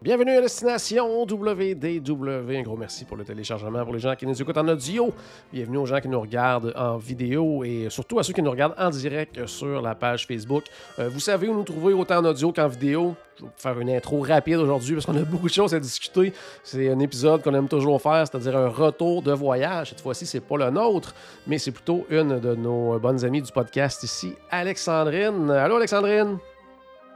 [0.00, 2.56] Bienvenue à Destination WDW.
[2.56, 5.12] Un gros merci pour le téléchargement pour les gens qui nous écoutent en audio.
[5.52, 8.76] Bienvenue aux gens qui nous regardent en vidéo et surtout à ceux qui nous regardent
[8.78, 10.64] en direct sur la page Facebook.
[11.00, 13.16] Euh, vous savez où nous trouver autant en audio qu'en vidéo.
[13.36, 15.80] Je vais vous faire une intro rapide aujourd'hui parce qu'on a beaucoup de choses à
[15.80, 16.32] discuter.
[16.62, 19.88] C'est un épisode qu'on aime toujours faire, c'est-à-dire un retour de voyage.
[19.88, 21.14] Cette fois-ci, c'est pas le nôtre,
[21.48, 25.50] mais c'est plutôt une de nos bonnes amies du podcast ici, Alexandrine.
[25.50, 26.38] Allô, Alexandrine?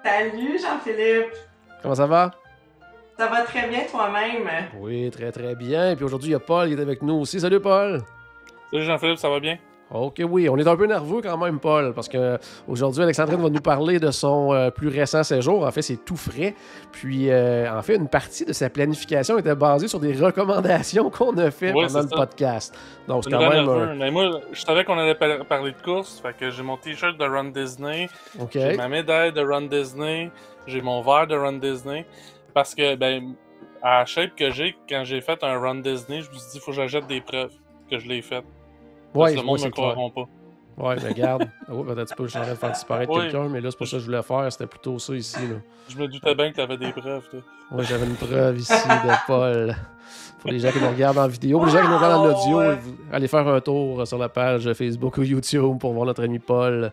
[0.02, 1.51] Salut Jean-Philippe!
[1.82, 2.30] Comment ça va?
[3.18, 4.48] Ça va très bien toi-même?
[4.78, 5.90] Oui, très très bien.
[5.92, 7.40] Et puis aujourd'hui, il y a Paul qui est avec nous aussi.
[7.40, 8.00] Salut Paul!
[8.70, 9.58] Salut Jean-Philippe, ça va bien?
[9.94, 13.50] Ok, oui, on est un peu nerveux quand même, Paul, parce que aujourd'hui, Alexandrine va
[13.50, 15.66] nous parler de son euh, plus récent séjour.
[15.66, 16.54] En fait, c'est tout frais.
[16.92, 21.36] Puis, euh, en fait, une partie de sa planification était basée sur des recommandations qu'on
[21.36, 22.16] a fait Oui, pendant le ça.
[22.16, 22.74] podcast.
[23.06, 23.68] Donc, c'est quand même.
[23.68, 26.78] euh, Mais moi, je savais qu'on allait par- parler de course, fait que j'ai mon
[26.78, 28.08] t-shirt de Run Disney,
[28.40, 28.48] ok.
[28.54, 30.30] j'ai ma médaille de Run Disney,
[30.66, 32.06] j'ai mon verre de Run Disney,
[32.54, 33.34] parce que, ben,
[33.82, 36.58] à la shape que j'ai, quand j'ai fait un Run Disney, je me suis dit,
[36.60, 37.52] faut que j'achète des preuves
[37.90, 38.42] que je l'ai fait.
[39.12, 40.24] Parce Ouais, que le monde c'est me croiront pas.
[40.78, 41.48] Ouais, mais regarde.
[41.70, 43.22] Oh, peut-être pas, je suis en train de faire disparaître Oui.
[43.24, 44.50] quelqu'un, mais là, c'est pas ça que je voulais faire.
[44.50, 45.36] C'était plutôt ça ici.
[45.46, 45.56] Là.
[45.88, 47.40] Je me doutais bien que t'avais des preuves, toi.
[47.72, 49.76] Ouais, j'avais une preuve ici de Paul.
[50.40, 52.34] Pour les gens qui nous regardent en vidéo, pour les gens qui nous regardent en
[52.42, 52.76] audio,
[53.12, 56.90] allez faire un tour sur la page Facebook ou YouTube pour voir notre ami Paul.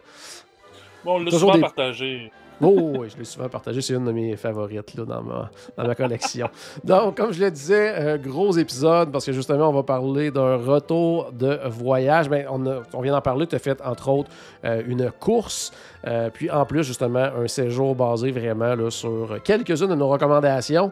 [1.06, 2.32] Bon, on l'a souvent des- partagé.
[2.62, 3.82] Oh, je l'ai souvent partagé.
[3.82, 6.50] C'est une de mes favorites là, dans, ma, dans ma collection.
[6.84, 10.58] Donc, comme je le disais, euh, gros épisode parce que justement, on va parler d'un
[10.58, 12.30] retour de voyage.
[12.30, 13.48] Ben, on, a- on vient d'en parler.
[13.48, 14.30] Tu as fait, entre autres,
[14.66, 15.72] euh, une course.
[16.08, 20.92] euh, puis, en plus, justement, un séjour basé vraiment là, sur quelques-unes de nos recommandations.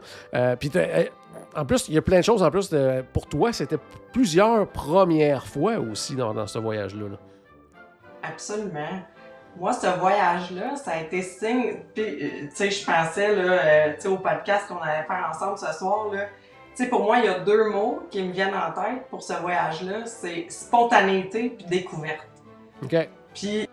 [0.59, 1.03] Puis, euh,
[1.55, 2.43] en plus, il y a plein de choses.
[2.43, 2.73] En plus,
[3.13, 3.77] pour toi, c'était
[4.13, 7.09] plusieurs premières fois aussi dans, dans ce voyage-là.
[7.09, 7.17] là.
[8.23, 9.01] Absolument.
[9.59, 11.77] Moi, ce voyage-là, ça a été signe.
[11.95, 15.27] Puis, euh, tu sais, je pensais là, euh, tu sais, au podcast qu'on allait faire
[15.33, 16.13] ensemble ce soir.
[16.13, 16.25] Là,
[16.75, 19.23] tu sais, pour moi, il y a deux mots qui me viennent en tête pour
[19.23, 20.05] ce voyage-là.
[20.05, 22.27] C'est spontanéité puis découverte.
[22.83, 22.95] OK?
[23.33, 23.67] Puis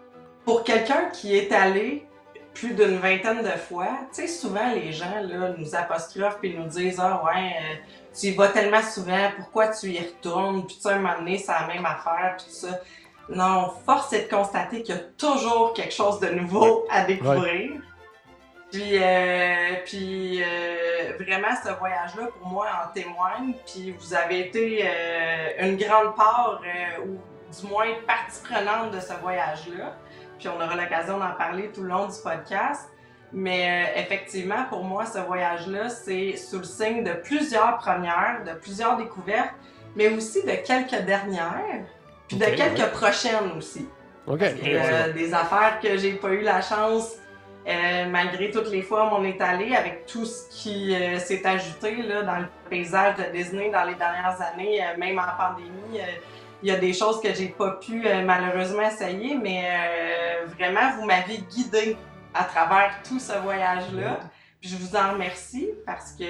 [0.44, 2.06] pour quelqu'un qui est allé
[2.54, 6.66] plus d'une vingtaine de fois, tu sais, souvent les gens là, nous apostrophent puis nous
[6.66, 7.74] disent Ah ouais, euh,
[8.18, 10.64] tu y vas tellement souvent, pourquoi tu y retournes?
[10.66, 12.80] Puis tu sais, un moment donné, c'est la même affaire, puis tout ça.
[13.28, 17.80] Non, force est de constater qu'il y a toujours quelque chose de nouveau à découvrir.
[18.70, 23.54] Puis, euh, puis euh, vraiment, ce voyage-là, pour moi, en témoigne.
[23.64, 26.60] Puis vous avez été euh, une grande part,
[27.06, 27.16] ou
[27.56, 29.94] du moins partie prenante de ce voyage-là.
[30.38, 32.90] Puis on aura l'occasion d'en parler tout le long du podcast.
[33.32, 38.96] Mais effectivement, pour moi, ce voyage-là, c'est sous le signe de plusieurs premières, de plusieurs
[38.96, 39.54] découvertes,
[39.96, 41.84] mais aussi de quelques dernières,
[42.28, 42.90] puis de quelques ouais.
[42.90, 43.88] prochaines aussi.
[44.26, 44.38] OK.
[44.38, 47.12] Parce que, euh, des affaires que j'ai pas eu la chance,
[47.66, 51.46] euh, malgré toutes les fois où on est allé, avec tout ce qui euh, s'est
[51.46, 55.98] ajouté là, dans le paysage de Disney dans les dernières années, euh, même en pandémie.
[56.00, 56.04] euh,
[56.62, 60.96] il y a des choses que j'ai pas pu euh, malheureusement essayer, mais euh, vraiment,
[60.96, 61.94] vous m'avez guidé
[62.32, 64.20] à travers tout ce voyage-là.
[64.60, 66.24] Puis je vous en remercie parce que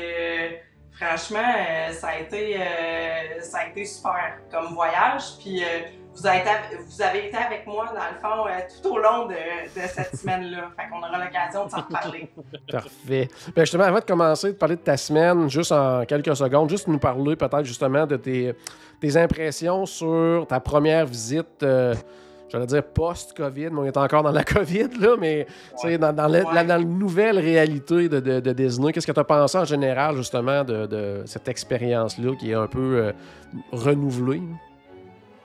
[0.94, 5.38] franchement, euh, ça, a été, euh, ça a été super comme voyage.
[5.40, 5.66] Puis euh,
[6.14, 8.50] vous, avez été, avec moi, dans le fond,
[8.82, 9.34] tout au long de,
[9.74, 10.70] cette semaine-là.
[10.76, 12.30] Fait qu'on aura l'occasion de s'en reparler.
[12.70, 13.28] Parfait.
[13.54, 16.86] Ben justement, avant de commencer de parler de ta semaine, juste en quelques secondes, juste
[16.88, 18.54] nous parler peut-être justement de tes,
[19.16, 21.62] impressions sur ta première visite,
[22.54, 25.46] j'allais dire post-COVID, mais on est encore dans la COVID, là, mais
[25.98, 26.54] dans, dans, la, Ouais.
[26.54, 29.64] la- dans la nouvelle réalité de, de- de Disney, qu'est-ce que tu as pensé en
[29.64, 33.12] général justement de, de cette expérience-là qui est un peu euh,
[33.72, 34.42] renouvelée?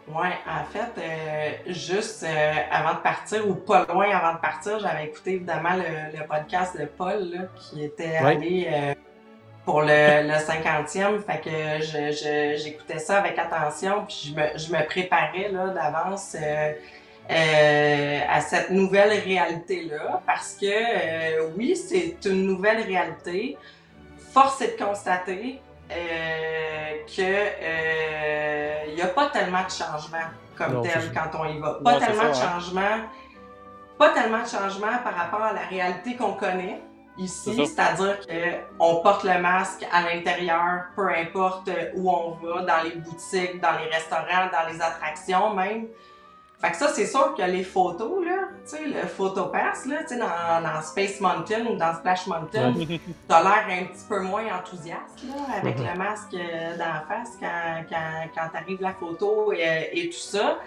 [0.08, 4.80] Ouais, en fait, euh, juste euh, avant de partir, ou pas loin avant de partir,
[4.80, 8.36] j'avais écouté évidemment le, le podcast de Paul là, qui était Ouais.
[8.36, 8.96] allé
[9.66, 9.88] pour le,
[10.28, 11.20] le 50e.
[11.20, 16.36] Fait que je- je- j'écoutais ça avec attention, puis je me, je me préparais d'avance
[16.42, 16.72] euh,
[17.30, 20.22] euh, à cette nouvelle réalité-là.
[20.26, 23.58] Parce que euh, oui, c'est une nouvelle réalité.
[24.34, 25.62] Force est de constater
[25.92, 25.96] euh,
[27.06, 31.60] que euh, il n'y a pas tellement de changement comme Non, tel quand on y
[31.60, 31.80] va.
[31.84, 32.34] Pas Non, tellement de hein.
[32.34, 32.98] changement.
[33.98, 36.82] Pas tellement de changement par rapport à la réalité qu'on connaît.
[37.18, 38.18] ici, C'est c'est-à-dire
[38.78, 43.78] qu'on porte le masque à l'intérieur, peu importe où on va, dans les boutiques, dans
[43.78, 45.88] les restaurants, dans les attractions même.
[46.62, 50.10] Fait que ça, c'est sûr que les photos, là, tu sais, le photopass, là, tu
[50.10, 52.74] sais, dans, dans Space Mountain ou dans Splash Mountain,
[53.30, 57.38] t'as l'air un petit peu moins enthousiaste, là, avec le masque euh, dans la face
[57.40, 60.60] quand, quand, quand t'arrives la photo et, et tout ça.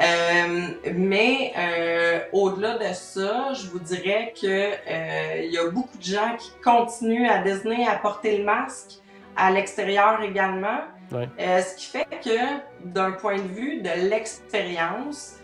[0.00, 5.96] Euh, mais euh, au-delà de ça, je vous dirais que euh, il y a beaucoup
[5.96, 9.00] de gens qui continuent à Disney à porter le masque
[9.36, 10.80] à l'extérieur également.
[11.14, 11.28] Ouais.
[11.38, 15.36] Euh, ce qui fait que d'un point de vue de l'expérience,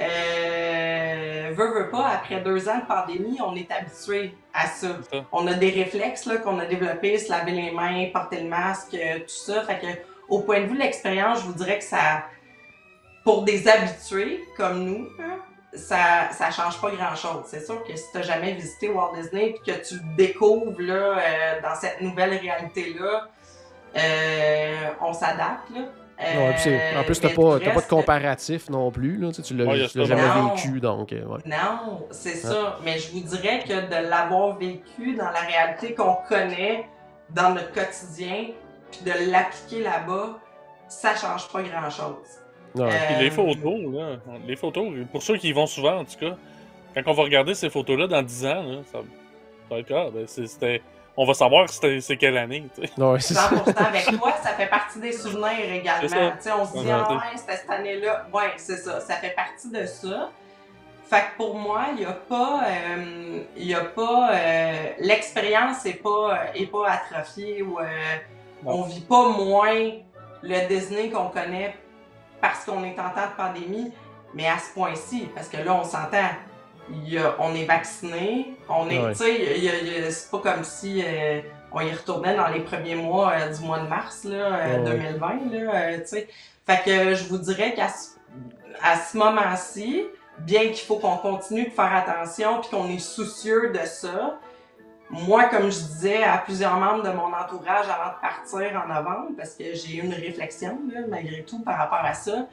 [0.00, 4.88] euh, veut, veut pas, après deux ans de pandémie, on est habitué à ça.
[5.32, 8.94] On a des réflexes là, qu'on a développés, se laver les mains, porter le masque,
[8.94, 9.62] euh, tout ça.
[9.62, 9.86] Fait que,
[10.28, 12.24] au point de vue de l'expérience, je vous dirais que ça,
[13.24, 15.38] pour des habitués comme nous, hein,
[15.74, 17.44] ça, ça change pas grand chose.
[17.46, 21.18] C'est sûr que si t'as jamais visité Walt Disney et que tu le découvres là,
[21.18, 23.28] euh, dans cette nouvelle réalité-là,
[25.00, 25.70] on s'adapte.
[25.74, 25.82] Là.
[26.56, 29.18] C'est- en plus, t'as mais pas, pas de comparatif non plus.
[29.18, 30.54] Là, tu l'as Ouais, jamais Non.
[30.54, 31.38] vécu, donc euh, ouais.
[31.46, 32.78] Non, c'est ça.
[32.84, 36.86] Mais je vous dirais que de l'avoir vécu dans la réalité qu'on connaît
[37.30, 38.46] dans notre quotidien,
[38.90, 40.38] puis de l'appliquer là-bas,
[40.88, 42.16] ça change pas grand-chose.
[42.74, 42.84] Ouais.
[42.86, 44.16] Euh, Puis les photos, là,
[44.46, 46.36] les photos, pour ceux qui y vont souvent, en tout cas,
[46.94, 49.04] quand on va regarder ces photos-là dans 10 ans, là, ça, ça
[49.70, 50.82] va être ah, ben, c'est- c'était,
[51.20, 52.64] on va savoir c'est quelle année.
[52.96, 53.50] Ouais, c'est ça.
[53.50, 56.32] 100% avec toi, ça fait partie des souvenirs également.
[56.60, 57.18] On se dit, Ouais, ah ouais.
[57.36, 58.26] c'était cette année-là.
[58.32, 59.00] Ouais, c'est ça.
[59.00, 60.30] Ça fait partie de ça.
[61.10, 65.84] Fait que pour moi, il n'y a pas, euh, il y a pas, euh, l'expérience
[65.86, 67.84] est pas, euh, est pas atrophiée ou euh,
[68.64, 69.90] on vit pas moins
[70.42, 71.74] le Disney qu'on connaît
[72.40, 73.90] parce qu'on est en temps de pandémie,
[74.34, 76.28] mais à ce point-ci, parce que là, on s'entend,
[77.04, 79.12] y a- on est vacciné, on est, Ouais.
[79.12, 81.40] tu sais, c'est pas comme si euh,
[81.72, 84.90] on y retournait dans les premiers mois euh, du mois de mars là, euh, Ouais,
[84.90, 84.96] ouais.
[84.98, 86.28] 2020, là, euh, tu sais.
[86.66, 88.10] Fait que je vous dirais qu'à ce,
[88.82, 90.04] à ce moment-ci,
[90.40, 94.38] bien qu'il faut qu'on continue de faire attention puis qu'on est soucieux de ça,
[95.10, 99.28] moi, comme je disais à plusieurs membres de mon entourage avant de partir en novembre,
[99.38, 102.46] parce que j'ai eu une réflexion, là, malgré tout, par rapport à ça,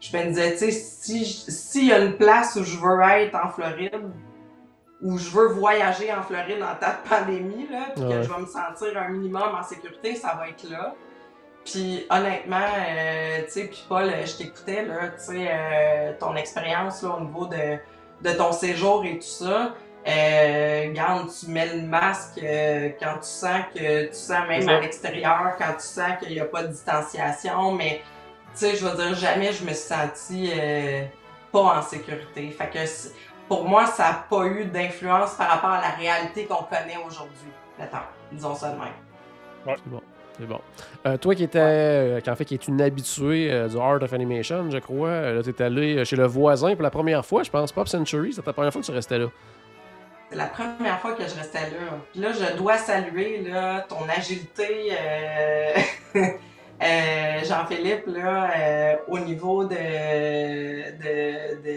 [0.00, 3.34] je me disais, tu sais, si, s'il y a une place où je veux être
[3.36, 4.10] en Floride,
[5.02, 8.16] où je veux voyager en Floride en temps de pandémie, là, puis Ouais.
[8.16, 10.94] que je vais me sentir un minimum en sécurité, ça va être là.
[11.64, 17.02] Puis honnêtement, euh, tu sais, puis Paul, je t'écoutais, là, tu sais, euh, ton expérience
[17.02, 17.76] là, au niveau de,
[18.22, 19.74] de ton séjour et tout ça.
[20.08, 24.80] Euh, garde, tu mets le masque euh, quand tu sens que tu sens même à
[24.80, 28.00] l'extérieur, quand tu sens qu'il n'y a pas de distanciation, mais
[28.54, 31.02] sais, je veux dire, jamais je me suis sentie euh,
[31.52, 32.50] pas en sécurité.
[32.50, 33.12] Fait que c'est-
[33.48, 37.50] pour moi, ça n'a pas eu d'influence par rapport à la réalité qu'on connaît aujourd'hui.
[37.80, 37.98] Attends,
[38.30, 39.76] disons ça de même.
[40.38, 40.60] C'est bon.
[41.06, 44.02] Euh, toi qui étais, euh, qui en fait, qui est une habituée euh, du Art
[44.02, 47.42] of Animation, je crois, euh, là, t'es allé chez le voisin pour la première fois,
[47.42, 49.26] je pense, Pop Century, c'était la première fois que tu restais là.
[50.30, 51.98] C'est la première fois que je restais là.
[52.12, 54.92] Puis là, je dois saluer là, ton agilité,
[56.82, 59.68] euh, Jean-Philippe, là, euh, au niveau de,
[61.02, 61.76] de, de,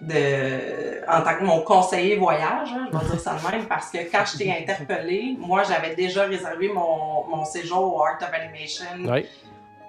[0.00, 3.90] de- en tant que mon conseiller voyage, hein, je vais dire ça de même, parce
[3.90, 8.30] que quand je t'ai interpellé, moi, j'avais déjà réservé mon, mon séjour au Art of
[8.32, 8.86] Animation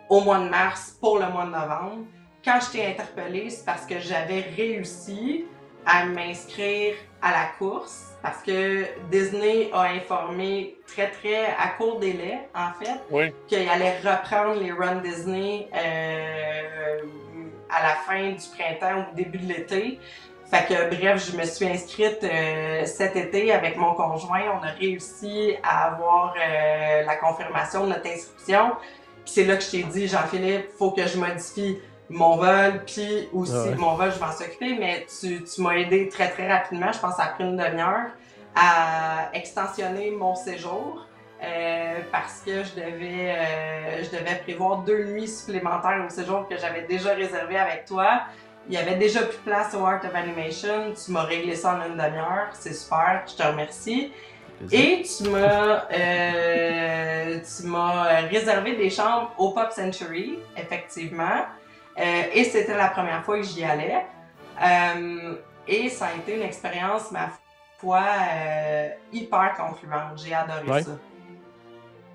[0.09, 2.03] au mois de mars pour le mois de novembre.
[2.43, 5.45] Quand je t'ai interpellé, c'est parce que j'avais réussi
[5.85, 12.39] à m'inscrire à la course parce que Disney a informé très très à court délai
[12.55, 13.31] en fait Oui.
[13.47, 16.97] qu'il allait reprendre les runs Disney euh,
[17.69, 19.99] à la fin du printemps ou début de l'été.
[20.49, 24.41] Fait que bref, je me suis inscrite euh, cet été avec mon conjoint.
[24.59, 28.71] On a réussi à avoir euh, la confirmation de notre inscription.
[29.23, 31.77] Puis c'est là que je t'ai dit, Jean-Philippe, faut que je modifie
[32.09, 33.75] mon vol, puis aussi Ouais.
[33.75, 36.99] mon vol, je vais m'en s'occuper, mais tu, tu m'as aidé très très rapidement, je
[36.99, 38.07] pense que ça a pris une demi-heure,
[38.55, 41.05] à extensionner mon séjour.
[41.43, 46.57] euh, parce que je devais, euh, je devais prévoir deux nuits supplémentaires au séjour que
[46.57, 48.21] j'avais déjà réservé avec toi.
[48.67, 50.93] Il y avait déjà plus de place au Art of Animation.
[50.93, 52.47] Tu m'as réglé ça en une demi-heure.
[52.53, 53.23] C'est super.
[53.27, 54.11] Je te remercie.
[54.71, 61.41] Et tu m'as euh, tu m'as réservé des chambres au Pop Century, effectivement.
[61.97, 64.05] Euh, et c'était la première fois que j'y allais.
[64.61, 65.35] Euh,
[65.67, 67.29] et ça a été une expérience, ma
[67.77, 70.17] foi, euh, hyper concluante.
[70.23, 70.83] J'ai adoré Ouais.
[70.83, 70.91] ça.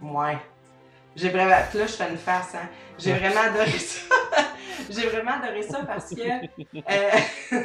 [0.02, 0.38] Ouais.
[1.16, 1.56] J'ai vraiment.
[1.70, 2.68] Puis là, je fais une face, hein.
[2.99, 4.14] J'ai vraiment adoré ça.
[4.90, 6.22] J'ai vraiment adoré ça parce que.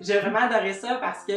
[0.00, 1.32] J'ai vraiment adoré ça parce que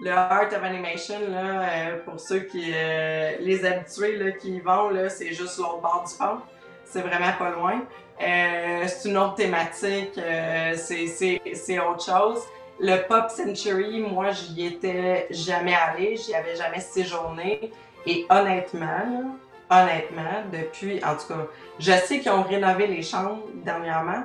[0.00, 4.60] le Art of Animation, là, euh, pour ceux qui, euh, les habitués là, qui y
[4.60, 6.40] vont, là, c'est juste l'autre bord du pont.
[6.84, 7.82] C'est vraiment pas loin.
[8.20, 12.42] Euh, c'est une autre thématique, euh, c'est- autre chose.
[12.78, 17.70] Le Pop Century, moi, j'y étais jamais allée, j'y avais jamais séjourné.
[18.06, 21.46] Et honnêtement, là, honnêtement, depuis, en tout cas,
[21.78, 24.24] je sais qu'ils ont rénové les chambres dernièrement.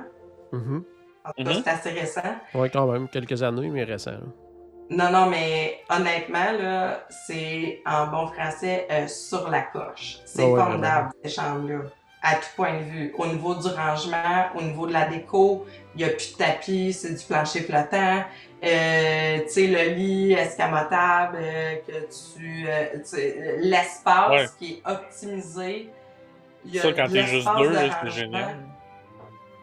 [0.52, 0.84] Mhm.
[1.24, 1.62] En tout cas, Mhm.
[1.64, 2.20] c'est assez récent.
[2.54, 4.12] Ouais, quand même, quelques années, mais récent.
[4.12, 4.18] là.
[4.90, 10.18] Non, non, mais honnêtement, là, c'est en bon français euh, sur la coche.
[10.26, 11.78] C'est ouais, formidable, ces chambres-là,
[12.22, 13.14] à tout point de vue.
[13.18, 16.92] Au niveau du rangement, au niveau de la déco, il n'y a plus de tapis,
[16.92, 18.24] c'est du plancher flottant.
[18.64, 21.92] Euh, tu sais, le lit escamotable, euh, que
[22.36, 24.46] tu, euh, l'espace Ouais.
[24.58, 25.90] qui est optimisé.
[26.64, 28.54] Il y a Ça, quand t'es juste deux, de c'est génial.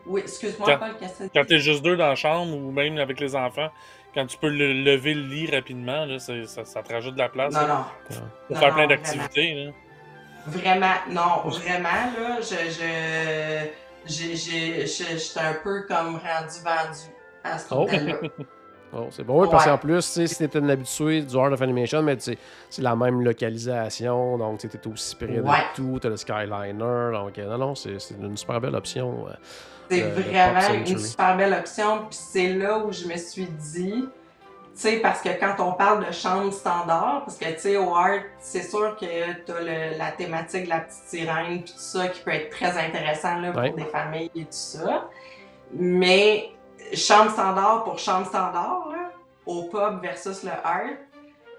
[0.06, 2.98] Oui, excuse-moi, Paul, qu'est-ce que Quand tu t'es juste deux dans la chambre ou même
[2.98, 3.70] avec les enfants,
[4.14, 6.34] quand tu peux le- lever le lit rapidement, là, ça,
[6.66, 7.84] ça te rajoute de la place Non, là, non.
[8.10, 9.72] pour Non, faire non, plein d'activités.
[10.48, 13.68] Vraiment, non, vraiment, là, je, je,
[14.06, 17.10] j'ai, j'ai, je- j'étais un peu comme rendu vendu
[17.44, 17.88] à ce Oh.
[18.92, 22.02] Oh, c'est bon, oui, parce qu'en plus, si t'étais un habitué du Art of Animation,
[22.02, 22.40] mais c'est
[22.80, 25.58] la même localisation, donc tu étais aussi près de Ouais.
[25.76, 29.28] tout, t'as le Skyliner, donc euh, non, non, c'est c'est une super belle option.
[29.28, 29.34] euh.
[29.92, 34.10] C'est vraiment une super belle option, puis c'est là où je me suis dit,
[34.80, 38.22] sais, parce que quand on parle de chambre standard, parce que, tu sais, au Art,
[38.40, 42.22] c'est sûr que t'as le, la thématique de la petite sirène, puis tout ça, qui
[42.22, 43.72] peut être très intéressant, là, pour Ouais.
[43.72, 45.10] des familles et tout ça.
[45.74, 46.50] Mais,
[46.94, 49.12] chambre standard pour chambre standard, là,
[49.46, 50.82] au pub versus le Art,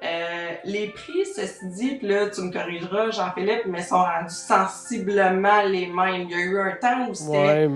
[0.02, 5.62] euh, les prix, ceci dit, puis là, tu me corrigeras, Jean-Philippe, mais sont rendus sensiblement
[5.62, 6.22] les mêmes.
[6.22, 7.70] Il y a eu un temps où c'était Ouais.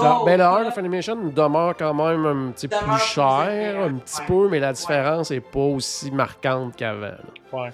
[0.00, 0.66] Le- ben, le pub.
[0.68, 4.26] of Animation demeure quand même un petit peu Demeure plus cher, un petit Ouais.
[4.26, 7.16] peu, mais la différence est pas aussi marquante qu'avant.
[7.52, 7.70] Ouais.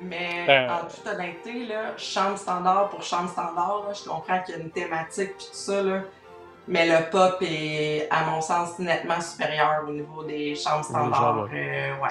[0.00, 4.56] Mais Ben, en toute honnêteté, là, chambre standard pour chambre standard, là, je comprends qu'il
[4.56, 6.00] y a une thématique puis tout ça, là,
[6.66, 11.14] mais le pop est, à mon sens, nettement supérieur au niveau des chambres standards.
[11.20, 12.08] chambres, Euh, ouais.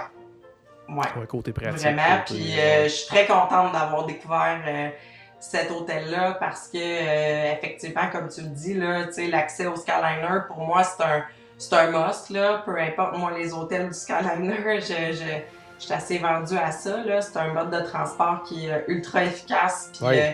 [0.89, 0.97] Ouais.
[1.19, 1.79] Ouais, côté pratique.
[1.81, 2.01] Vraiment.
[2.25, 4.89] côté- Puis euh, je suis très contente d'avoir découvert euh,
[5.41, 9.75] cet hôtel-là parce que, euh, effectivement, comme tu le dis, là, tu sais, l'accès au
[9.75, 11.23] Skyliner, pour moi, c'est un,
[11.57, 12.29] c'est un must.
[12.29, 12.61] Là.
[12.63, 15.23] Peu importe, moi, les hôtels du Skyliner, je, je,
[15.79, 17.03] je suis assez vendue à ça.
[17.03, 17.21] là.
[17.21, 19.89] C'est un mode de transport qui est euh, ultra efficace.
[19.93, 20.31] Puis, euh,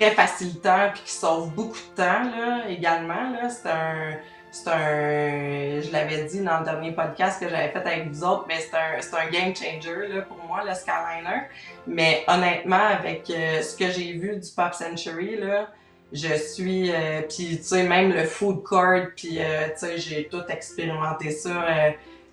[0.00, 3.30] très facilitant puis qui sauve beaucoup de temps là, également.
[3.30, 3.50] Là.
[3.50, 4.12] C'est un.
[4.50, 5.80] C'est un.
[5.80, 8.74] Je l'avais dit dans le dernier podcast que j'avais fait avec vous autres, mais c'est
[8.74, 11.48] un, un game changer là, pour moi, le Skyliner.
[11.86, 15.68] Mais honnêtement, avec euh, ce que j'ai vu du Pop Century, là,
[16.12, 16.90] je suis.
[16.92, 21.30] euh, puis tu sais, même le food court, puis euh, tu sais, j'ai tout expérimenté
[21.30, 21.66] ça.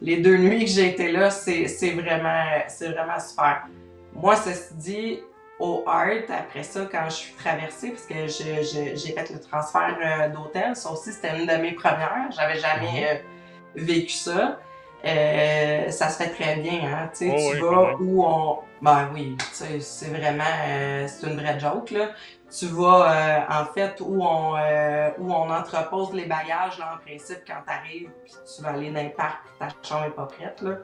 [0.01, 2.45] les deux nuits que j'ai été là, c'est vraiment,
[2.79, 3.67] vraiment super.
[4.13, 5.19] Moi, ceci dit,
[5.59, 10.29] au Art, après ça, quand je suis traversée, parce que j'ai fait le transfert euh,
[10.29, 12.29] d'hôtel, ça aussi, c'était une de mes premières.
[12.31, 13.15] J'avais jamais euh,
[13.75, 14.59] vécu ça.
[15.05, 17.09] Euh, ça se fait très bien, hein.
[17.15, 18.59] Tu Oh tu oui, vas où on.
[18.81, 20.43] Ben oui, c'est vraiment.
[21.07, 22.09] c'est une vraie joke, là.
[22.57, 24.53] Tu vas, en fait, où on,
[25.17, 29.03] où on entrepose les bagages, là, en principe, quand t'arrives, puis tu vas aller dans
[29.03, 30.75] le parc, puis ta chambre est pas prête, là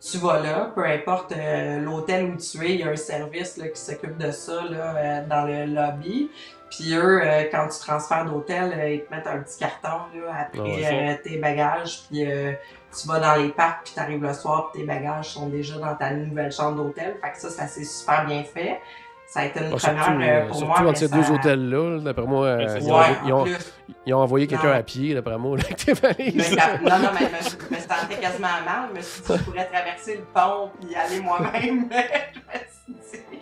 [0.00, 3.58] tu vas là, peu importe euh, l'hôtel où tu es, il y a un service
[3.58, 6.30] là, qui s'occupe de ça là, euh, dans le lobby.
[6.70, 10.60] Puis eux, euh, quand tu transfères d'hôtel, ils te mettent un petit carton là, après
[10.60, 12.02] Ah ouais, tes bagages.
[12.08, 15.48] Puis tu vas dans les parcs, puis tu arrives le soir, puis tes bagages sont
[15.48, 17.16] déjà dans ta nouvelle chambre d'hôtel.
[17.22, 18.80] Fait que ça, ça s'est super bien fait.
[19.32, 20.88] Ça a été une Ah, première surtout, euh, pour surtout moi.
[20.90, 23.44] entre ces ça- deux hôtels-là, là, d'après moi, euh, ils, ont, Ouais, ils en ont-
[23.44, 23.56] plus.
[24.06, 26.56] ils ont envoyé quelqu'un à pied, d'après moi, avec tes valises.
[26.82, 28.88] Non, non, mais je me, sentais quasiment mal.
[28.92, 31.88] Je me suis dit, je pourrais traverser le pont puis aller moi-même.
[32.88, 33.38] je me suis dit,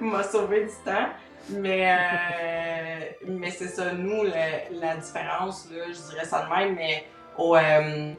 [0.00, 1.08] m'a sauvé du temps.
[1.50, 6.76] Mais, euh, mais c'est ça, nous, le- la différence, là, je dirais ça de même,
[6.76, 7.04] mais
[7.36, 8.12] au, euh,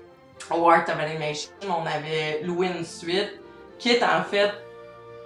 [0.52, 3.40] au Art of Animation, on avait loué une suite
[3.80, 4.52] qui est en fait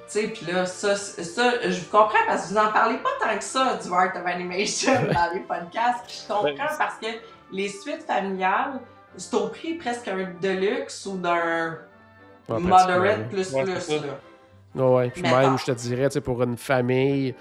[0.08, 3.38] sais, puis là, ça, ça, je vous comprends parce que vous en parlez pas tant
[3.38, 6.06] que ça du Art of Animation dans les podcasts.
[6.08, 7.08] Puis je comprends Ben, parce que
[7.52, 8.80] les suites familiales,
[9.16, 11.78] c'est au prix presque un deluxe ou d'un
[12.50, 13.90] Ouais, moderate plus Ouais, plus.
[13.90, 13.98] là.
[14.76, 15.10] Ouais, ouais.
[15.10, 15.38] Puis Mettons.
[15.38, 17.36] même, je te dirais, tu sais, pour une famille,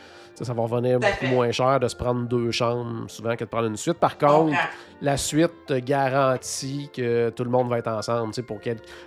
[0.45, 3.69] ça va revenir beaucoup moins cher de se prendre deux chambres souvent que de prendre
[3.69, 3.99] une suite.
[3.99, 4.57] Par contre,
[5.01, 8.33] la suite te garantit que tout le monde va être ensemble.
[8.43, 8.61] Pour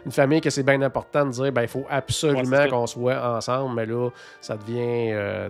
[0.06, 3.76] une famille que c'est bien important de dire, ben, il faut absolument qu'on soit ensemble,
[3.76, 4.10] mais là,
[4.42, 5.50] ça devient, euh,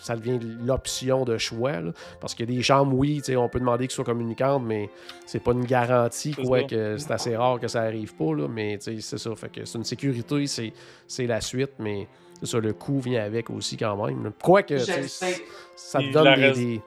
[0.00, 1.80] ça devient l'option de choix.
[1.80, 1.92] là.
[2.20, 4.90] Parce que des chambres, oui, on peut demander qu'ils soient communicantes, mais
[5.26, 8.48] c'est pas une garantie, C'est quoi, que c'est assez rare que ça arrive pas, là,
[8.48, 9.34] mais c'est ça.
[9.34, 10.72] Fait que c'est une sécurité, c'est
[11.06, 12.06] c'est la suite, mais
[12.40, 14.32] c'est ça, le coût vient avec aussi quand même.
[14.42, 16.80] Quoique, ça te donne des...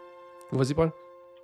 [0.52, 0.92] Vas-y, Paul.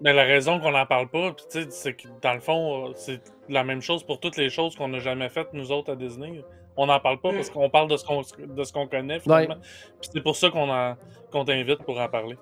[0.01, 2.93] Mais la raison qu'on n'en parle pas, puis tu sais, c'est que dans le fond,
[2.95, 5.95] c'est la même chose pour toutes les choses qu'on n'a jamais faites nous autres à
[5.95, 6.41] Disney.
[6.77, 7.35] On n'en parle pas Mm.
[7.35, 9.57] parce qu'on parle de ce qu'on de ce qu'on connaît finalement.
[9.99, 10.95] Puis c'est pour ça qu'on en-
[11.31, 12.37] qu'on t'invite pour en parler.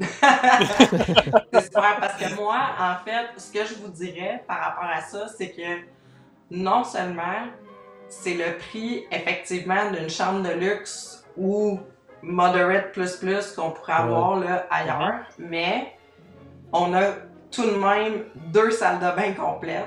[0.00, 5.00] c'est super parce que moi, en fait, ce que je vous dirais par rapport à
[5.00, 5.86] ça, c'est que
[6.50, 7.48] non seulement
[8.10, 11.80] c'est le prix effectivement d'une chambre de luxe ou
[12.22, 15.94] moderate plus plus qu'on pourrait avoir là, ailleurs, mais
[16.72, 17.12] on a
[17.50, 19.86] tout de même deux salles de bain complètes.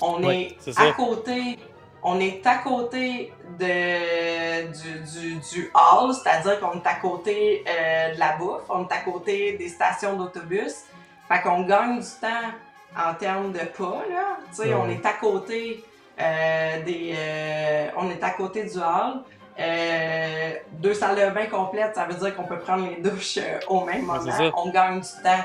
[0.00, 1.58] On Ouais, est, à côté,
[2.02, 8.14] on est à côté de, du, du, du hall, c'est-à-dire qu'on est à côté euh,
[8.14, 10.84] de la bouffe, on est à côté des stations d'autobus.
[11.28, 12.50] Fait qu'on gagne du temps
[12.98, 14.38] en termes de pas, là.
[14.50, 14.74] Tu sais, Ouais.
[14.74, 15.84] on est à côté
[16.18, 17.14] des...
[17.16, 19.22] euh, on est à côté du hall.
[19.58, 23.60] Euh, deux salles de bain complètes, ça veut dire qu'on peut prendre les douches euh,
[23.68, 24.32] au même moment.
[24.56, 25.44] On gagne du temps.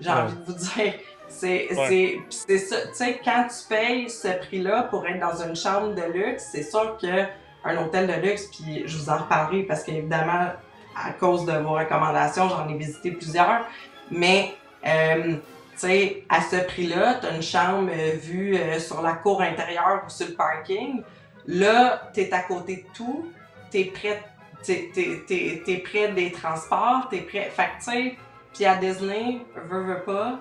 [0.00, 0.16] J'ai Ouais.
[0.16, 0.92] envie de vous dire.
[1.28, 2.20] C'est Ouais.
[2.30, 2.76] ça.
[2.86, 6.62] Tu sais, quand tu payes ce prix-là pour être dans une chambre de luxe, c'est
[6.62, 7.24] sûr que
[7.64, 10.50] un hôtel de luxe, puis je vous en reparlerai parce qu'évidemment,
[10.94, 13.66] à cause de vos recommandations, j'en ai visité plusieurs.
[14.10, 14.54] Mais,
[14.86, 15.34] euh,
[15.78, 19.42] tu sais, à ce prix-là, tu as une chambre euh, vue euh, sur la cour
[19.42, 21.02] intérieure ou sur le parking.
[21.46, 23.30] Là, tu es à côté de tout.
[23.70, 24.22] Tu es près,
[24.62, 27.08] t'es, t'es- t'es- t'es près des transports.
[27.10, 27.50] Tu es près.
[27.50, 28.16] Fait que, tu sais,
[28.54, 30.38] puis à Disney, veux, veux pas,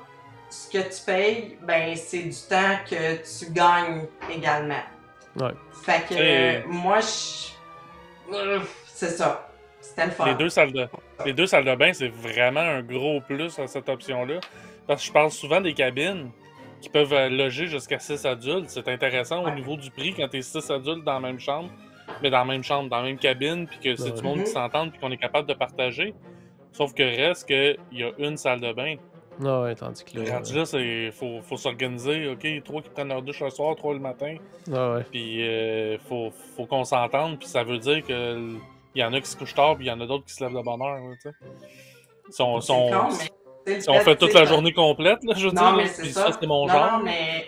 [0.49, 4.83] ce que tu payes, ben, c'est du temps que tu gagnes également.
[5.39, 5.51] Ouais.
[5.83, 8.61] Fait que Et- euh, moi, je.
[8.87, 9.49] C'est ça.
[9.81, 10.25] C'était le fun.
[10.25, 10.87] Les deux salles de,
[11.25, 14.39] les deux salles de bain, c'est vraiment un gros plus à cette option-là.
[14.87, 16.29] Parce que je parle souvent des cabines
[16.81, 18.69] qui peuvent euh, loger jusqu'à 6 adultes.
[18.69, 19.55] C'est intéressant au Ouais.
[19.55, 21.69] niveau du prix quand tu es 6 adultes dans la même chambre,
[22.21, 24.11] mais dans la même chambre, dans la même cabine, puis que c'est Ouais.
[24.11, 26.13] du monde qui s'entend puis qu'on est capable de partager.
[26.71, 28.95] Sauf que reste qu'il y a une salle de bain.
[29.39, 30.35] Non, ouais, tandis que là.
[30.35, 32.29] Rendu là, il faut, faut s'organiser.
[32.29, 34.35] OK, trois qui prennent leur douche le soir, trois le matin.
[34.71, 35.03] euh, ouais.
[35.11, 37.39] Puis euh, faut, faut qu'on s'entende.
[37.39, 38.55] Puis ça veut dire que l-
[38.93, 40.33] il y en a qui se couchent tard, puis il y en a d'autres qui
[40.33, 40.95] se lèvent de bonne heure.
[40.99, 41.35] là, tu sais.
[42.29, 43.29] Si on, si C'est on- con, mais
[43.87, 46.27] on fait toute la journée complète, là, je veux Non, dire, mais c'est ça.
[46.31, 46.91] ça, c'est mon non, genre.
[46.93, 47.47] Non, mais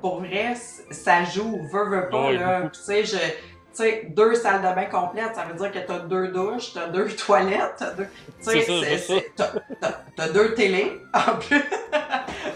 [0.00, 0.54] pour vrai,
[0.90, 2.62] ça joue, veux, veux pas, Ouais, là.
[2.72, 3.16] Tu sais, je.
[3.18, 6.88] Tu sais, deux salles de bain complètes, ça veut dire que t'as deux douches, t'as
[6.88, 8.06] deux toilettes, t'as deux.
[8.42, 11.62] Tu sais, t'as- deux télés, en plus.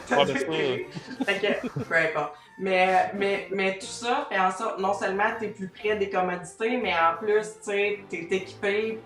[0.08, 0.88] T'as Ouais, deux télés.
[1.26, 2.32] Fait que, peu importe.
[2.58, 6.76] Mais, mais, mais tout ça fait en sorte, non seulement t'es plus près des commodités,
[6.78, 8.98] mais en plus, tu sais, t'es équipé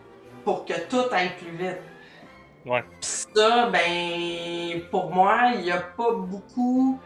[0.44, 1.78] pour que tout aille plus vite.
[2.66, 2.82] Ouais.
[3.00, 6.98] Pis ça, ben, pour moi, il n'y a pas beaucoup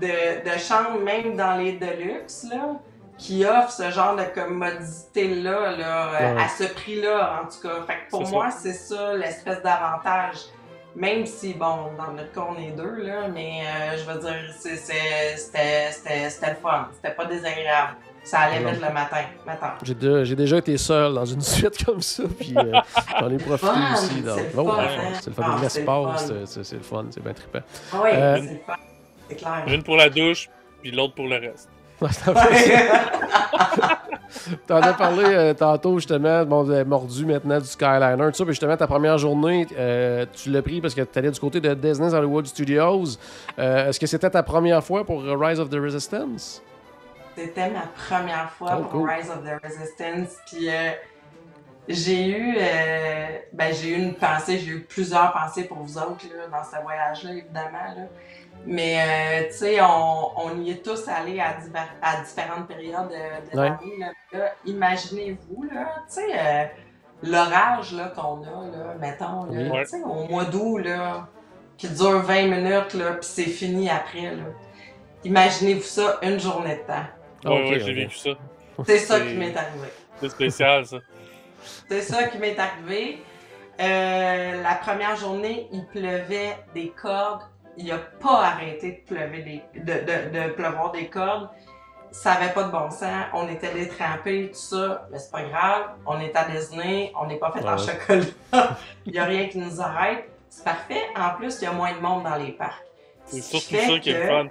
[0.00, 2.74] de, de chambres, même dans les Deluxe, là,
[3.16, 6.42] qui offrent ce genre de commodité-là, là, Ouais.
[6.42, 7.82] à ce prix-là, en tout cas.
[7.86, 10.36] Fait que pour C'est moi, c'est ça l'espèce d'avantage.
[10.94, 14.52] Même si, bon, dans notre cas, on est deux, là, mais euh, je veux dire,
[14.58, 16.88] c'est- c'est- c'était c'était- c'était le fun.
[16.94, 17.96] C'était pas désagréable.
[18.30, 19.16] Ça allait vite le matin.
[19.46, 19.72] matin.
[19.82, 22.72] J'ai déjà été seul dans une suite comme ça, puis euh,
[23.20, 24.06] j'en ai profité fun, aussi.
[24.22, 24.86] c'est le Oh, hein.
[25.20, 25.42] c'est le fun.
[25.46, 26.12] Ah, c'est le fun.
[26.46, 27.60] c'est- le fun, c'est bien trippant.
[27.92, 28.72] Ah Oui, Euh, c'est le fun.
[29.30, 29.64] C'est clair.
[29.68, 30.48] Une pour la douche,
[30.82, 31.68] puis l'autre pour le reste.
[32.00, 33.98] Ouais, c'est un peu ça.
[34.68, 38.44] T'en as parlé euh, tantôt, justement, bon, vous avez mordu maintenant du Skyliner, tout ça,
[38.44, 41.60] puis justement, ta première journée, euh, tu l'as pris parce que tu allais du côté
[41.60, 43.16] de Disney's Hollywood Studios.
[43.58, 46.62] Euh, Est-ce que c'était ta première fois pour Rise of the Resistance?
[47.38, 49.10] C'était ma première fois Oh, pour cool.
[49.10, 50.36] Rise of the Resistance.
[50.46, 50.90] Puis euh,
[51.86, 56.26] j'ai eu, euh, ben, j'ai eu une pensée, j'ai eu plusieurs pensées pour vous autres
[56.36, 57.94] là, dans ce voyage-là, évidemment.
[57.96, 58.02] Là.
[58.66, 61.54] Mais euh, tu sais, on, on y est tous allés à,
[62.22, 63.70] différentes périodes de, de Ouais.
[64.32, 64.48] l'année.
[64.66, 66.72] Imaginez-vous, là, tu sais,
[67.22, 69.70] l'orage qu'on a, là, mettons, là.
[69.70, 69.84] Ouais.
[70.04, 71.28] au mois d'août, là,
[71.76, 74.34] qui dure 20 minutes, là, puis c'est fini après.
[74.34, 74.42] Là.
[75.24, 77.06] Imaginez-vous ça une journée de temps.
[77.44, 78.30] Ah, Ouais, j'ai vécu ça.
[78.86, 79.88] C'est ça qui m'est arrivé.
[80.20, 80.98] C'est spécial, ça.
[81.88, 83.22] C'est ça qui m'est arrivé.
[83.80, 87.42] Euh, la première journée, il pleuvait des cordes.
[87.76, 91.48] Il n'a pas arrêté de, pleuver des, de, de, de pleuvoir des cordes.
[92.10, 93.26] ça avait pas de bon sens.
[93.34, 95.06] On était détrempés, tout ça.
[95.12, 95.82] Mais c'est pas grave.
[96.06, 97.12] On est à Disney.
[97.20, 97.78] On n'est pas fait en Ouais.
[97.78, 98.76] chocolat.
[99.06, 100.28] Il y a rien qui nous arrête.
[100.50, 101.02] C'est parfait.
[101.16, 102.82] En plus, il y a moins de monde dans les parcs.
[103.26, 104.46] C'est Ce qui surtout ça qui est fun.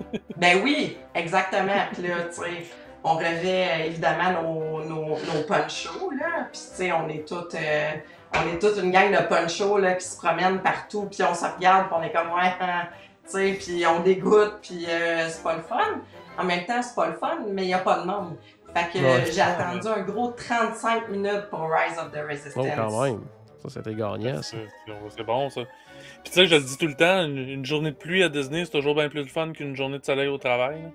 [0.36, 1.72] Ben oui, exactement.
[1.92, 2.66] Puis là, tu sais,
[3.02, 6.46] on revêt euh, évidemment nos, nos, nos ponchos, là.
[6.52, 7.90] Puis tu sais, on est toutes, euh,
[8.34, 11.08] on est toute une gang de ponchos, là, qui se promènent partout.
[11.10, 12.88] Puis on se regarde, puis on est comme, ouais, hein,
[13.24, 16.00] tu sais, puis on dégoûte, puis euh, c'est pas le fun.
[16.38, 18.36] En même temps, c'est pas le fun, mais il y a pas de monde.
[18.74, 19.32] Fait que Ouais.
[19.32, 22.66] j'ai attendu un gros 35 minutes pour Rise of the Resistance.
[22.68, 23.20] Oh, quand même.
[23.62, 25.62] Ça, c'était gagnant, c'est bon, ça.
[26.26, 28.28] Puis tu sais, je le dis tout le temps, une, une journée de pluie à
[28.28, 30.82] Disney, c'est toujours bien plus de fun qu'une journée de soleil au travail.
[30.82, 30.88] là.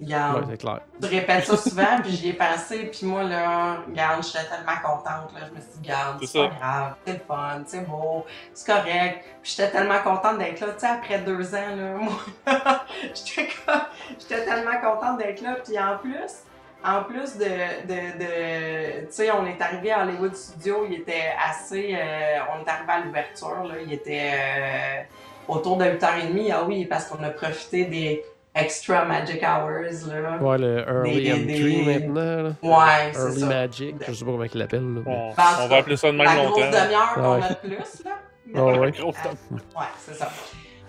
[0.00, 0.46] Regarde.
[0.50, 0.80] C'est clair.
[1.00, 5.32] Je répète ça souvent, puis j'y ai pensé, puis moi, là, regarde, j'étais tellement contente,
[5.32, 6.48] là, je me suis dit, regarde, C'est c'est ça.
[6.48, 9.24] pas grave, c'est le fun, c'est beau, c'est correct.
[9.40, 12.18] Puis j'étais tellement contente d'être là, tu sais, après deux ans, là, moi,
[13.14, 13.80] j'étais comme,
[14.18, 16.42] j'étais tellement contente d'être là, puis en plus,
[16.84, 21.32] en plus de, de, de tu sais, on est arrivé à Hollywood Studio, il était
[21.48, 25.02] assez, euh, on est arrivé à l'ouverture, là, il était euh,
[25.48, 28.22] autour de 8h30, ah oui, parce qu'on a profité des
[28.54, 29.70] extra magic hours,
[30.12, 30.36] là.
[30.40, 32.42] Ouais, le Early Des- Entry des- maintenant.
[32.42, 32.50] Là.
[32.62, 33.46] Ouais, c'est Early ça.
[33.46, 34.94] Magic, je sais pas comment ils l'appellent.
[34.94, 36.82] là, mais- On, va appeler ça de La même grosse longtemps.
[36.84, 37.42] demi-heure qu'on Ouais.
[37.44, 38.10] a de plus, là.
[38.56, 38.90] Ah ouais.
[38.92, 40.30] Grosse Euh, ouais, c'est ça.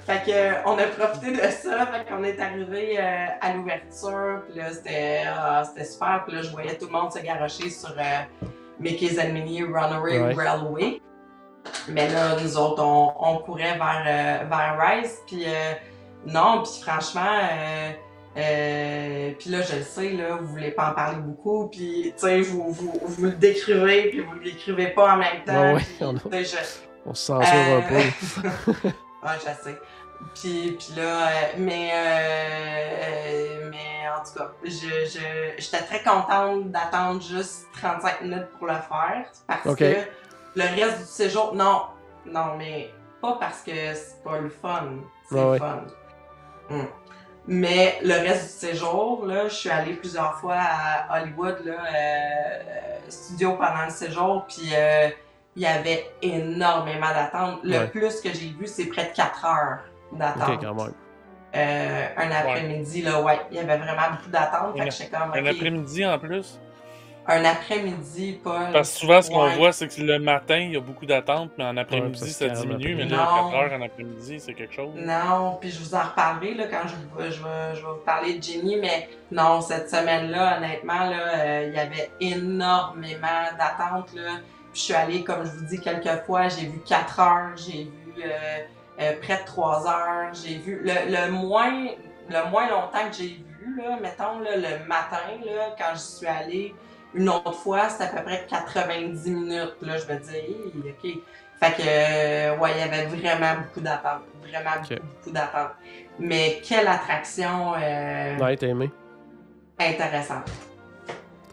[0.06, 4.44] Fait que, euh, on a profité de ça, fait qu'on est arrivé euh, à l'ouverture,
[4.48, 7.70] puis là, c'était ah, c'était super, puis là, je voyais tout le monde se garrocher
[7.72, 8.04] sur euh,
[8.80, 10.34] Mickey's and Minnie Runaway Ouais.
[10.36, 11.02] Railway.
[11.90, 15.46] Mais là, nous autres, on, on courait vers, vers Rise, puis
[16.28, 17.40] non, puis franchement,
[18.38, 22.28] euh, puis là, je le sais, là, vous voulez pas en parler beaucoup, puis tu
[22.28, 25.74] sais, vous, vous, vous le décrivez, puis vous l'écrivez pas en même temps.
[25.74, 26.56] Ouais, on je-
[27.08, 28.90] On se censure un peu.
[29.26, 29.76] Ouais, je sais.
[30.34, 36.72] Puis, puis là, euh, mais, euh, mais en tout cas, je, je, j'étais très contente
[36.72, 39.26] d'attendre juste 35 minutes pour le faire.
[39.48, 39.96] Parce que
[40.56, 41.84] le reste du séjour, non,
[42.26, 44.90] non, mais pas parce que c'est pas le fun.
[45.30, 45.60] C'est le ouais.
[45.60, 45.84] fun.
[46.70, 46.88] Hum.
[47.48, 53.00] Mais le reste du séjour, là, je suis allée plusieurs fois à Hollywood, là, euh,
[53.08, 55.10] studio pendant le séjour, puis euh,
[55.56, 57.60] il y avait énormément d'attentes.
[57.64, 57.88] Le Ouais.
[57.88, 59.80] plus que j'ai vu, c'est près de 4 heures
[60.14, 60.50] d'attente.
[60.50, 60.94] Ok, quand même.
[61.56, 64.76] Euh, un après-midi, là, ouais, il y avait vraiment beaucoup d'attentes.
[64.78, 66.60] Fait Un- après-midi en plus?
[67.28, 68.68] un après-midi, Paul.
[68.72, 69.56] Parce que souvent, ce qu'on Ouais.
[69.56, 72.94] voit, c'est que le matin, il y a beaucoup d'attentes, mais en après-midi, ça diminue.
[72.96, 73.50] Mais là, Non.
[73.50, 74.92] 4 heures en après-midi, c'est quelque chose.
[74.96, 78.04] Non, puis je vous en reparlerai là, quand je, vais- je, vais, je vais vous
[78.06, 84.14] parler de Jenny, mais non, cette semaine-là, honnêtement, là, euh, il y avait énormément d'attentes.
[84.14, 84.32] là.
[84.72, 87.86] Puis je suis allée, comme je vous dis, quelques fois, j'ai vu 4 heures, j'ai
[87.86, 88.58] vu euh,
[89.00, 91.88] euh, près de 3 heures, j'ai vu le, le moins
[92.30, 96.28] le moins longtemps que j'ai vu, là, mettons là, le matin, là, quand je suis
[96.28, 96.74] allée
[97.14, 99.76] une autre fois, c'était à peu près 90 minutes.
[99.82, 101.12] Là, je me Hey, OK.
[101.60, 104.24] Fait que, euh, ouais, il y avait vraiment beaucoup d'attentes.
[104.42, 105.76] Vraiment beaucoup, beaucoup d'attentes.
[106.20, 108.92] Mais quelle attraction euh, Ouais, t'as aimé.
[109.80, 110.50] intéressante.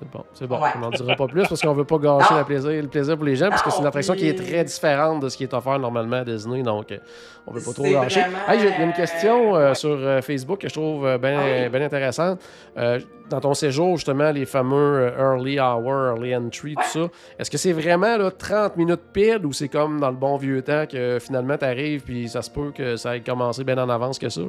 [0.02, 0.60] C'est bon, c'est bon.
[0.60, 0.70] Ouais.
[0.76, 3.24] On n'en dira pas plus parce qu'on veut pas gâcher le plaisir, le plaisir pour
[3.24, 5.54] les gens parce que c'est une attraction qui est très différente de ce qui est
[5.54, 6.98] offert normalement à Disney, donc euh,
[7.46, 8.20] on veut pas trop gâcher.
[8.20, 11.06] vraiment, Hey, j'ai il y a une question euh, sur euh, Facebook que je trouve
[11.06, 11.68] euh, bien Ah oui.
[11.68, 12.40] bien intéressante.
[12.76, 12.98] Euh,
[13.30, 17.06] dans ton séjour, justement, les fameux euh, early hour, early entry, tout ça,
[17.38, 20.62] est-ce que c'est vraiment là, 30 minutes pile ou c'est comme dans le bon vieux
[20.62, 23.88] temps que finalement tu arrives puis ça se peut que ça ait commencé bien en
[23.88, 24.40] avance que ça?
[24.40, 24.46] là?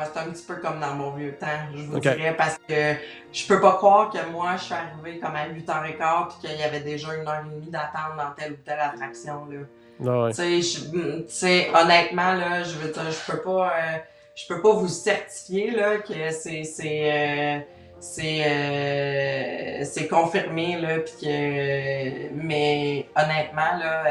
[0.00, 2.94] Ah, c'est un petit peu comme dans mon vieux temps, je vous dirais, parce que
[3.32, 6.62] je peux pas croire que moi, je suis arrivée comme à 8h15 puis qu'il y
[6.62, 9.46] avait déjà une heure et demie d'attente dans telle ou telle attraction.
[9.50, 9.58] Là.
[10.06, 10.32] Ah ouais.
[10.32, 13.98] Sais, honnêtement, là, je veux dire, je peux pas, euh,
[14.36, 17.58] je peux pas vous certifier là, que c'est, c'est, euh,
[17.98, 24.04] c'est, euh, c'est confirmé là, que, mais honnêtement là,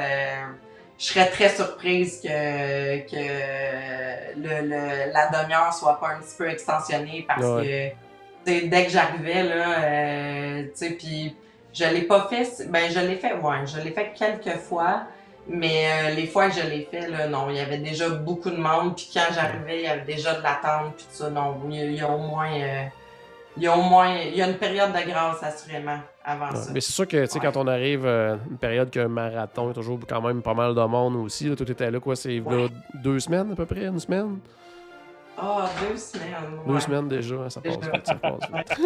[0.97, 6.49] je serais très surprise que, que le, le- la demi-heure soit pas un petit peu
[6.49, 7.95] extensionnée parce Ouais.
[8.45, 11.35] que, dès que j'arrivais là, euh, tu sais, puis
[11.73, 15.03] je l'ai pas fait, ben je l'ai fait, ouais, je l'ai fait quelques fois.
[15.49, 18.49] Mais euh, les fois que je l'ai fait, là, non, il y avait déjà beaucoup
[18.49, 18.97] de monde.
[18.97, 20.95] Puis quand j'arrivais, il y avait déjà de l'attente.
[20.97, 22.51] Puis tout ça, non, il y a, il y a au moins...
[22.51, 22.83] euh,
[23.55, 24.13] il y a au moins...
[24.17, 26.55] Il y a une période de grâce, assurément, avant Ouais.
[26.55, 26.71] ça.
[26.73, 27.45] Mais c'est sûr que tu sais, Ouais.
[27.51, 30.53] quand on arrive à une période qu'un marathon, il y a toujours quand même pas
[30.53, 31.47] mal de monde aussi.
[31.49, 32.67] Là, tout était là, quoi, c'est Ouais.
[32.95, 34.37] deux semaines à peu près, une semaine?
[35.39, 36.27] Ah, deux semaines.
[36.67, 38.77] Deux semaines déjà, hein, ça passe vite, ça passe vite.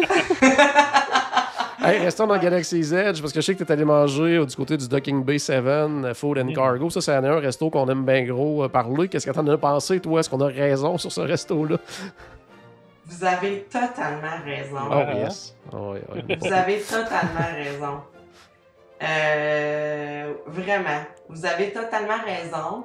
[1.84, 4.44] Hey, restons dans Galaxy's Edge parce que je sais que tu es allé manger euh,
[4.46, 6.54] du côté du Docking Bay 7, euh, Food and Mm.
[6.54, 6.90] Cargo.
[6.90, 9.08] Ça, c'est un resto qu'on aime bien gros euh, parler.
[9.08, 10.20] Qu'est-ce que t'en as pensé, toi?
[10.20, 11.78] Est-ce qu'on a raison sur ce resto-là?
[13.12, 14.78] Vous avez totalement raison.
[14.90, 15.54] Oh, yes.
[15.72, 16.36] Oh, ouais.
[16.40, 18.00] Vous avez totalement raison.
[19.02, 22.84] Euh, vraiment, vous avez totalement raison.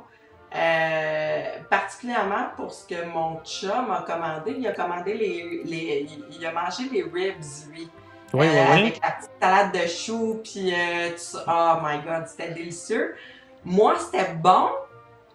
[0.56, 4.56] Euh, particulièrement pour ce que mon chum a commandé.
[4.58, 7.90] Il a commandé les, les il- a mangé les ribs, lui.
[8.34, 8.80] Oui, Euh, oui, oui.
[8.80, 11.44] Avec la petite salade de choux, puis euh, tout ça.
[11.48, 13.16] Oh my god, c'était délicieux.
[13.64, 14.70] Moi, c'était bon,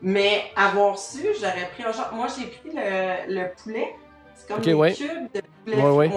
[0.00, 2.10] mais avoir su, j'aurais pris un genre.
[2.12, 3.94] Moi, j'ai pris le, le poulet.
[4.46, 4.92] C'est comme Ok, des ouais.
[4.92, 5.08] cubes
[5.66, 5.72] de.
[5.72, 6.10] Ouais, ouais.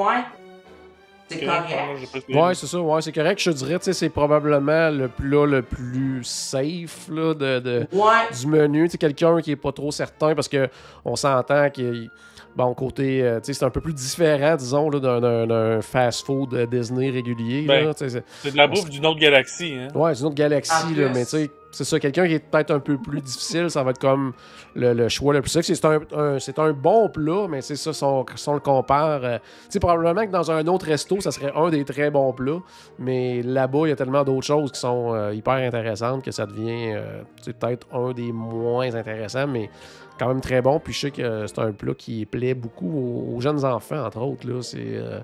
[1.28, 2.26] C'est correct.
[2.30, 3.40] Ouais, c'est ça, ouais, c'est correct.
[3.42, 7.88] Je te dirais, tu sais, c'est probablement le plat le plus safe là, de, de-
[7.92, 8.86] Ouais, du menu.
[8.86, 10.70] Tu sais, quelqu'un qui est pas trop certain parce que
[11.04, 12.10] on s'entend qu'il.
[12.56, 17.10] Bon, côté, euh, tu sais, c'est un peu plus différent, disons, là, d'un- fast-food Disney
[17.10, 17.64] régulier.
[17.68, 19.74] Ben, c'est- C'est de la bouffe d'une autre galaxie.
[19.78, 19.88] Hein.
[19.94, 22.00] Ouais, c'est une autre galaxie, là, mais tu sais, c'est ça.
[22.00, 24.34] Quelqu'un qui est peut-être un peu plus difficile, ça va être comme
[24.76, 25.66] le, le choix le plus safe.
[25.66, 28.60] C'est un, un- c'est un bon plat, mais c'est ça, si on, si on le
[28.60, 29.24] compare.
[29.24, 32.34] euh, tu sais, probablement que dans un autre resto, ça serait un des très bons
[32.34, 32.60] plats,
[33.00, 36.46] mais là-bas, il y a tellement d'autres choses qui sont euh, hyper intéressantes que ça
[36.46, 39.70] devient euh, peut-être un des moins intéressants, mais
[40.18, 40.80] quand même très bon.
[40.80, 44.22] Puis je sais que c'est un plat qui plaît beaucoup aux, aux jeunes enfants, entre
[44.22, 44.48] autres.
[44.48, 44.62] Là.
[44.62, 45.20] C'est, euh,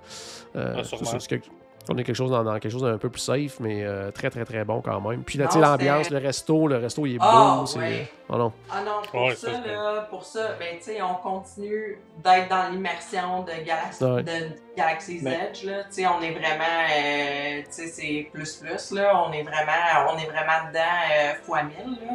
[1.46, 4.12] Ah, on est quelque chose dans, dans quelque chose d'un peu plus safe, mais euh,
[4.12, 5.24] très très très bon quand même.
[5.24, 7.66] Puis là, tu sais, l'ambiance, le resto, le resto il est Ah, beau.
[7.66, 8.12] c'est- ouais.
[8.30, 8.54] Oh non.
[8.72, 12.70] Ah non, pour Ouais, ça, là, pour ça, ben, tu sais, on continue d'être dans
[12.72, 14.24] l'immersion de, Galaxy, Ouais.
[14.24, 14.32] de
[14.78, 15.84] Galaxy's Mais- Edge, là.
[15.84, 19.24] Tu sais, on est vraiment, euh, tu sais, c'est plus plus, là.
[19.28, 22.14] On est vraiment, on est vraiment dedans euh, fois mille, là.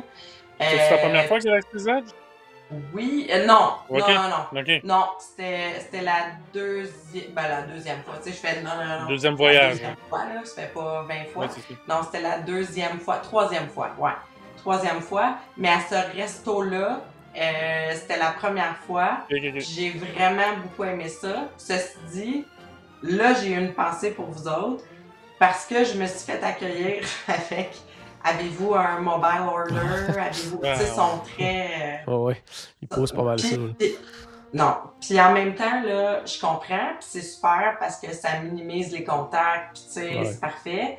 [0.58, 2.04] C'est la Euh, première fois a la Edge?
[2.92, 4.62] Oui, euh, non, non, non, non.
[4.82, 9.02] Non, c'était c'était la deuxième, ben, la deuxième fois, tu sais, je fais, non, non,
[9.02, 9.08] non.
[9.08, 9.74] Deuxième voyage.
[9.74, 11.44] deuxième fois, là, ça fait pas 20 fois.
[11.44, 11.76] Ouais.
[11.88, 14.10] Non, c'était la deuxième fois, troisième fois, ouais.
[14.56, 15.36] Troisième fois.
[15.56, 17.02] Mais à ce resto-là,
[17.38, 19.18] euh, c'était la première fois.
[19.30, 21.48] J'ai vraiment beaucoup aimé ça.
[21.58, 22.44] Ceci dit,
[23.02, 24.82] là, j'ai eu une pensée pour vous autres
[25.38, 27.76] parce que je me suis fait accueillir avec
[28.26, 29.74] avez-vous un mobile order?
[30.18, 30.60] Avez-vous.
[30.62, 32.02] Sais, ils sont très.
[32.06, 32.42] euh, Ouais, ouais.
[32.82, 33.48] Il pousse pas mal ça.
[33.78, 33.96] puis-
[34.54, 34.74] non.
[35.00, 39.04] Puis en même temps, là, je comprends, puis c'est super parce que ça minimise les
[39.04, 40.24] contacts, puis tu sais, Ouais.
[40.24, 40.98] c'est parfait.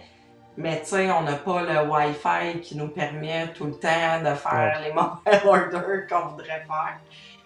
[0.57, 4.33] Mais tu sais, on n'a pas le Wi-Fi qui nous permet tout le temps de
[4.35, 6.97] faire les mobile orders qu'on voudrait faire.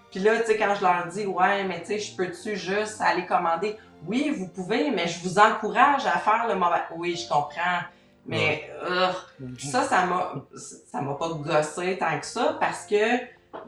[0.09, 2.99] Puis là, tu sais, quand je leur dis, ouais, mais tu sais, je peux-tu juste
[3.01, 3.77] aller commander?
[4.07, 6.81] Oui, vous pouvez, mais je vous encourage à faire le mobile.
[6.95, 7.81] Oui, je comprends.
[8.25, 13.17] Mais, ugh, ça, ça m'a, ça m'a pas gossé tant que ça parce que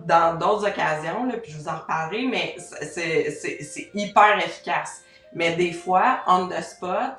[0.06, 5.04] dans d'autres occasions, là, puis je vous en reparlerai, mais c'est, c'est, c'est hyper efficace.
[5.34, 7.18] Mais des fois, on the spot,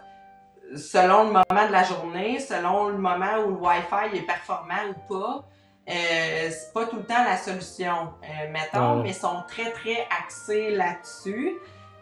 [0.77, 5.13] selon le moment de la journée, selon le moment où le Wi-Fi est performant ou
[5.15, 5.45] pas,
[5.91, 9.03] euh, c'est pas tout le temps la solution, euh, mettons, Ouais.
[9.03, 11.53] mais ils sont très, très axés là-dessus.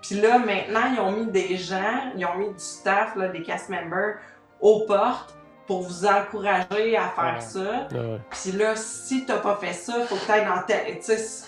[0.03, 3.43] Puis là, maintenant, ils ont mis des gens, ils ont mis du staff, là, des
[3.43, 4.17] cast members
[4.63, 5.35] aux portes
[5.67, 7.41] pour vous encourager à faire Ouais.
[7.41, 7.89] ça.
[7.93, 8.19] Ouais.
[8.31, 11.47] Puis là, si t'as pas fait ça, faut que t'ailles dans c-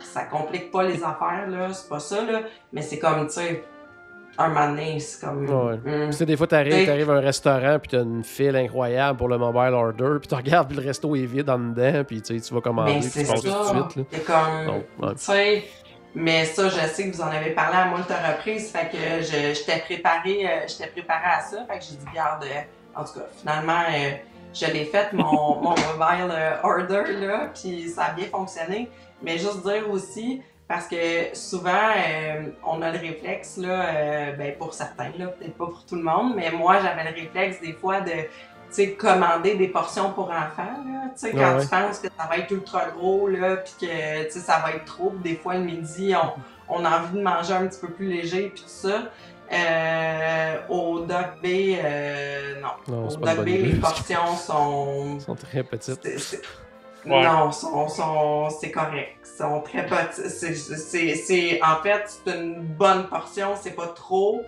[0.00, 2.40] ça complique pas les affaires, là, c'est pas ça, là.
[2.72, 3.64] Mais c'est comme, tu sais,
[4.38, 5.44] un moment donné, c'est comme.
[5.48, 5.78] Ouais.
[6.08, 9.28] tu sais, des fois, t'arrives, t'arrives à un restaurant, puis t'as une file incroyable pour
[9.28, 12.38] le mobile order, puis tu regardes, puis le resto est vide en dedans, puis tu
[12.52, 13.50] vas commander, puis c'est tu passes ça.
[13.50, 13.96] tout de suite.
[13.96, 14.02] Là.
[14.10, 15.12] C'est comme.
[15.12, 15.64] Tu sais,
[16.14, 19.54] mais ça, je sais que vous en avez parlé à moult reprises, fait que je,
[19.54, 22.60] je t'ai préparé, euh, je t'ai préparé à ça, fait que j'ai dit, garde, euh,
[22.94, 24.10] en tout cas, finalement, euh,
[24.52, 25.22] je l'ai fait, mon,
[25.62, 28.90] mon mobile order, là, puis ça a bien fonctionné.
[29.22, 34.54] Mais juste dire aussi, parce que souvent, euh, on a le réflexe, là, euh, ben
[34.56, 37.72] pour certains, là, peut-être pas pour tout le monde, mais moi, j'avais le réflexe des
[37.72, 38.12] fois de,
[38.74, 42.26] sais, commander des portions pour enfants, là, tu sais, quand Ouais, tu penses que ça
[42.28, 45.54] va être ultra gros, là, puis que, tu sais, ça va être trop, des fois,
[45.54, 46.14] le midi,
[46.68, 49.02] on, on a envie de manger un petit peu plus léger, puis tout ça.
[49.52, 52.68] Euh, au Doc B, euh, non.
[52.94, 53.62] Non, Au Doc B, idée.
[53.62, 55.18] les portions sont...
[55.20, 56.00] Sont très petites.
[56.02, 56.42] c'est- c'est-
[57.06, 57.22] Ouais.
[57.24, 59.16] Non, sont, sont, c'est correct.
[59.24, 60.28] Ils sont très petits.
[60.28, 63.54] C'est, c'est, c'est- en fait, c'est une bonne portion.
[63.58, 64.42] C'est pas trop.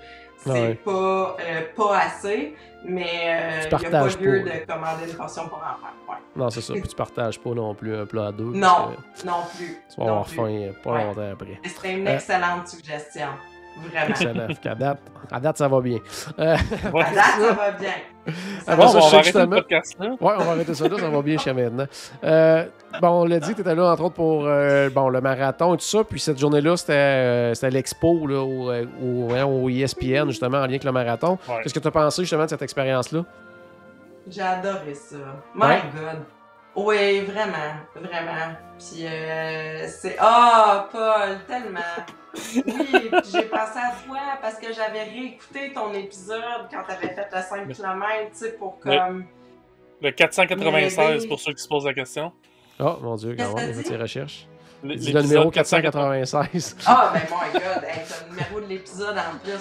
[0.44, 0.74] C'est Ouais.
[0.74, 2.54] pas, euh, pas assez.
[2.84, 4.50] Mais euh, il n'y a pas lieu pas.
[4.50, 5.94] de commander une portion pour enfants.
[6.08, 6.16] Ouais.
[6.34, 6.72] Non, c'est ça.
[6.72, 8.44] Puis tu partages pas non plus un plat à deux.
[8.52, 8.96] Non.
[9.24, 9.78] Non plus.
[9.94, 10.34] Tu vas avoir plus.
[10.36, 11.60] faim euh, pas longtemps après.
[11.64, 13.28] C'était une Euh, excellente suggestion.
[13.90, 14.08] Vraiment.
[14.10, 14.46] Excellent.
[14.78, 14.98] Date,
[15.30, 15.98] à date, ça va bien.
[16.38, 16.56] Euh,
[16.92, 17.02] Ouais.
[17.04, 17.90] À date, ça va bien.
[18.64, 20.06] Ça Bon, ça, on va arrêter justement- podcast là.
[20.10, 21.86] Ouais, on va arrêter ça là, ça va bien jusqu'à maintenant.
[22.22, 22.64] Euh,
[23.00, 25.78] bon, on l'a dit, tu étais là entre autres pour euh, bon, le marathon et
[25.78, 26.04] tout ça.
[26.04, 30.62] Puis cette journée-là, c'était euh, c'était l'expo là, au, au, voyons, au ESPN, justement, en
[30.62, 31.36] lien avec le marathon.
[31.48, 31.56] Ouais.
[31.64, 33.24] Qu'est-ce que tu as pensé justement de cette expérience-là?
[34.28, 35.16] J'ai adoré ça.
[35.56, 35.82] My Ouais?
[35.92, 36.22] God.
[36.76, 38.54] Oui, vraiment, vraiment.
[38.78, 41.80] Puis euh, c'est ah Paul, tellement.
[42.34, 47.42] Oui, j'ai pensé à toi parce que j'avais réécouté ton épisode quand t'avais fait le
[47.42, 49.26] 5 km, tu sais, pour comme.
[50.00, 52.32] Le 496 pour ceux qui se posent la question.
[52.80, 53.88] Oh mon dieu, fait dit?
[53.88, 54.46] ses recherches.
[54.84, 56.76] L- Il dit le l'épisode numéro 496.
[56.86, 59.52] Ah, ben my god, hey, t'as le numéro de l'épisode en plus.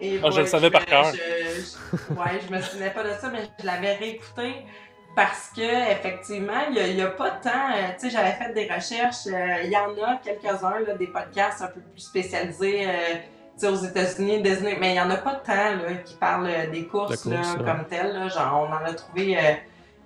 [0.00, 1.04] Et Ah, je le savais par cœur.
[1.12, 4.54] je- je- ouais, je me souvenais pas de ça, mais je l'avais réécouté
[5.16, 7.50] parce que effectivement, il y a, a pas tant.
[7.50, 9.26] euh, tu sais, j'avais fait des recherches.
[9.26, 12.86] euh, Il y en a quelques-uns, là, des podcasts un peu plus spécialisés.
[12.86, 13.14] euh,
[13.58, 16.46] tu sais, aux États-Unis, Disney, mais il y en a pas tant là, qui parlent
[16.46, 17.64] euh, des courses, là, ouais.
[17.64, 18.12] comme telles.
[18.12, 18.28] là.
[18.28, 19.40] Genre, on en a trouvé euh,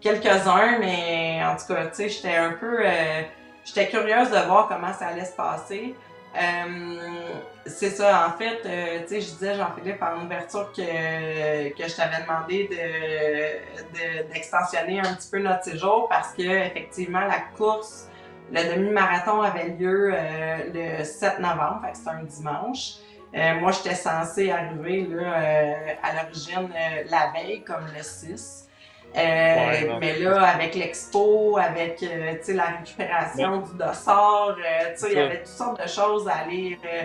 [0.01, 2.79] quelques-uns, mais en tout cas, tu sais, j'étais un peu.
[2.87, 3.23] euh,
[3.65, 5.95] j'étais curieuse de voir comment ça allait se passer.
[6.37, 11.89] Euh, c'est ça, en fait, euh, tu sais, je disais, Jean-Philippe, en ouverture, que, que
[11.89, 17.41] je t'avais demandé de, de- d'extensionner un petit peu notre séjour parce que, effectivement, la
[17.57, 18.07] course,
[18.53, 22.93] le demi-marathon avait lieu euh, le 7 novembre, fait que c'était un dimanche.
[23.35, 26.69] Euh, moi, j'étais censée arriver là, euh, à l'origine
[27.11, 28.69] la veille, comme le 6.
[29.17, 34.93] Euh, Ouais, mais là, avec l'expo, avec euh, tu sais, la récupération du dossard, euh,
[34.93, 37.03] tu sais, il y avait toutes sortes de choses à aller, euh,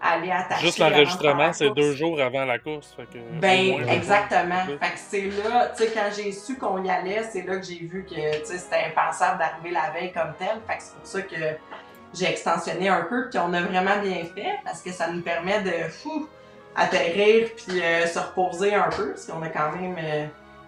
[0.00, 0.66] à aller attacher.
[0.66, 2.94] Juste l'enregistrement, c'est deux jours avant la course.
[2.94, 4.66] Fait que, Ben, moins, exactement.
[4.80, 7.66] Fait que c'est là, tu sais, quand j'ai su qu'on y allait, c'est là que
[7.66, 10.60] j'ai vu que, tu sais, c'était impensable d'arriver la veille comme tel.
[10.66, 11.56] Fait que c'est pour ça que
[12.14, 15.60] j'ai extensionné un peu, puis on a vraiment bien fait, parce que ça nous permet
[15.62, 16.28] de, fou,
[16.76, 20.26] atterrir, puis euh, se reposer un peu, parce qu'on a quand même euh,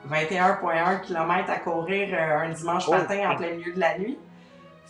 [0.08, 2.92] 21,1 km à courir euh, un dimanche Oh.
[2.92, 4.18] matin en plein milieu de la nuit.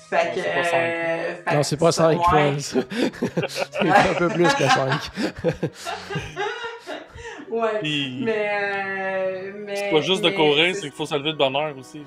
[0.08, 0.40] Fait que...
[0.40, 2.54] euh, fait Non, c'est pas ça, 5 ouais.
[2.58, 2.78] c'est
[3.88, 4.90] un peu plus que 5.
[7.50, 7.80] Ouais.
[7.82, 9.74] Puis, Mais, euh, mais.
[9.74, 12.04] c'est pas juste de courir, c'est qu'il faut se lever de bonne heure aussi.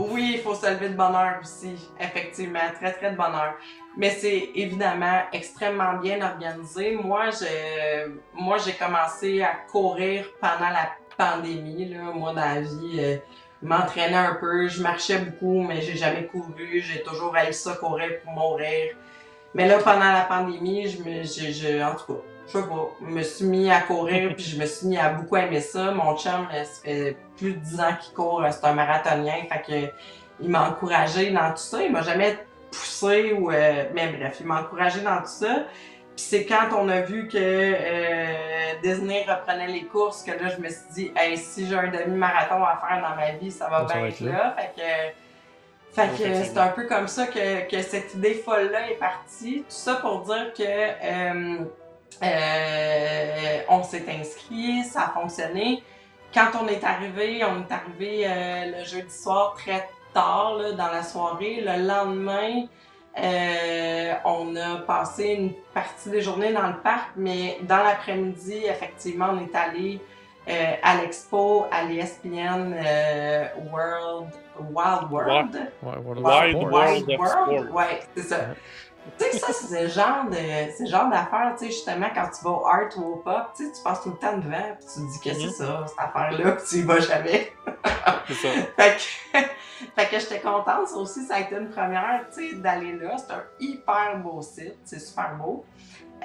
[0.00, 3.54] Oui, il faut se lever de bonne heure aussi, effectivement, très très de bonne heure.
[3.96, 6.96] Mais c'est évidemment extrêmement bien organisé.
[6.96, 11.86] Moi, je, moi, j'ai commencé à courir pendant la pandémie.
[11.86, 12.12] Là.
[12.14, 13.16] Moi, dans la vie, euh,
[13.62, 16.80] m'entraînais un peu, je marchais beaucoup, mais j'ai jamais couru.
[16.80, 18.96] J'ai toujours haï ça courir pour mourir.
[19.54, 23.22] Mais là, pendant la pandémie, je me, je, en tout cas, je sais pas, me
[23.22, 25.90] suis mis à courir, puis je me suis mis à beaucoup aimer ça.
[25.90, 29.34] Mon chum, euh, ça fait plus de 10 ans qu'il court, euh, c'est un marathonien,
[29.50, 29.92] fait que
[30.42, 31.82] il m'a encouragé dans tout ça.
[31.82, 32.38] Il m'a jamais
[32.70, 35.64] poussé ou, euh, mais bref, il m'a encouragé dans tout ça.
[36.20, 40.60] Puis c'est quand on a vu que euh, Disney reprenait les courses que là, je
[40.62, 43.88] me suis dit, hey, si j'ai un demi-marathon à faire dans ma vie, ça va
[43.88, 44.54] Ça bien va être être là.
[44.54, 48.96] Fait que, fait que c'est un peu comme ça que, que cette idée folle-là est
[48.96, 49.60] partie.
[49.60, 51.64] Tout ça pour dire que euh,
[52.22, 55.82] euh, on s'est inscrit, ça a fonctionné.
[56.34, 60.88] Quand on est arrivé, on est arrivé euh, le jeudi soir très tard là, dans
[60.88, 61.62] la soirée.
[61.62, 62.66] Le lendemain,
[63.18, 69.30] euh, on a passé une partie des journées dans le parc, mais dans l'après-midi, effectivement,
[69.32, 70.00] on est allé
[70.48, 75.70] euh, à l'expo, à l'ESPN euh, World, Wild World.
[75.82, 77.48] World Wild of Sports.
[77.48, 77.64] World.
[77.66, 77.74] Sport.
[77.76, 78.36] Ouais, c'est ça.
[78.38, 78.44] Ouais.
[79.18, 80.36] Tu sais, ça, c'est le genre de,
[80.76, 83.48] c'est le genre d'affaire, tu sais, justement, quand tu vas au art ou au pop,
[83.56, 85.50] tu sais, tu passes tout le temps devant, puis tu te dis que Mhm.
[85.50, 87.52] c'est ça, cette affaire-là, puis tu y vas jamais.
[88.28, 88.48] C'est ça.
[88.78, 88.96] Fait
[89.32, 89.38] que,
[89.96, 93.16] fait que j'étais contente, ça aussi, ça a été une première, tu sais, d'aller là.
[93.18, 95.64] C'est un hyper beau site, c'est super beau.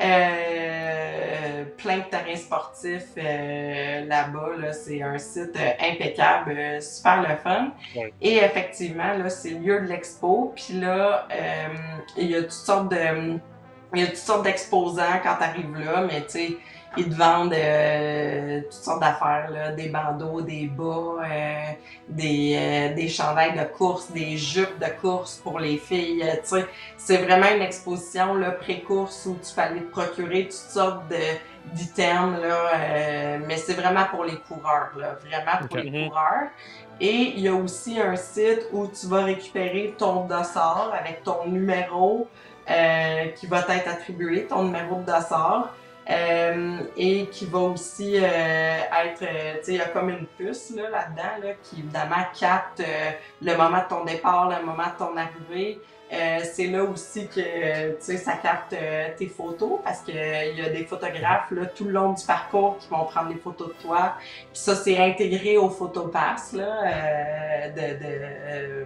[0.01, 7.35] Euh, plein de terrains sportifs euh, là-bas, là, c'est un site euh, impeccable, super le
[7.37, 7.71] fun.
[7.95, 8.13] Ouais.
[8.21, 10.51] Et effectivement, là, c'est le lieu de l'expo.
[10.53, 11.27] Puis là,
[12.17, 13.39] il y a toutes sortes de,
[13.93, 16.57] il y a toutes sortes d'exposants quand tu arrives là, mais tu sais,
[16.97, 21.55] ils te vendent euh, toutes sortes d'affaires, là, des bandeaux, des bas, euh,
[22.07, 26.23] des, euh, des chandails de course, des jupes de course pour les filles.
[26.23, 26.65] euh, tu sais,
[26.97, 31.15] c'est vraiment une exposition là, pré-course où tu peux aller te procurer toutes sortes de
[31.73, 36.07] d'items, là, euh, mais c'est vraiment pour les coureurs, là, vraiment pour les Mhm.
[36.09, 36.49] coureurs.
[36.99, 41.45] Et il y a aussi un site où tu vas récupérer ton dossard avec ton
[41.47, 42.27] numéro
[42.69, 45.73] euh, qui va t'être attribué, ton numéro de dossard.
[46.07, 50.27] Euh, et qui va aussi euh, être, euh, tu sais, il y a comme une
[50.37, 54.83] puce là, là-dedans là, qui évidemment capte euh, le moment de ton départ, le moment
[54.83, 55.81] de ton arrivée.
[56.15, 60.69] Euh, c'est là aussi que euh, ça capte euh, tes photos parce qu'il y a
[60.69, 64.13] des photographes là, tout le long du parcours qui vont prendre des photos de toi.
[64.19, 68.85] Puis ça, c'est intégré au Photopass là, euh, de, de,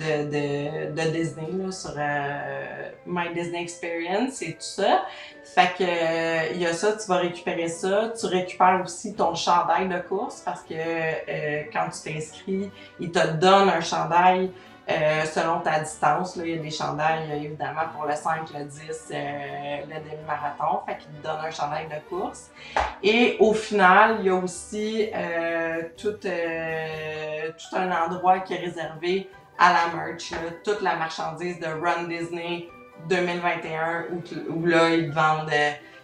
[0.00, 5.06] euh, de, Disney là, sur euh, My Disney Experience et tout ça.
[5.44, 8.12] Fait que euh, il y a ça, tu vas récupérer ça.
[8.18, 13.26] Tu récupères aussi ton chandail de course parce que euh, quand tu t'inscris, ils te
[13.36, 14.50] donnent un chandail
[14.90, 16.36] euh, selon ta distance.
[16.36, 20.80] Là, il y a des chandails, évidemment, pour le 5, le 10, euh, le demi-marathon.
[20.86, 22.50] Fait qu'il te donne un chandail de course.
[23.02, 26.16] Et au final, il y a aussi euh, tout,
[27.76, 29.28] un endroit qui est réservé
[29.58, 30.32] à la merch,
[30.64, 32.68] toute la marchandise de Run Disney
[33.10, 35.52] 2021, où, où là, ils vendent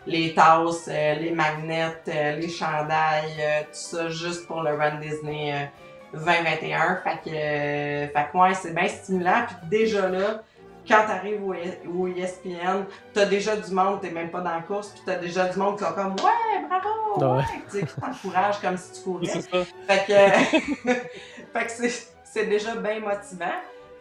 [0.06, 5.70] les tasses, les magnets, les chandails, tout ça juste pour le Run Disney
[6.14, 7.00] 2021.
[7.04, 9.44] Fait que, euh, fait que ouais, c'est bien stimulant.
[9.46, 10.42] Puis déjà là,
[10.86, 11.54] quand t'arrives au,
[11.98, 12.84] au ESPN,
[13.14, 15.78] t'as déjà du monde, t'es même pas dans la course, puis t'as déjà du monde
[15.78, 17.34] qui sont comme Ouais, bravo!
[17.36, 17.38] Ouais.
[17.38, 19.26] Ouais, tu sais, qui t'encourage comme si tu courais.
[19.26, 19.64] C'est ça.
[19.88, 20.90] Fait que,
[21.52, 23.54] fait que c'est, c'est déjà bien motivant.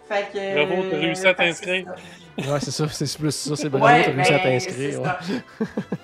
[0.10, 1.86] Fait que, Bravo, t'as réussi à t'inscrire.
[2.38, 5.02] Ouais, c'est ça, c'est plus ça, c'est bravo, Ouais, t'as réussi à ben, t'inscrire.
[5.02, 5.08] ouais.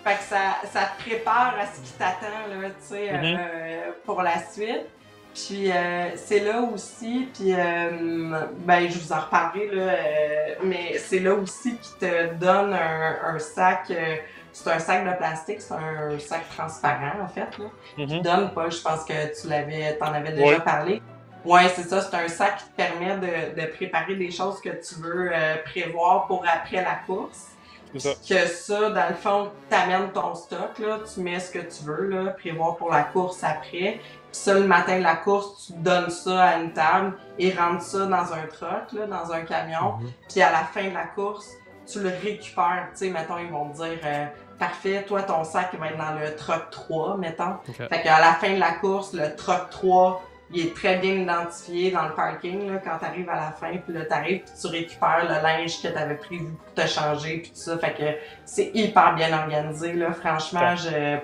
[0.05, 0.37] fait que ça,
[0.71, 3.37] ça te prépare à ce qui t'attend, là, tu sais, Mhm.
[3.37, 4.85] euh, pour la suite.
[5.47, 10.97] Puis euh, c'est là aussi, puis euh, ben je vous en reparlerai là, euh, mais
[10.97, 14.15] c'est là aussi qui te donne un, un sac, euh,
[14.51, 17.65] c'est un sac de plastique, c'est un sac transparent en fait là.
[17.95, 18.21] Qui Mhm.
[18.21, 20.59] donne, Paul, je pense que tu l'avais, t'en avais déjà Ouais.
[20.59, 21.01] parlé.
[21.45, 24.69] Ouais, c'est ça, c'est un sac qui te permet de, de préparer des choses que
[24.69, 25.31] tu veux
[25.63, 27.51] prévoir pour après la course
[27.93, 28.13] C'est ça.
[28.27, 32.07] que ça, dans le fond, t'amènes ton stock, là, tu mets ce que tu veux,
[32.09, 33.99] là, prévoir pour la course après.
[34.31, 38.05] Ça, le matin de la course, tu donnes ça à une table et rentres ça
[38.05, 39.97] dans un truck, là, dans un camion.
[39.99, 40.11] Mhm.
[40.29, 41.49] Puis à la fin de la course,
[41.91, 42.89] tu le récupères.
[42.91, 44.25] Tu sais, mettons, ils vont te dire, euh,
[44.59, 47.55] parfait, toi, ton sac va être dans le truck 3, mettons.
[47.67, 47.75] Ok.
[47.75, 50.21] Fait qu'à la fin de la course, le truck 3,
[50.51, 53.77] il est très bien identifié dans le parking là, quand tu arrives à la fin.
[53.77, 56.87] Puis là, tu arrives puis tu récupères le linge que tu avais prévu pour te
[56.87, 57.77] changer puis tout ça.
[57.77, 59.93] Fait que c'est hyper bien organisé.
[59.93, 60.11] Là.
[60.11, 61.17] Franchement, je...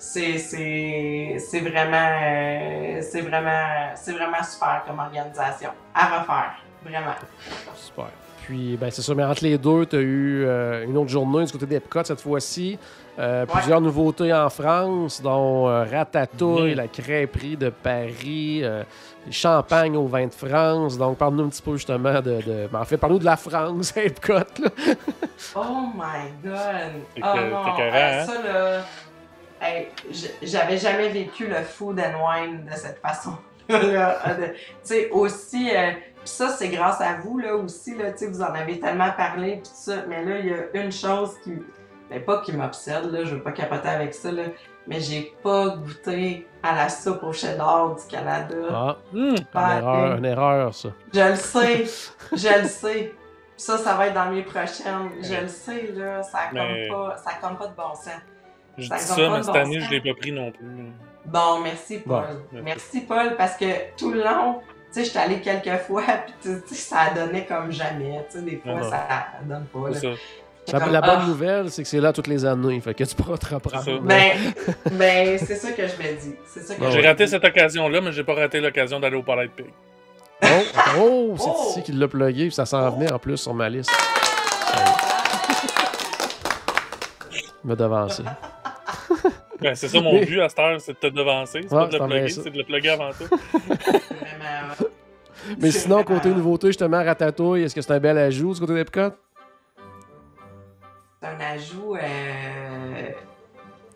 [0.00, 7.14] c'est vraiment euh, c'est vraiment c'est vraiment super comme organisation à refaire vraiment
[7.76, 8.06] Super.
[8.46, 11.44] Puis, ben, c'est ça, mais entre les deux, tu as eu euh, une autre journée
[11.44, 12.78] du côté d'Epcot cette fois-ci.
[13.18, 16.76] Euh, Plusieurs nouveautés en France, dont euh, Ratatouille, Mhm.
[16.76, 18.82] la crêperie de Paris, euh,
[19.26, 20.98] les champagnes au vin de France.
[20.98, 22.40] Donc, parle-nous un petit peu justement de.
[22.42, 22.68] de...
[22.72, 24.32] ben, en fait, parle-nous de la France, à Epcot.
[24.32, 24.70] Là.
[25.54, 26.92] Oh my god!
[27.18, 27.64] Oh non!
[27.64, 28.24] t'es carré, hein?
[28.26, 28.80] Ça là,
[29.60, 29.88] hey,
[30.42, 33.32] j'avais jamais vécu le food and wine de cette façon.
[33.68, 33.76] Tu
[34.82, 35.92] sais, aussi, euh,
[36.24, 38.10] pis ça c'est grâce à vous là aussi là.
[38.12, 39.96] Tu sais, vous en avez tellement parlé pis tout ça.
[40.08, 41.52] Mais là, il y a une chose qui,
[42.10, 44.42] ben pas qui m'obsède là, je veux pas capoter avec ça là.
[44.88, 48.56] Mais j'ai pas goûté à la soupe au cheddar du Canada.
[48.72, 48.96] Ah.
[49.52, 50.88] Pas une erreur, une erreur, ça.
[51.14, 51.84] Je le sais,
[52.32, 53.14] je le sais.
[53.56, 55.10] Ça, ça va être dans mes prochaines.
[55.22, 58.14] Je le sais, là, ça a Mais- pas, ça a comme pas de bon sens.
[58.78, 59.88] Je Ça dis ça, mais cette bon année, sens.
[59.88, 60.66] je l'ai pas pris non plus.
[61.26, 62.24] Bon, merci, Paul.
[62.52, 63.66] Bon, merci, Paul, parce que
[63.96, 64.60] tout le long,
[64.92, 68.24] tu sais, j'étais allée quelques fois, puis tu tu sais, ça a donné comme jamais.
[68.30, 68.90] Tu sais, des fois, Non, non.
[68.90, 69.06] ça
[69.44, 69.88] donne pas.
[69.90, 69.94] là.
[69.94, 70.08] Ça.
[70.66, 72.78] J'étais La, comme, la bonne ah, nouvelle, c'est que c'est là toutes les années.
[72.80, 73.82] Fait que tu pourras te reprendre.
[73.82, 74.00] C'est ça.
[74.02, 74.32] Ben,
[74.92, 76.34] ben c'est ça que je me dis.
[76.46, 79.16] C'est ça que Ah je J'ai raté cette occasion-là, mais j'ai pas raté l'occasion d'aller
[79.16, 79.66] au Palais de Pig.
[80.42, 80.46] Oh,
[80.98, 81.66] oh, c'est Oh!
[81.70, 83.90] ici qu'il l'a plugué, puis ça s'en venait en plus sur ma liste.
[87.64, 88.22] Me devancer.
[89.60, 91.60] Ben, c'est ça mon Mais- but à cette heure, c'est de te devancer.
[91.62, 93.28] C'est Ouais, pas de c'est le plugger, c'est de le plugger avant tout.
[95.58, 99.14] Mais sinon, côté nouveauté, justement, Ratatouille, est-ce que c'est un bel ajout du côté d'Epcot?
[101.20, 101.96] C'est un ajout.
[101.96, 103.10] Euh...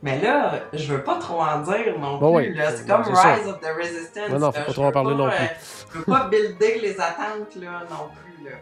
[0.02, 2.50] Mais là, je veux pas trop en dire non Bon, plus.
[2.50, 2.60] oui.
[2.76, 3.34] C'est comme ça.
[3.34, 4.30] Rise of the Resistance.
[4.30, 4.64] Non, non, faut là.
[4.64, 5.86] pas Je trop en veux parler non euh, plus.
[5.92, 8.44] je veux pas builder les attentes là, non plus.
[8.44, 8.56] Là.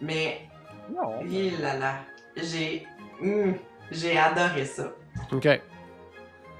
[0.00, 0.40] Mais,
[0.94, 1.20] Non.
[1.62, 1.92] là là,
[2.36, 2.86] j'ai.
[3.22, 3.54] hum,
[3.90, 4.84] j'ai adoré ça.
[5.32, 5.46] OK.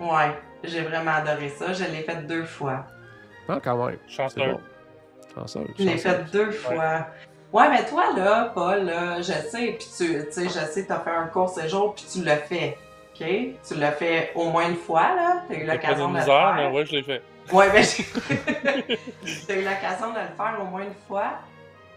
[0.00, 0.32] Ouais,
[0.64, 1.72] j'ai vraiment adoré ça.
[1.72, 2.86] Je l'ai fait deux fois.
[3.48, 3.98] Ah, quand même.
[4.08, 4.40] Chanceux.
[4.40, 4.60] bon.
[5.34, 7.06] Chanceux, Je l'ai fait deux fois.
[7.52, 11.10] Ouais, mais toi, là, Paul, là, je sais, puis tu sais, je sais, t'as fait
[11.10, 12.78] un court séjour, puis tu l'as fait.
[13.14, 13.26] OK?
[13.66, 15.42] Tu l'as fait au moins une fois, là.
[15.48, 16.54] T'as eu l'occasion de le misère, faire.
[16.56, 17.22] mais ouais, je l'ai fait.
[17.52, 18.04] Ouais, ben, j'ai-
[19.48, 21.32] t'as eu l'occasion de le faire au moins une fois.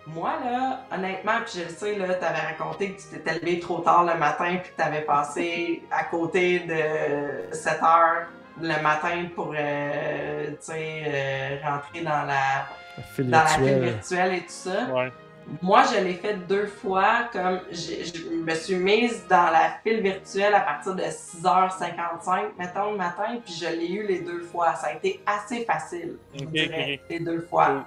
[0.06, 3.80] Moi, là, honnêtement, puis je le sais, là, t'avais raconté que tu t'étais levé trop
[3.80, 8.28] tard le matin, puis que t'avais passé à côté de 7 heures
[8.62, 13.64] le matin pour, euh, tu sais, euh, rentrer dans la, La file dans la ville
[13.80, 13.84] virtuelle.
[13.84, 14.84] virtuelle et tout ça.
[14.94, 15.12] Ouais.
[15.62, 20.02] Moi, je l'ai fait deux fois, comme j'ai- je me suis mise dans la file
[20.02, 24.76] virtuelle à partir de 6h55, mettons, le matin, puis je l'ai eu les deux fois.
[24.76, 27.86] Ça a été assez facile, je dirais, les deux fois.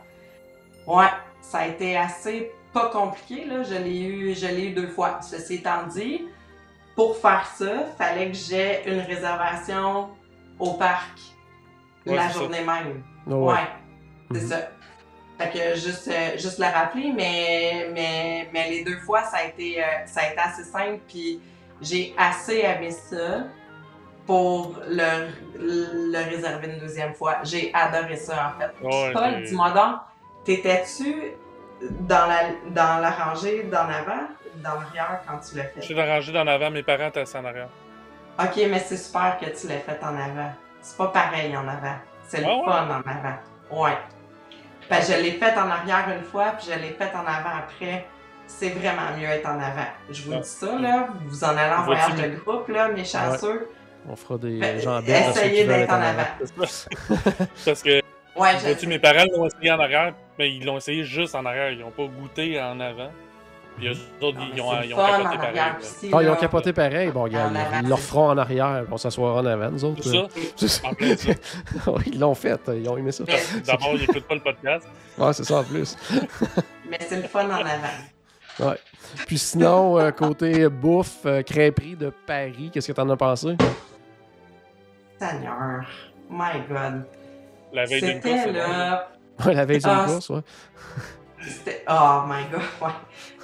[0.87, 1.07] Ouais,
[1.51, 3.62] ça a été assez pas compliqué, là.
[3.62, 5.18] Je l'ai eu, je l'ai eu deux fois.
[5.22, 6.26] Ceci étant dit,
[6.94, 10.11] pour faire ça, fallait que j'aie une réservation
[10.59, 11.18] au parc
[12.07, 12.38] Ouais, la ça.
[12.38, 13.03] journée même.
[13.28, 13.55] Oh, ouais.
[13.55, 13.59] Ouais,
[14.32, 14.49] c'est Mhm.
[14.49, 14.57] ça.
[15.38, 19.44] Fait que juste, euh, juste le rappeler, mais, mais, mais les deux fois, ça a
[19.44, 21.40] été, euh, ça a été assez simple, puis
[21.80, 23.44] j'ai assez aimé ça
[24.26, 25.28] pour le,
[25.59, 27.38] le réserver une deuxième fois.
[27.44, 28.72] J'ai adoré ça, en fait.
[28.86, 29.97] Ouais, Paul, dis-moi donc,
[30.47, 31.32] t'étais-tu
[32.01, 32.40] dans la,
[32.70, 34.28] dans la rangée d'en avant
[34.62, 35.80] dans l'arrière quand tu l'as Je fait?
[35.82, 37.68] suis rangé d'en avant, mes parents étaient en arrière.
[38.38, 40.51] Ok, mais c'est super que tu l'aies fait en avant.
[40.80, 41.97] C'est pas pareil en avant.
[42.28, 42.64] C'est le Ah ouais?
[42.64, 43.84] fun en avant.
[43.86, 43.97] Ouais.
[44.88, 48.07] Ben, je l'ai fait en arrière une fois, puis je l'ai fait en avant après.
[48.47, 49.88] C'est vraiment mieux être en avant.
[50.09, 50.38] Je vous Ah.
[50.38, 51.09] dis ça, là.
[51.26, 53.68] Vous en allez en voyage de groupe, là, mes chanceux.
[54.09, 56.28] On fera des Ben, ceux qui essayez d'être être en avant.
[57.64, 58.01] Parce que,
[58.37, 61.70] Ouais, je mes parents l'ont essayé en arrière, mais ils l'ont essayé juste en arrière.
[61.70, 63.11] Ils n'ont pas goûté en avant.
[63.78, 65.61] Puis eux autres, Non, ils ont, ils ont capoté en pareil.
[65.80, 67.11] aussi, Ah, ils ont capoté pareil?
[67.11, 68.84] Bon, regarde, En ils- leur feront en arrière.
[68.91, 70.03] On s'asseoir en avant, nous autres.
[70.57, 70.78] C'est ça.
[70.78, 70.89] Ça.
[71.91, 72.59] Ouais, ils l'ont fait.
[72.68, 73.24] Ils ont aimé ça.
[73.66, 74.89] D'abord, ils n'écoutent pas le podcast.
[75.18, 75.97] Ouais, c'est ça en plus.
[76.91, 77.51] mais c'est le fun en
[78.61, 78.74] avant.
[79.26, 83.57] Puis sinon, euh, côté bouffe, euh, crêperie de Paris, qu'est-ce que t'en as pensé?
[85.18, 85.87] Seigneur.
[86.30, 87.05] My God.
[87.77, 89.47] La veille d'une course.
[89.47, 90.41] Ouais, la veille d'une Ah, course, ouais.
[91.47, 91.85] C'était.
[91.89, 92.95] Oh my god, ouais.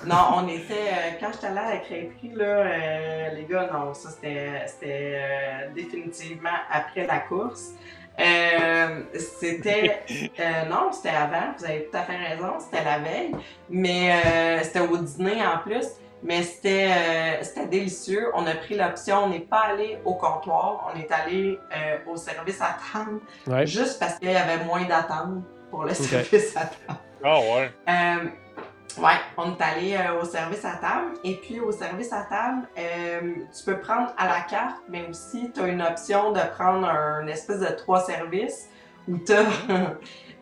[0.07, 0.73] Non, on était.
[0.73, 5.21] euh, quand j'étais allée à la crêperie, là, euh, les gars, non, ça c'était c'était,
[5.23, 7.73] euh, définitivement après la course.
[8.19, 10.01] Euh, c'était.
[10.41, 13.33] euh, non, c'était avant, vous avez tout à fait raison, c'était la veille.
[13.69, 15.87] Mais euh, c'était au dîner en plus.
[16.25, 18.31] Mais c'était euh, c'était délicieux.
[18.35, 22.17] On a pris l'option, on n'est pas allé au comptoir, on est allé euh, au
[22.17, 23.67] service à table, Ouais.
[23.67, 27.01] juste parce qu'il y avait moins d'attente pour le service à table.
[27.25, 27.71] Ah ouais.
[27.89, 31.13] Euh, ouais, on est allé euh, au service à table.
[31.25, 33.21] Et puis, au service à table, euh,
[33.57, 37.27] tu peux prendre à la carte, mais aussi, tu as une option de prendre un
[37.27, 38.69] espèce de trois services
[39.09, 39.45] où tu as,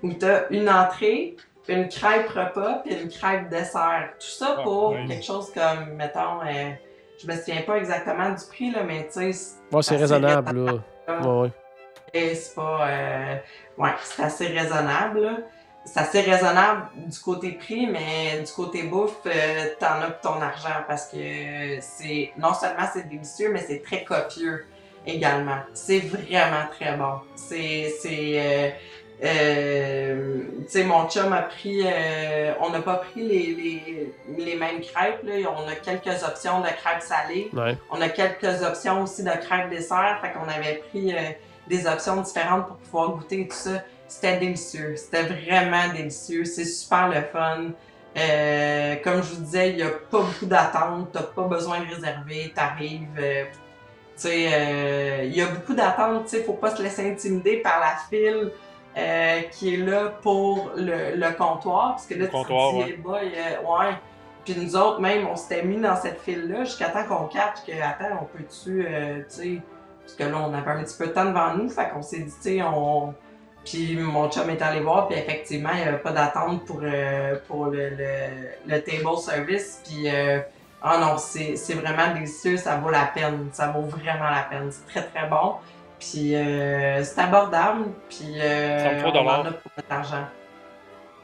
[0.51, 1.37] une entrée,
[1.71, 4.11] une crêpe repas, puis une crêpe dessert.
[4.19, 6.71] Tout ça Ah, pour quelque chose comme, mettons, euh,
[7.23, 10.73] je me souviens pas exactement du prix, là, mais tu sais, Ouais, c'est raisonnable, là.
[11.07, 11.29] raisonnable.
[11.29, 11.51] Ouais, ouais.
[12.13, 12.89] Et c'est pas.
[12.89, 13.37] euh,
[13.79, 15.21] ouais, c'est assez raisonnable.
[15.21, 15.37] là.
[15.85, 20.41] C'est assez raisonnable du côté prix, mais du côté bouffe, euh, t'en as pour ton
[20.43, 21.17] argent parce que
[21.81, 22.33] c'est.
[22.37, 24.67] Non seulement c'est délicieux, mais c'est très copieux
[25.07, 25.57] également.
[25.73, 27.21] C'est vraiment très bon.
[27.35, 27.93] C'est.
[28.01, 28.75] c'est
[29.23, 31.83] euh, tu sais, mon chum a pris.
[31.85, 35.23] euh, on n'a pas pris les, les, les mêmes crêpes.
[35.25, 35.51] Là.
[35.57, 37.51] On a quelques options de crêpes salées.
[37.53, 37.77] Ouais.
[37.91, 40.19] On a quelques options aussi de crêpes dessert.
[40.23, 41.19] Fait qu'on avait pris euh,
[41.69, 43.83] des options différentes pour pouvoir goûter tout ça.
[44.09, 44.97] C'était délicieux.
[44.97, 46.45] C'était vraiment délicieux.
[46.45, 47.73] C'est super le fun.
[48.17, 51.11] Euh, comme je vous disais, il n'y a pas beaucoup d'attente.
[51.13, 52.53] T'as pas besoin de réserver.
[52.55, 53.07] T'arrives.
[53.19, 53.45] euh,
[54.17, 56.25] tu sais, euh, il y a beaucoup d'attente.
[56.25, 58.51] Tu sais, faut pas se laisser intimider par la file.
[58.97, 62.79] Euh, qui est là pour le, le comptoir, parce que là, Le tu comptoir, dis,
[62.79, 62.93] ouais.
[62.97, 63.95] boy, euh, ouais.
[64.45, 67.73] Puis nous autres, même, on s'était mis dans cette file-là jusqu'à temps qu'on capte que,
[67.73, 69.61] attends, on peut-tu, euh, tu sais,
[70.03, 72.21] parce que là, on avait un petit peu de temps devant nous, fait qu'on s'est
[72.21, 73.15] dit, tu sais, on.
[73.65, 76.81] Puis mon chum est allé voir, puis effectivement, il n'y avait pas d'attente pour,
[77.47, 78.17] pour le, le,
[78.67, 79.83] le table service.
[79.85, 80.09] Puis,
[80.83, 84.71] ah non, c'est vraiment délicieux, ça vaut la peine, ça vaut vraiment la peine.
[84.73, 85.57] C'est très très bon.
[86.01, 90.25] Puis, euh, c'est abordable, puis euh, 33 on en a pour notre argent.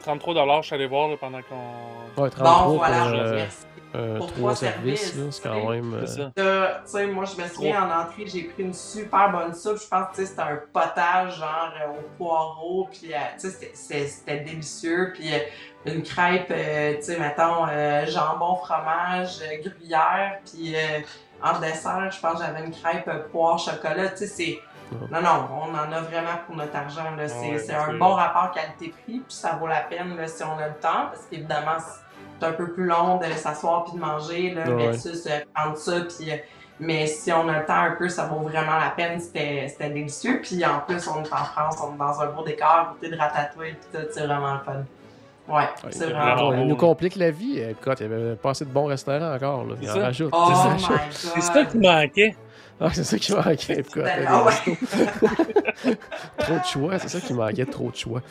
[0.03, 2.21] 33 je suis allé voir là, pendant qu'on.
[2.21, 3.57] Ouais, 33 Bon, pour voilà, euh, merci.
[3.95, 5.93] euh, Pour trois services, c'est quand même...
[5.95, 6.29] euh.
[6.39, 9.79] Euh, tu sais, moi, je me souviens, en entrée, j'ai pris une super bonne soupe.
[9.81, 12.87] Je pense que c'était un potage, genre, euh, au poireau.
[12.91, 15.11] Puis, euh, tu sais, c'était- délicieux.
[15.15, 15.39] Puis, euh,
[15.85, 20.37] une crêpe, euh, tu sais, mettons, euh, jambon, fromage, euh, gruyère.
[20.45, 20.99] Puis, euh,
[21.43, 24.09] en dessert, je pense que j'avais une crêpe euh, poire, chocolat.
[24.09, 24.59] Tu sais, c'est.
[25.11, 27.15] Non, non, on en a vraiment pour notre argent.
[27.17, 27.27] là.
[27.27, 29.19] C'est Ouais, c'est c'est- un bon rapport qualité-prix.
[29.19, 31.07] Puis, ça vaut la peine là, si on a le temps.
[31.11, 31.77] Parce qu'évidemment,
[32.39, 34.87] c'est un peu plus long de s'asseoir puis de manger, là, Ouais.
[34.91, 36.01] versus euh, prendre ça.
[36.01, 36.35] Puis, euh,
[36.79, 39.19] mais si on a le temps un peu, ça vaut vraiment la peine.
[39.19, 40.39] C'était c'était délicieux.
[40.41, 43.17] Puis en plus, on est en France, on est dans un beau décor, côté de
[43.17, 44.83] Ratatouille, puis tout, c'est vraiment le fun.
[45.49, 46.65] Ouais, Ouais, c'est vraiment bon.
[46.65, 47.59] nous complique la vie.
[47.59, 49.63] Écoute, il y avait pas assez de bons restaurants encore.
[49.63, 49.75] Là.
[49.81, 50.01] Il C'est en ça.
[50.03, 50.33] rajoute.
[50.33, 50.51] Oh!
[51.11, 52.35] C'est ça qui manquait.
[52.79, 53.83] Ah, c'est ça qui manquait.
[54.27, 55.95] Ah ouais.
[56.37, 58.21] trop de choix, c'est ça qui manquait, trop de choix.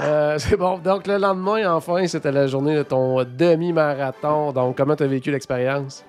[0.00, 0.78] Euh, c'est bon.
[0.78, 4.52] Donc, le lendemain, enfin, c'était la journée de ton demi-marathon.
[4.52, 6.04] Donc, comment tu as vécu l'expérience?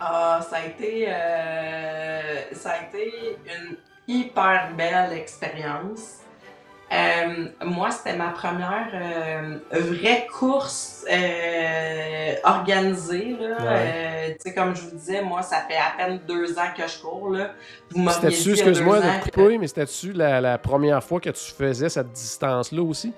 [0.00, 3.76] Ah, ça a été, euh, ça a été une
[4.08, 6.23] hyper belle expérience.
[6.92, 13.36] Euh, moi, c'était ma première euh, vraie course euh, organisée.
[13.40, 13.56] Là.
[13.64, 14.36] Ouais.
[14.36, 16.98] Tu sais, comme je vous disais, moi, ça fait à peine deux ans que je
[17.00, 17.30] cours.
[17.30, 17.50] Là.
[17.90, 22.12] Vous C'était-tu, excuse-moi de couper, mais c'était-tu la, la première fois que tu faisais cette
[22.12, 23.12] distance-là aussi?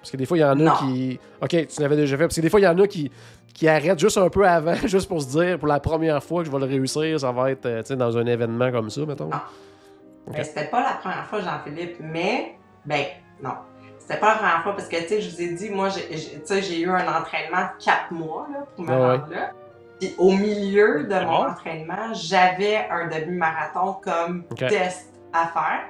[0.00, 0.72] Parce que des fois, il y en a Non.
[0.80, 1.20] qui.
[1.40, 2.24] Ok, tu l'avais déjà fait.
[2.24, 3.10] Parce que des fois, il y en a qui,
[3.54, 6.46] qui arrêtent juste un peu avant, juste pour se dire, pour la première fois que
[6.50, 9.30] je vais le réussir, ça va être dans un événement comme ça, mettons.
[9.32, 9.44] Ah.
[10.26, 10.34] Ok.
[10.36, 13.04] Ben, c'était pas la première fois, Jean-Philippe, mais, ben,
[13.42, 13.52] non.
[13.98, 16.16] C'était pas la première fois parce que, tu sais, je vous ai dit, moi, j'ai-
[16.16, 19.06] j'ai- tu sais, j'ai eu un entraînement de quatre mois, là, pour me Ah ouais.
[19.16, 19.50] rendre là.
[20.00, 21.46] Puis au milieu de mon bon?
[21.50, 25.82] entraînement, j'avais un demi-marathon comme test à faire.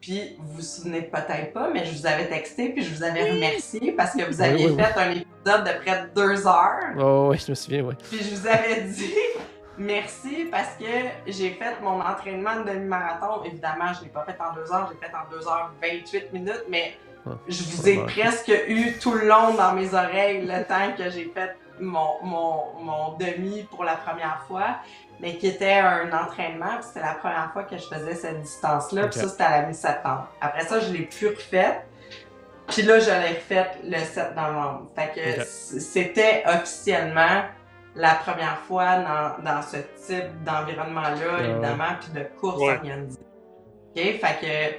[0.00, 3.28] Puis vous vous souvenez peut-être pas, mais je vous avais texté puis je vous avais
[3.32, 4.82] remercié parce que vous Oui, aviez oui, oui.
[4.84, 6.94] fait un épisode de près de deux heures.
[7.00, 7.94] Oh, oui, je me souviens, oui.
[8.08, 9.12] Puis je vous avais dit
[9.78, 10.84] merci parce que
[11.26, 13.42] j'ai fait mon entraînement de demi-marathon.
[13.44, 16.32] Évidemment, je ne l'ai pas fait en deux heures, j'ai fait en 2 heures 28
[16.32, 16.96] minutes, mais
[17.26, 21.10] Ah, je vous ai presque eu tout le long dans mes oreilles le temps que
[21.10, 24.76] j'ai fait mon, mon, mon demi pour la première fois,
[25.20, 26.80] mais qui était un entraînement.
[26.80, 29.08] C'était la première fois que je faisais cette distance-là.
[29.08, 30.28] Puis ça, c'était à la mi-septembre.
[30.40, 31.84] Après ça, je l'ai plus refaite.
[32.68, 34.88] Puis là, je l'ai refaite le 7 novembre.
[34.94, 37.42] Fait que c'était officiellement
[37.96, 41.50] la première fois dans, dans ce type d'environnement-là, ouais.
[41.50, 42.74] évidemment, puis de course Ouais.
[42.76, 43.18] organisée.
[43.20, 44.02] OK?
[44.02, 44.76] Fait que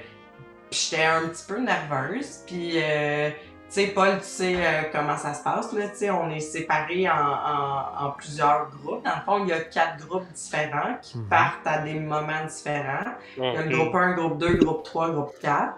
[0.70, 2.44] j'étais un petit peu nerveuse.
[2.46, 3.34] Puis, euh, tu
[3.68, 5.88] sais, Paul, tu sais euh, comment ça se passe, là.
[5.88, 9.04] Tu sais, on est séparés en, en, en plusieurs groupes.
[9.04, 11.28] Dans le fond, il y a quatre groupes différents qui Mhm.
[11.28, 13.12] partent à des moments différents.
[13.36, 15.74] Il y a le groupe 1, groupe 2, groupe 3, groupe 4.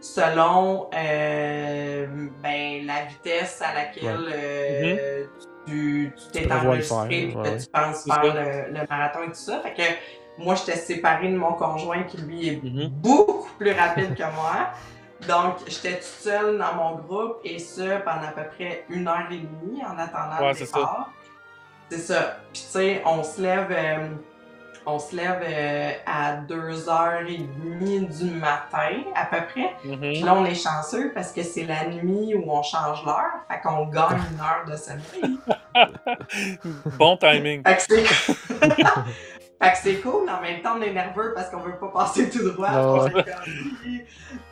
[0.00, 2.06] Selon euh,
[2.42, 8.22] ben, la vitesse à laquelle euh, tu tu t'es enregistré et ouais, tu penses faire
[8.34, 9.60] le, le marathon et tout ça.
[9.60, 12.88] Fait que moi, j'étais séparée de mon conjoint qui, lui, est Mhm.
[12.90, 14.68] beaucoup plus rapide que moi.
[15.26, 19.26] Donc, j'étais toute seule dans mon groupe et ça pendant à peu près une heure
[19.30, 21.10] et demie en attendant Ouais, le c'est départ.
[21.90, 22.36] C'est ça.
[22.52, 24.08] Puis, tu sais, on se lève, euh,
[24.86, 29.74] on se lève euh, à 2h30 du matin, à peu près.
[29.80, 29.90] Puis
[30.20, 30.24] Mhm.
[30.24, 33.42] là, on est chanceux parce que c'est la nuit où on change l'heure.
[33.50, 35.38] Fait qu'on gagne une heure de sommeil.
[36.98, 37.62] Bon timing.
[37.66, 38.04] Fait que c'est...
[38.64, 40.28] fait que c'est cool.
[40.28, 42.68] En même temps, on est nerveux parce qu'on veut pas passer tout droit.
[42.70, 43.06] Ah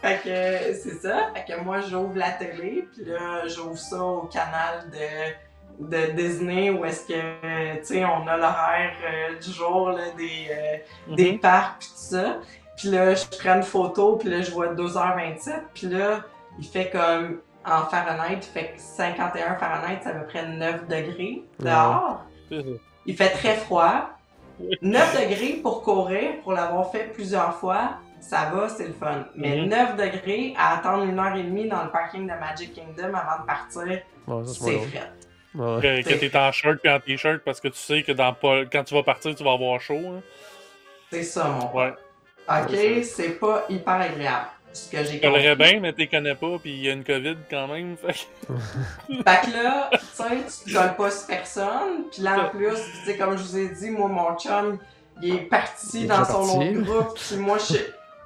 [0.02, 1.30] fait que c'est ça.
[1.34, 2.88] Fait que moi, j'ouvre la télé.
[2.94, 8.26] Puis là, j'ouvre ça au canal de, de Disney où est-ce que, tu sais, on
[8.26, 10.48] a l'horaire euh, du jour là, des...
[10.50, 11.40] euh, des Mhm.
[11.40, 12.38] parcs pis tout ça.
[12.76, 16.20] Puis là, je prends une photo, puis là, je vois 2h27, puis là,
[16.58, 21.42] il fait comme, en Fahrenheit, il fait 51 Fahrenheit, c'est à peu près 9 degrés
[21.58, 22.24] dehors.
[22.48, 22.68] C'est ça.
[23.06, 24.10] Il fait très froid.
[24.82, 29.26] 9 degrés pour courir, pour l'avoir fait plusieurs fois, ça va, c'est le fun.
[29.34, 29.68] Mais Mhm.
[29.68, 33.42] 9 degrés à attendre une heure et demie dans le parking de Magic Kingdom avant
[33.42, 33.82] de partir,
[34.26, 35.12] Ouais, c'est fret.
[35.54, 35.80] Ouais.
[35.80, 38.64] Que, que t'es en shirt puis en t-shirt parce que tu sais que dans pas,
[38.70, 39.94] quand tu vas partir, tu vas avoir chaud.
[40.16, 40.20] hein.
[41.10, 41.92] C'est ça, mon Ouais.
[42.48, 44.46] Ok, c'est pas hyper agréable.
[44.76, 47.36] Ce que j'ai Tu bien, mais tu connais pas, puis il y a une COVID
[47.50, 47.96] quand même.
[48.02, 48.52] Fait que-
[49.08, 52.04] Fait que là, tu sais, tu colles pas sur personne.
[52.12, 54.78] Puis là, en plus, tu sais, comme je vous ai dit, moi, mon chum,
[55.22, 56.76] il est parti Il est dans son parti.
[56.76, 57.18] autre groupe.
[57.18, 57.76] Puis moi, je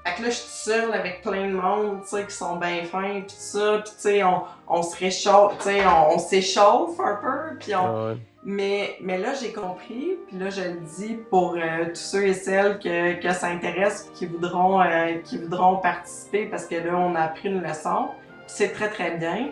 [0.03, 2.83] Fait que là, je suis seule avec plein de monde, tu sais, qui sont bien
[2.85, 3.83] fins, puis tout ça.
[3.85, 7.57] Puis tu sais, on, on se réchauffe, tu sais, on, on s'échauffe un peu.
[7.61, 8.17] Puis on, Ah ouais.
[8.43, 12.35] Mais, mais là, j'ai compris, puis là, je le dis pour euh, tous ceux et
[12.35, 17.15] celles que, que ça intéresse, qui voudront, euh, qui voudront participer, parce que là, on
[17.15, 18.09] a appris une leçon.
[18.47, 19.51] Puis c'est très, très bien.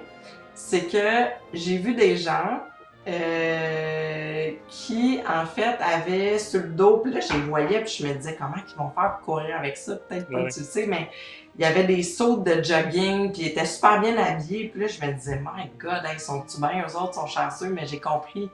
[0.55, 2.61] C'est que j'ai vu des gens
[3.07, 8.07] euh, qui, en fait, avaient sur le dos, puis là, je les voyais, puis je
[8.07, 9.97] me disais, comment ils vont faire pour courir avec ça?
[9.97, 10.51] Peut-être pas, Ouais.
[10.51, 11.09] tu le sais, mais
[11.59, 14.69] il y avait des sauts de jogging, puis ils étaient super bien habillés.
[14.69, 16.85] Puis là, je me disais, my God, hey, ils sont-tu bien?
[16.89, 18.51] Eux autres sont chanceux, mais j'ai compris.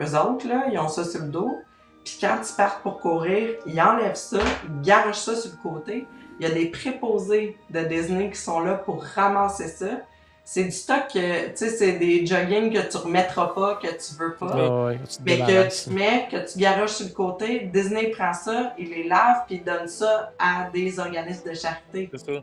[0.00, 1.58] Eux autres, là, ils ont ça sur le dos.
[2.04, 6.06] Puis quand ils partent pour courir, ils enlèvent ça, ils garagent ça sur le côté.
[6.40, 10.00] Il y a des préposés de Disney qui sont là pour ramasser ça.
[10.44, 14.14] C'est du stock que, tu sais, c'est des jogging que tu remettras pas, que tu
[14.18, 14.86] veux pas.
[14.86, 18.32] Ouais, tu te Mais que tu mets, que tu garages sur le côté, Disney prend
[18.32, 22.10] ça, il les lave, puis il donne ça à des organismes de charité.
[22.12, 22.42] C'est ça.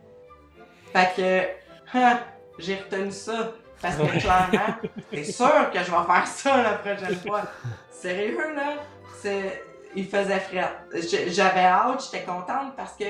[0.93, 2.19] Fait que, hein,
[2.57, 3.51] j'ai retenu ça.
[3.81, 4.75] Parce que clairement,
[5.13, 7.41] c'est sûr que je vais faire ça la prochaine fois.
[7.91, 8.73] Sérieux, là,
[9.21, 9.63] c'est,
[9.95, 10.41] il faisait.
[10.93, 13.05] Je- J'avais hâte, j'étais contente parce que,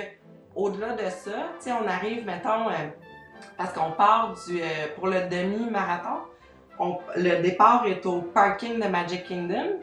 [0.56, 2.74] au-delà de ça, tu sais, on arrive, mettons, euh,
[3.58, 4.66] parce qu'on part du, euh,
[4.96, 6.22] pour le demi-marathon,
[6.80, 9.80] on- le départ est au parking de Magic Kingdom.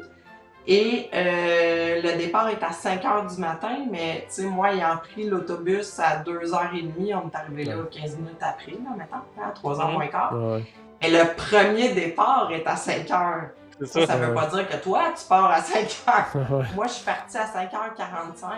[0.68, 4.96] Et euh, le départ est à 5 h du matin, mais tu sais, moi, ayant
[4.96, 9.92] pris l'autobus à 2h30, on est arrivé là 15 minutes après, là, mettons, à 3h
[9.92, 10.32] moins quart.
[10.34, 10.58] Ah.
[11.02, 13.48] Mais le premier départ est à 5 h.
[13.78, 14.16] C'est Ça, ça.
[14.16, 15.94] veut pas dire que toi, tu pars à 5 h.
[16.06, 16.64] Ah ouais.
[16.74, 18.48] Moi, je suis partie à 5h45.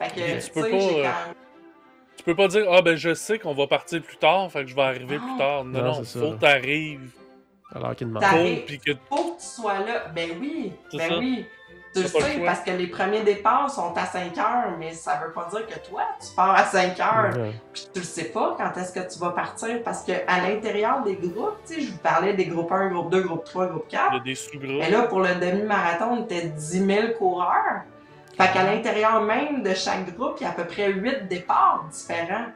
[0.00, 1.34] Fait que, tu sais, pas, j'ai euh, quand même...
[2.16, 4.70] tu peux pas dire Ah, ben je sais qu'on va partir plus tard, fait que
[4.70, 5.24] je vais arriver Non.
[5.28, 5.64] plus tard.
[5.64, 7.10] Non, Non, non, faut t'arrives
[7.74, 8.22] Alors qu'il demande.
[8.66, 10.06] Puis que Faut que tu sois là.
[10.14, 11.18] Ben oui, ben ça.
[11.18, 11.46] oui.
[11.94, 15.30] Tu le sais, parce que les premiers départs sont à 5 heures, mais ça veut
[15.30, 17.34] pas dire que toi, tu pars à 5 heures.
[17.70, 21.02] Puis tu le sais pas quand est-ce que tu vas partir, parce que à l'intérieur
[21.02, 23.88] des groupes, tu sais, je vous parlais des groupes 1, groupe 2, groupe 3, groupe
[23.88, 24.06] 4.
[24.10, 24.78] il y a des sous-groupes.
[24.78, 27.82] Mais là, pour le demi-marathon, on était 10 000 coureurs.
[28.38, 31.84] Fait qu'à l'intérieur même de chaque groupe, il y a à peu près 8 départs
[31.92, 32.46] différents.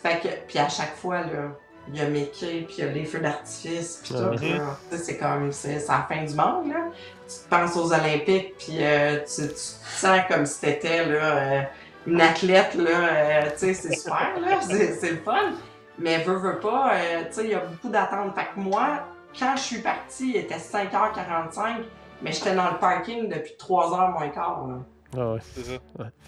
[0.00, 1.50] Fait que, puis à chaque fois, là,
[1.92, 5.16] il y a Mickey, puis il y a les feux d'artifice, puis tout, sais, c'est
[5.18, 6.90] comme, c'est la fin du monde, là.
[7.26, 11.36] Tu te penses aux Olympiques, puis euh, tu, tu te sens comme si t'étais, là,
[11.36, 11.62] euh,
[12.06, 15.52] une athlète, là, euh, tu sais, c'est super, là, c'est le fun.
[15.98, 16.92] Mais veux, veux pas,
[17.28, 18.34] tu sais, il y a beaucoup d'attentes.
[18.34, 19.00] Fait que moi,
[19.36, 21.82] quand je suis partie, il était 5h45,
[22.22, 24.76] mais j'étais dans le parking depuis 3h moins quart, là.
[25.16, 25.38] Ah ouais.
[25.54, 25.78] C'est ça.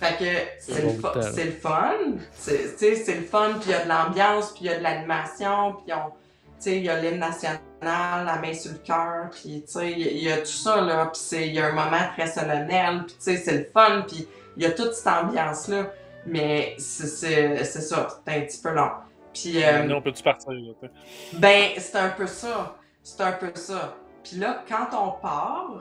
[0.01, 1.93] Fait que c'est le, le fun,
[2.33, 4.71] c'est tu sais, c'est le fun, puis il y a de l'ambiance, puis il y
[4.71, 6.15] a de l'animation, puis on, tu
[6.61, 9.99] sais, il y a l'hymne national, la main sur le cœur, puis tu sais, il
[9.99, 12.09] y a- il y, a tout ça là, puis c'est il y a un moment
[12.17, 14.27] très solennel, puis tu sais, c'est le fun, puis
[14.57, 15.91] il y a toute cette ambiance là,
[16.27, 18.91] mais c'est c'est c'est ça, c'est un petit peu long.
[19.35, 20.89] Puis euh, on peut-tu partir, là,
[21.35, 22.77] ben, c'est un peu ça.
[23.03, 23.95] C'est un peu ça.
[24.25, 25.79] Puis là, quand on part,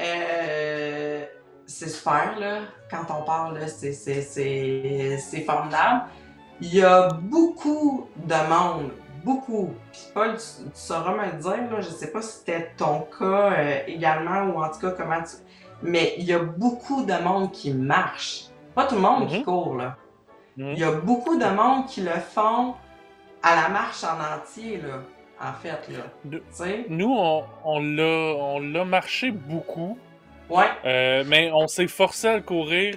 [0.00, 1.24] euh,
[1.66, 2.60] c'est super, là.
[2.90, 3.92] Quand on part, là, c'est,
[5.46, 6.02] formidable.
[6.60, 8.92] Il y a beaucoup de monde.
[9.24, 9.70] Beaucoup.
[9.90, 11.80] Puis Paul, tu, tu sauras me le dire, là.
[11.80, 15.36] Je sais pas si c'était ton cas euh, également ou en tout cas comment tu...
[15.82, 18.44] Mais il y a beaucoup de monde qui marche.
[18.74, 19.44] Pas tout le monde qui Mhm.
[19.44, 19.96] court, là.
[20.56, 20.72] Mhm.
[20.72, 22.74] Il y a beaucoup de monde qui le font
[23.42, 25.00] à la marche en entier, là,
[25.40, 26.04] en fait, là.
[26.24, 26.42] De-?
[26.88, 29.98] Nous, on, on l'a marché beaucoup,
[30.50, 30.66] Ouais.
[30.84, 32.96] euh, mais on s'est forcé à le courir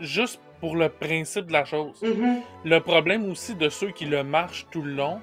[0.00, 2.00] juste pour le principe de la chose.
[2.02, 2.40] Mhm.
[2.64, 5.20] Le problème aussi de ceux qui le marchent tout le long,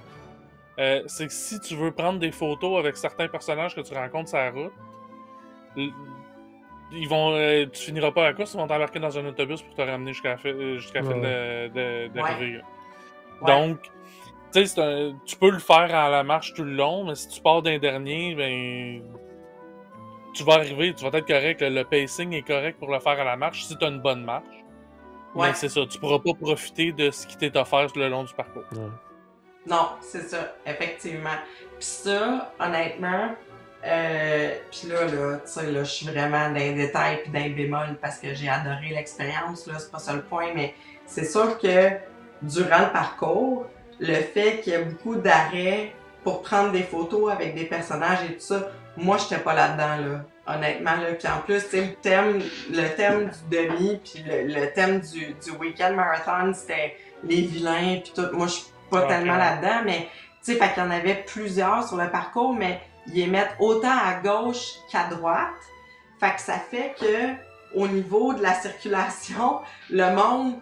[0.80, 4.30] euh, c'est que si tu veux prendre des photos avec certains personnages que tu rencontres
[4.30, 4.72] sur la route,
[6.96, 9.74] ils vont, euh, tu finiras pas la course, ils vont t'embarquer dans un autobus pour
[9.74, 12.20] te ramener jusqu'à la fin, jusqu'à la fin de, de.
[13.42, 13.48] Ouais.
[13.48, 13.80] Donc,
[14.78, 17.62] un- tu peux le faire à la marche tout le long, mais si tu pars
[17.64, 19.02] d'un dernier, ben.
[20.34, 21.62] Tu vas arriver, tu vas être correct.
[21.62, 24.02] Le, le pacing est correct pour le faire à la marche si tu as une
[24.02, 24.46] bonne marche.
[25.36, 25.48] Ouais.
[25.48, 28.34] Mais c'est ça, tu pourras pas profiter de ce qui t'est offert le long du
[28.34, 28.64] parcours.
[28.72, 28.90] Ouais.
[29.66, 31.38] Non, c'est ça, effectivement.
[31.80, 33.30] Puis ça, honnêtement,
[33.86, 37.40] euh, puis là, là, tu sais, là, je suis vraiment dans les détails puis dans
[37.40, 40.74] les bémols parce que j'ai adoré l'expérience, là, c'est pas ça le point, mais
[41.06, 41.90] c'est sûr que
[42.42, 43.66] durant le parcours,
[44.00, 48.34] le fait qu'il y ait beaucoup d'arrêts pour prendre des photos avec des personnages et
[48.34, 50.26] tout ça, moi, j'étais pas là-dedans, là.
[50.46, 51.14] Honnêtement, là.
[51.18, 52.42] Puis en plus, tu le thème,
[52.72, 58.00] le thème du demi, puis le, le thème du, du week-end marathon, c'était les vilains,
[58.04, 58.28] puis tout.
[58.36, 60.10] Moi, je suis pas tellement là-dedans, mais
[60.44, 63.56] tu sais, fait qu'il y en avait plusieurs sur le parcours, mais ils les mettent
[63.60, 65.48] autant à gauche qu'à droite.
[66.20, 70.56] Fait que ça fait que au niveau de la circulation, le monde,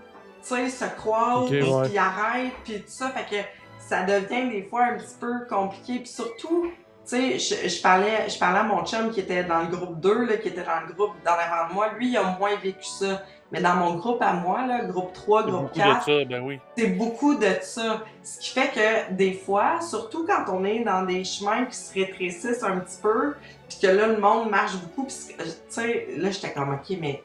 [0.48, 1.98] tu sais, se croise, Ok, puis ouais.
[1.98, 3.10] arrête, puis tout ça.
[3.10, 3.42] Fait que
[3.80, 6.00] ça devient des fois un petit peu compliqué.
[6.00, 6.72] Puis surtout,
[7.12, 10.00] tu sais, je, je parlais, je parlais à mon chum qui était dans le groupe
[10.00, 11.90] 2, là, qui était dans le groupe dans l'avant de moi.
[11.98, 13.22] Lui, il a moins vécu ça.
[13.52, 16.26] Mais dans mon groupe à moi, là, groupe 3, C'est groupe beaucoup 4, de ça,
[16.26, 16.60] ben oui.
[16.78, 18.02] c'est beaucoup de ça.
[18.24, 21.94] Ce qui fait que des fois, surtout quand on est dans des chemins qui se
[21.94, 23.36] rétrécissent un petit peu,
[23.68, 27.22] puis que là, le monde marche beaucoup, puis tu sais, là, j'étais comme, OK, mais,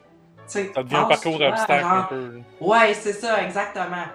[0.47, 2.41] Ça devient un parcours obstacle un peu.
[2.59, 4.05] Ouais, c'est ça, exactement.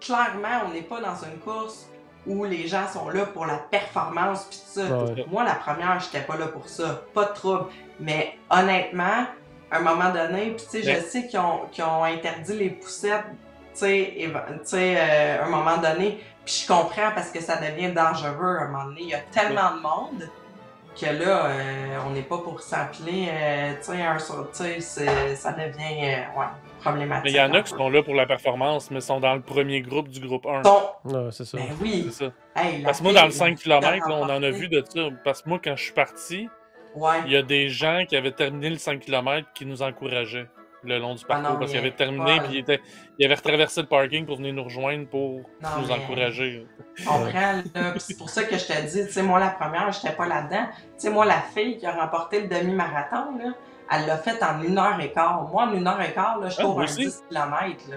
[0.00, 1.88] Clairement, on n'est pas dans une course
[2.26, 4.96] où les gens sont là pour la performance, puis tout ça.
[4.96, 5.26] Ouais.
[5.30, 7.02] Moi, la première, j'étais pas là pour ça.
[7.14, 7.66] Pas de trouble.
[8.00, 9.26] Mais honnêtement,
[9.70, 12.70] à un moment donné, puis tu sais, je sais qu'ils ont, qu'ils ont interdit les
[12.70, 13.24] poussettes,
[13.74, 16.20] tu sais, euh, à un moment donné.
[16.44, 19.00] Puis je comprends parce que ça devient dangereux à un moment donné.
[19.02, 20.30] Il y a tellement de monde
[20.98, 25.36] que là, euh, on n'est pas pour s'empiler, euh, tu sais, un sur, tu sais,
[25.36, 26.46] ça devient, euh, ouais,
[26.90, 27.24] problématique.
[27.24, 29.34] Mais il y en a un qui sont là pour la performance, mais sont dans
[29.34, 30.62] le premier groupe du groupe 1.
[30.64, 31.58] Sont- Ouais, c'est ça.
[31.58, 32.08] Ben oui.
[32.12, 32.26] Ça.
[32.56, 34.82] Hey, Parce que moi, dans le fille, 5 km, a on en a vu de
[34.88, 35.00] ça.
[35.24, 36.48] Parce que moi, quand je suis parti,
[36.94, 37.18] Ouais.
[37.26, 40.46] il y a des gens qui avaient terminé le 5 km qui nous encourageaient
[40.82, 41.50] le long du Ah parcours.
[41.54, 42.80] non, parce qu'ils avaient terminé, puis ils, étaient-
[43.18, 46.64] ils avaient retraversé le parking pour venir nous rejoindre pour Non, nous mais- encourager.
[46.94, 47.30] Je comprends,
[47.74, 47.94] là.
[47.98, 50.66] C'est pour ça que je te dis, tu sais, moi, la première, j'étais pas là-dedans.
[50.74, 53.52] Tu sais, moi, la fille qui a remporté le demi-marathon, là,
[53.90, 55.42] elle l'a fait en une heure et quart.
[55.50, 57.04] Moi, en une heure et quart, là, je Ah, cours un aussi.
[57.06, 57.96] 10 km, là.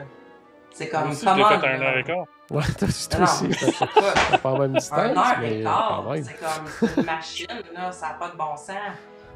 [0.72, 1.86] C'est Moi comme, aussi, comment, fait à 1 là?
[1.88, 2.26] heure et quart.
[2.52, 3.50] Ouais, toi aussi, toi Non, aussi.
[3.50, 7.48] t'as- t'as pas même Un distance, heure mais et quand quart, c'est comme une machine,
[7.74, 8.76] là, ça n'a pas de bon sens.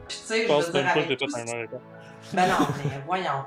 [0.08, 1.80] Puis tu sais, Je je pense veux dire, avec tout un heure et quart.
[2.34, 3.44] ben non, mais voyons,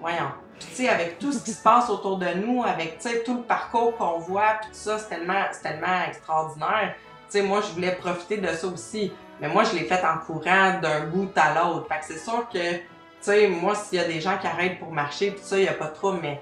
[0.00, 0.32] voyons.
[0.58, 3.22] Puis tu sais, avec tout ce qui se passe autour de nous, avec tu sais
[3.22, 6.94] tout le parcours qu'on voit, puis tout ça, c'est tellement, c'est tellement extraordinaire.
[7.30, 9.12] Tu sais, moi, je voulais profiter de ça aussi.
[9.40, 11.86] Mais moi, je l'ai fait en courant d'un bout à l'autre.
[11.88, 12.82] Fait que c'est sûr que, tu
[13.20, 15.68] sais, moi, s'il y a des gens qui arrêtent pour marcher, puis ça, il n'y
[15.68, 16.40] a pas trouble, mais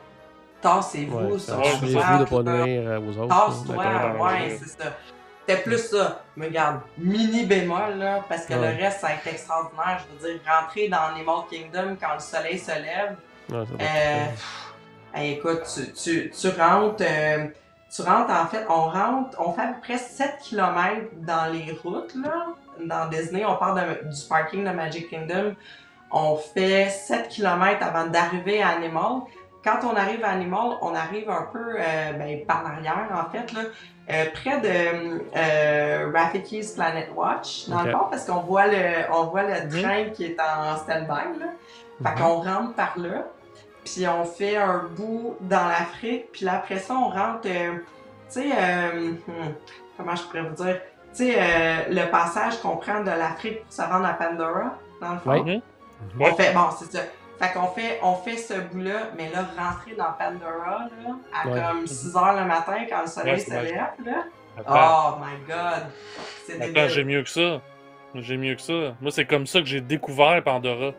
[0.61, 3.28] tassez-vous Ouais, sur c'est de pas nuire euh, aux autres.
[3.28, 4.90] Tasse-toi, ouais, c'est ça.
[5.46, 6.22] C'était plus ça.
[6.36, 8.74] Mais regarde, mini bémol, là, parce que Ouais.
[8.76, 10.01] le reste, ça a été extraordinaire.
[10.20, 13.16] Je veux dire, rentrer dans Animal Kingdom quand le soleil se lève,
[13.51, 14.74] Ouais, ça euh, être- pff,
[15.14, 17.46] hey, écoute, tu, tu, tu rentres, euh,
[17.94, 21.72] tu rentres, en fait, on rentre, on fait à peu près 7 km dans les
[21.82, 22.49] routes, là.
[22.86, 25.54] Dans Disney, on part de- du parking de Magic Kingdom.
[26.10, 29.22] On fait 7 km avant d'arriver à Animal.
[29.64, 33.52] Quand on arrive à Animal, on arrive un peu euh, ben, par l'arrière, en fait,
[33.52, 33.60] là,
[34.10, 39.24] euh, près de euh, Rafiki's Planet Watch, dans le fond, parce qu'on voit le, on
[39.24, 41.38] voit le train qui est en stand-by.
[41.40, 41.46] Là.
[42.02, 42.18] Fait Mhm.
[42.18, 43.24] qu'on rentre par là,
[43.84, 47.48] puis on fait un bout dans l'Afrique, puis là, après ça, on rentre, tu
[48.28, 49.16] sais, hmm,
[49.96, 50.80] comment je pourrais vous dire,
[51.18, 55.12] tu sais, euh, le passage qu'on prend de l'Afrique pour se rendre à Pandora, dans
[55.14, 55.30] le fond.
[55.30, 55.40] Ouais.
[55.40, 55.60] Mhm.
[56.20, 56.32] On Ouais.
[56.34, 57.02] fait, bon, c'est ça.
[57.40, 61.60] Fait qu'on fait, on fait ce bout-là, mais là, rentrer dans Pandora, là, à Ouais.
[61.60, 64.24] comme 6 heures le matin, quand le soleil Ouais, se lève, là.
[64.58, 65.86] Attends, Oh my god!
[66.46, 67.60] C'est attends j'ai mieux que ça.
[68.14, 68.94] J'ai mieux que ça.
[69.00, 70.90] Moi, c'est comme ça que j'ai découvert Pandora.
[70.90, 70.92] Ah,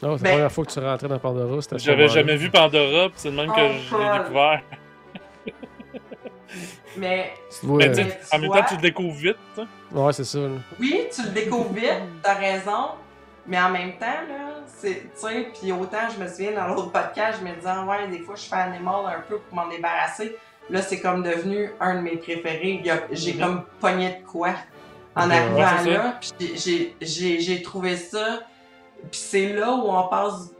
[0.00, 3.16] c'est la Ben- première fois que tu rentrais dans Pandora, J'avais jamais vu Pandora, puis
[3.16, 4.18] c'est de même que Oh, je l'ai Paul.
[4.18, 4.62] découvert.
[6.96, 7.32] Mais
[7.62, 9.36] en même temps, tu le découvres vite.
[9.54, 9.62] sais.
[9.92, 10.38] Ouais, c'est ça.
[10.38, 10.48] là.
[10.80, 12.88] oui, tu le découvres vite, t'as raison.
[13.46, 16.90] Mais en même temps, là, c'est, tu sais, puis autant je me souviens dans l'autre
[16.92, 20.36] podcast, je me disais, ouais, des fois je fais animal un peu pour m'en débarrasser.
[20.68, 22.78] Là, c'est comme devenu un de mes préférés.
[22.80, 23.40] Il y a- J'ai Mhm.
[23.40, 24.50] comme pogné de quoi
[25.16, 25.90] en Ouais, arrivant ça.
[25.90, 26.20] là.
[26.20, 28.40] Puis j'ai- j'ai j'ai trouvé ça.
[29.10, 30.50] Puis c'est là où on passe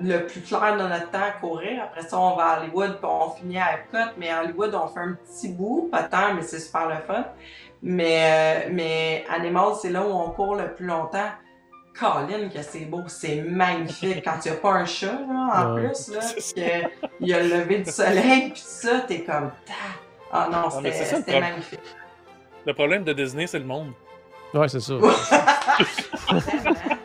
[0.00, 1.82] le plus clair de notre temps à courir.
[1.82, 4.12] Après ça, on va à Hollywood, puis on finit à Epcot.
[4.16, 7.24] Mais à Hollywood, on fait un petit bout, pas tant, mais c'est super le fun.
[7.82, 11.28] Mais, euh, mais Animal, c'est là où on court le plus longtemps.
[11.98, 14.22] Colin, que c'est beau, c'est magnifique.
[14.24, 15.88] Quand il n'y a pas un chat, là, en Ouais.
[15.88, 19.50] plus, là, puis qu'il y a le lever du soleil, puis ça, t'es comme...
[19.66, 19.72] Ta!
[20.32, 21.80] Ah non, mais c'était magnifique.
[22.66, 23.92] Le problème de Disney, c'est le monde.
[24.54, 24.94] Ouais, c'est ça.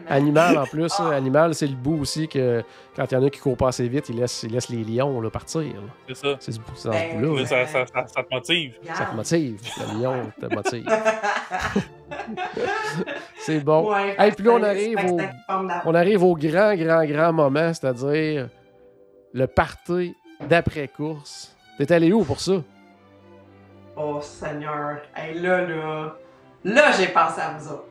[0.08, 1.10] Animal en plus, Ah.
[1.10, 2.62] là, animal, c'est le bout aussi que
[2.96, 4.84] quand il y en a qui courent pas assez vite, ils laissent, ils laissent les
[4.84, 5.60] lions là, partir.
[5.60, 5.92] là.
[6.08, 6.36] C'est ça.
[6.40, 7.34] C'est ce, Ben, bout-là.
[7.34, 7.46] Là, là.
[7.46, 8.74] ça, ça, ça, ça te motive.
[8.94, 9.60] Ça te motive.
[9.78, 10.86] Le lion te motive.
[13.40, 13.90] C'est bon.
[13.92, 15.18] Ouais, Hey, puis là, arrive au-.
[15.84, 18.48] On arrive au grand, grand, grand moment, c'est-à-dire
[19.32, 20.14] le party
[20.48, 21.56] d'après-course.
[21.78, 22.62] T'es allé où pour ça?
[23.96, 26.14] Oh Seigneur, hey, là, là,
[26.64, 27.84] là, j'ai pensé à vous autres.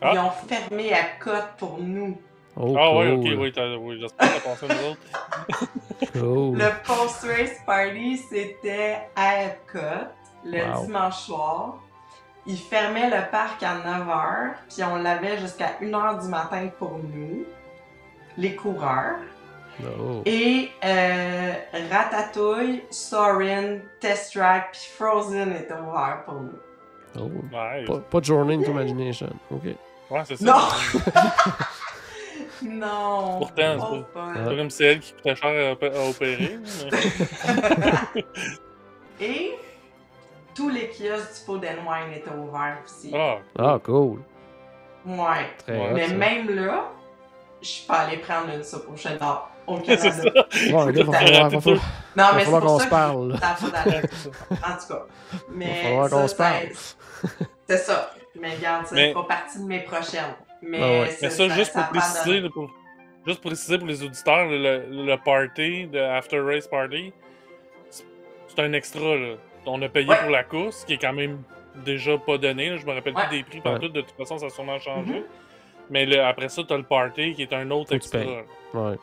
[0.00, 0.10] Ah.
[0.14, 2.16] Ils ont fermé à côte pour nous.
[2.56, 3.34] Oh, ah ouais, cool.
[3.34, 3.38] ok,
[3.80, 5.68] oui, j'espère que t'as pensé à nous autres.
[6.12, 6.56] Cool.
[6.58, 10.06] Le post-race party, c'était à Epcot,
[10.44, 10.86] le Wow.
[10.86, 11.78] dimanche soir.
[12.46, 17.44] Ils fermaient le parc à 9h, puis on l'avait jusqu'à 1h du matin pour nous,
[18.36, 19.16] les coureurs.
[19.82, 20.22] Oh.
[20.24, 21.52] Et euh,
[21.90, 26.58] Ratatouille, Sorin, Test Track, puis Frozen étaient ouverts pour nous.
[27.18, 27.30] Oh.
[27.54, 29.30] Ouais, Pas, pas de Journey into Imagination.
[29.50, 29.64] OK.
[30.10, 30.44] Ouais c'est ça.
[30.44, 30.58] Non!
[32.62, 33.38] Non!
[33.38, 34.04] Pourtant, Oh,
[34.34, 36.58] c'est pas comme c'est elle qui coûtait cher à, opé- à opérer.
[38.16, 38.24] mais-
[39.20, 39.58] Et
[40.54, 43.12] tous les kiosques du Food and Wine étaient ouverts aussi.
[43.14, 44.20] Ah, Ah, cool.
[45.06, 45.50] Ouais.
[45.58, 45.90] Très Ouais.
[45.90, 46.14] hot, Mais ça.
[46.14, 46.84] même là,
[47.62, 50.10] je suis pas allée prendre une soupe au cheddar au c'est Canada.
[50.50, 50.58] ça.
[50.58, 51.60] Ouais, là, va falloir, va Ratatouille.
[51.60, 51.84] falloir-
[52.16, 53.34] Non, mais c'est qu'on se parle.
[53.34, 55.06] En tout cas.
[55.52, 56.68] Mais Va falloir ça, qu'on se ça- parle.
[57.68, 58.10] C'est ça.
[58.40, 60.34] Mais regarde, ça Mais- fait pas partie de mes prochaines.
[60.62, 61.16] Mais, Ah ouais.
[61.22, 62.70] Mais ça, juste pour préciser, pour,
[63.26, 67.12] juste pour préciser pour les auditeurs, le, le party, de After Race Party,
[67.90, 69.00] c'est un extra.
[69.16, 69.34] Là.
[69.66, 70.16] On a payé Ouais.
[70.20, 71.42] pour la course, qui est quand même
[71.84, 72.70] déjà pas donné.
[72.70, 72.76] là.
[72.76, 73.26] Je me rappelle Ouais.
[73.28, 73.82] plus des prix partout.
[73.86, 73.88] Ouais.
[73.92, 75.12] De toute façon, ça a sûrement changé.
[75.12, 75.22] Mhm.
[75.90, 78.18] Mais le- après ça, t'as le party qui est un autre extra.
[78.20, 78.96] Ouais.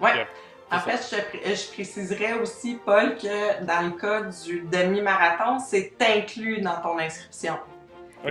[0.00, 0.26] Ouais.
[0.72, 0.96] En fait,
[1.44, 6.98] je, je préciserais aussi, Paul, que dans le cas du demi-marathon, c'est inclus dans ton
[6.98, 7.54] inscription.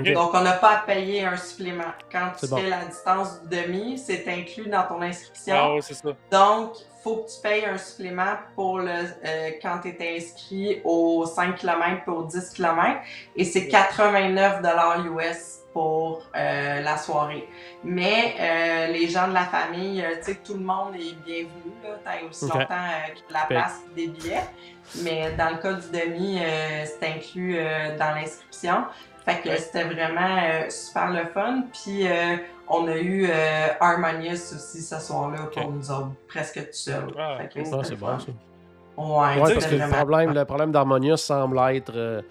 [0.02, 1.92] Donc, on n'a pas à payer un supplément.
[2.12, 2.58] Quand tu bon.
[2.58, 5.56] fais la distance du demi, c'est inclus dans ton inscription.
[5.58, 6.10] Ah ouais, c'est ça.
[6.32, 6.74] Donc,
[7.04, 11.58] faut que tu payes un supplément pour le euh, quand tu es inscrit aux 5
[11.58, 13.02] km et aux 10 km.
[13.36, 14.62] Et c'est 89
[15.06, 17.50] US pour euh, la soirée.
[17.84, 21.74] Mais euh, les gens de la famille, euh, tu sais, tout le monde est bienvenu.
[21.84, 24.44] là, Tant aussi longtemps euh, que la place des billets.
[25.04, 28.84] Mais dans le cas du demi, euh, c'est inclus euh, dans l'inscription.
[29.26, 29.58] Fait que Ouais.
[29.58, 31.64] c'était vraiment euh, super le fun.
[31.72, 32.36] Puis euh,
[32.68, 37.06] on a eu euh, Harmonious aussi ce soir-là pour nous autres, presque tout seul.
[37.18, 38.26] Ah, Fait que Ah, c'est bon ça.
[38.96, 42.22] Ouais, parce que le problème, le problème d'Harmonious semble être euh,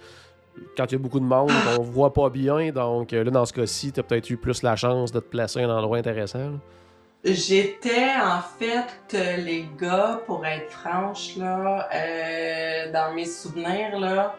[0.77, 2.71] quand il y a beaucoup de monde, on voit pas bien.
[2.73, 5.63] Donc là, dans ce cas-ci, tu as peut-être eu plus la chance de te placer
[5.63, 6.39] à un endroit intéressant.
[6.39, 6.51] là.
[7.25, 14.35] J'étais en fait, les gars, pour être franche, là, euh, dans mes souvenirs, là,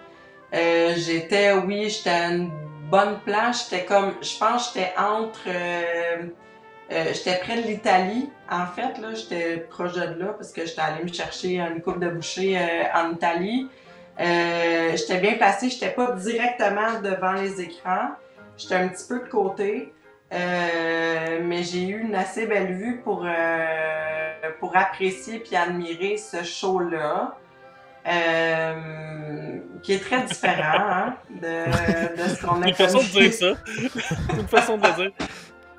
[0.53, 2.51] euh, j'étais, oui, j'étais à une
[2.91, 3.69] bonne place.
[3.69, 6.23] J'étais comme, je pense, j'étais entre, euh,
[6.91, 10.81] euh, j'étais près de l'Italie, en fait, là, j'étais proche de là parce que j'étais
[10.81, 13.69] allée me chercher une coupe de bouchée euh, en Italie.
[14.19, 18.09] Euh, j'étais bien placée, j'étais pas directement devant les écrans,
[18.57, 19.93] j'étais un petit peu de côté.
[20.33, 26.43] Euh, mais j'ai eu une assez belle vue pour, euh, pour apprécier puis admirer ce
[26.43, 27.37] show-là,
[28.07, 33.33] euh, qui est très différent hein, de, de ce qu'on a Une façon de dire
[33.33, 33.53] ça.
[34.37, 35.11] Une façon de le dire.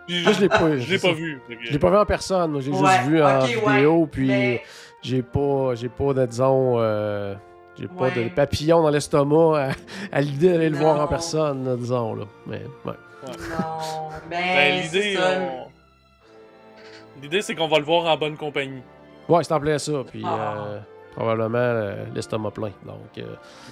[0.07, 1.41] Puis, Moi, je l'ai pas, je l'ai pas vu.
[1.63, 2.61] Je l'ai pas vu en personne.
[2.61, 4.01] J'ai Ouais, juste vu en vidéo.
[4.03, 4.63] ouais, Puis mais-
[5.03, 7.35] j'ai pas, j'ai pas de, disons, euh,
[7.79, 9.69] j'ai pas de papillon dans l'estomac à,
[10.17, 12.15] à l'idée d'aller le voir en personne, disons.
[12.15, 12.25] Là.
[12.47, 12.93] Mais ouais.
[13.29, 15.31] Non, ben, Ben, c'est l'idée, ça.
[15.41, 18.83] on- l'idée, c'est qu'on va le voir en bonne compagnie.
[19.29, 19.93] Ouais, c'est en plein ça.
[20.11, 20.55] Puis Ah.
[20.67, 20.79] euh,
[21.15, 22.73] probablement euh, l'estomac plein.
[22.85, 23.23] Donc, euh,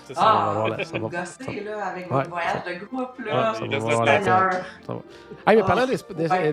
[0.04, 0.20] C'est ça.
[0.20, 2.16] on va Ah, là, ça va- gossez, là, avec Ouais.
[2.18, 3.34] votre voyage de groupe, là.
[3.52, 4.50] Ouais, ça va va voir la Seigneur.
[5.46, 5.86] Hey, mais Oh, parlant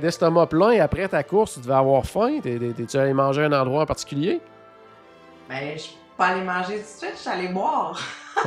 [0.02, 2.39] d'estomac plein, après ta course, tu devais avoir faim.
[2.41, 4.41] T'es- t'es- T'es-tu allé manger à un endroit en particulier?
[5.47, 7.97] Ben, je suis pas allée manger tout de suite, je suis allée boire.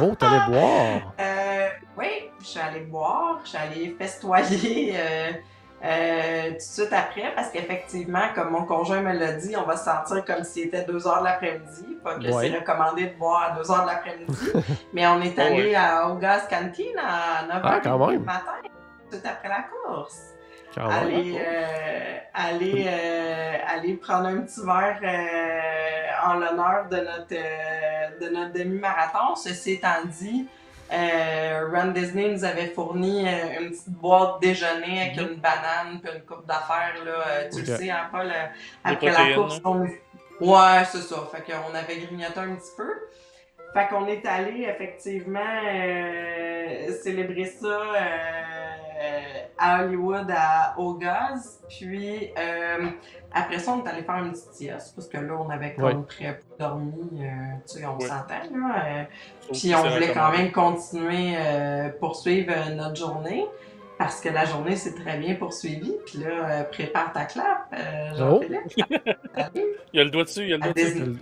[0.00, 1.12] Oh, t'allais boire.
[1.20, 1.68] Euh,
[1.98, 5.30] oui, je suis allée boire, je suis allée festoyer euh,
[5.84, 9.76] euh, tout de suite après parce qu'effectivement, comme mon conjoint me l'a dit, on va
[9.76, 11.98] se sentir comme si c'était 2 heures de l'après-midi.
[12.02, 12.48] Pas que Ouais.
[12.50, 14.48] c'est recommandé de boire à 2 heures de l'après-midi,
[14.92, 15.74] mais on est Ah allé ouais.
[15.74, 18.18] à Augas Canteen à 9 Ah, h même.
[18.20, 18.52] du matin,
[19.10, 20.31] tout après la course.
[20.74, 20.98] Quand même.
[21.06, 28.28] aller, euh, aller, euh, aller prendre un petit verre euh, en l'honneur de notre, de
[28.34, 29.34] notre demi-marathon.
[29.36, 30.46] Ceci étant dit,
[30.92, 36.12] euh, Run Disney nous avait fourni euh, une petite boîte déjeuner avec une banane puis
[36.14, 36.94] une coupe d'affaires.
[37.04, 37.48] là.
[37.52, 38.30] Tu le sais, hein, Paul,
[38.84, 39.60] après la course.
[39.64, 39.86] on-
[40.40, 41.16] Ouais, c'est ça.
[41.30, 42.90] Fait qu'on avait grignoté un petit peu.
[43.74, 48.00] Fait qu'on est allé effectivement euh, célébrer ça euh,
[49.58, 51.64] à Hollywood, à August.
[51.68, 52.86] Puis euh,
[53.32, 55.84] après ça, on est allé faire une petite sieste parce que là, on avait comme
[55.84, 55.94] Ouais.
[56.08, 56.92] très peu dormi.
[57.22, 57.26] euh,
[57.66, 59.04] tu sais, on s'entend euh,
[59.52, 63.46] puis que on voulait quand même continuer, euh, poursuivre euh, notre journée.
[63.98, 65.94] Parce que la journée s'est très bien poursuivie.
[66.06, 68.62] Puis là, euh, prépare ta clap, euh, Jean-Philippe.
[69.36, 69.66] Salut.
[69.92, 70.94] Il y a le doigt dessus, il y a le doigt dessus.
[70.94, 71.18] Disney.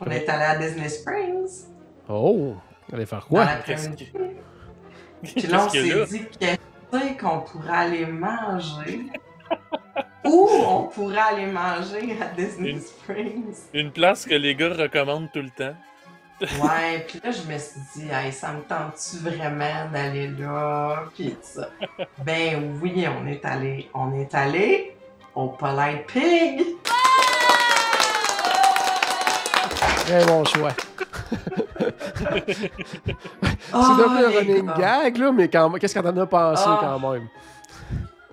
[0.00, 1.66] On est allé à Disney Springs.
[2.08, 2.54] Oh,
[2.92, 3.44] allez faire dans quoi?
[3.44, 4.10] l'après-midi.
[5.22, 6.26] Puis là, on s'est dit
[7.20, 9.06] qu'on pourrait aller manger.
[10.24, 13.54] Où on pourrait aller manger à Disney Une- Springs.
[13.74, 15.74] Une place que les gars recommandent tout le temps.
[16.40, 21.04] Ouais, puis là, je me suis dit, hey, ça me tente-tu vraiment d'aller là?
[21.14, 21.68] Puis ça.
[22.24, 24.96] Ben oui, on est allé, on est allé
[25.34, 26.64] au Polite Pig.
[30.06, 30.72] Très bon choix.
[33.72, 34.74] Oh, c'est devenu un running gars.
[35.04, 36.78] gag, là, mais quand- qu'est-ce que t'en as pensé Ah.
[36.80, 37.28] quand même?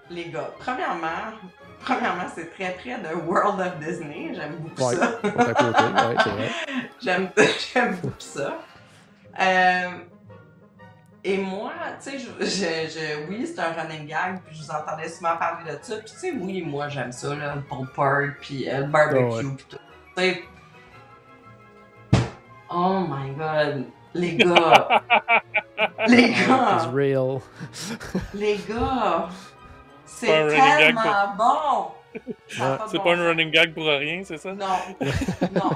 [0.10, 1.38] Les gars, premièrement,
[1.84, 4.34] premièrement, c'est très près de World of Disney.
[4.36, 5.12] J'aime beaucoup Ouais, ça.
[5.24, 6.50] ouais, c'est vrai.
[7.02, 7.30] J'aime,
[7.74, 8.58] j'aime beaucoup ça.
[9.40, 9.90] Euh,
[11.24, 11.72] et moi,
[12.04, 15.38] tu sais, je, je, je- oui, c'est un running gag, puis je vous entendais souvent
[15.38, 15.96] parler de ça.
[15.98, 19.20] Puis tu sais, oui, moi, j'aime ça, là, le pulled pork, puis euh, le barbecue,
[19.24, 19.44] Ah ouais.
[19.56, 19.78] puis tout.
[20.18, 20.44] Tu sais,
[22.74, 25.02] oh my god, les gars,
[26.08, 27.42] les It's real.
[28.34, 29.30] les gars,
[30.28, 31.92] pas un c'est running gag tellement bon.
[32.48, 34.54] Ça a pas C'est bon pas un running gag pour rien, c'est ça?
[34.54, 34.66] Non,
[35.02, 35.72] non.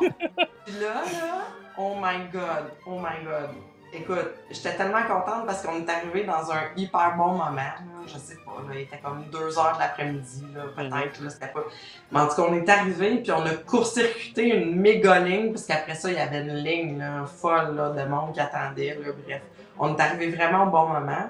[0.80, 1.46] Là, là,
[1.78, 3.50] oh my god, oh my god.
[3.98, 7.56] Écoute, j'étais tellement contente parce qu'on est arrivé dans un hyper bon moment.
[7.56, 7.76] Là.
[8.06, 10.44] Je sais pas, là, il était comme 2 heures de l'après-midi,
[10.76, 11.22] peut-être.
[11.24, 11.64] là, C'était pas.
[12.12, 15.66] Mais en tout cas, on est arrivé puis on a court-circuité une méga ligne parce
[15.66, 19.00] qu'après ça, il y avait une ligne là, folle là, de monde qui attendait.
[19.02, 19.42] Là, bref,
[19.80, 21.30] on est arrivé vraiment au bon moment.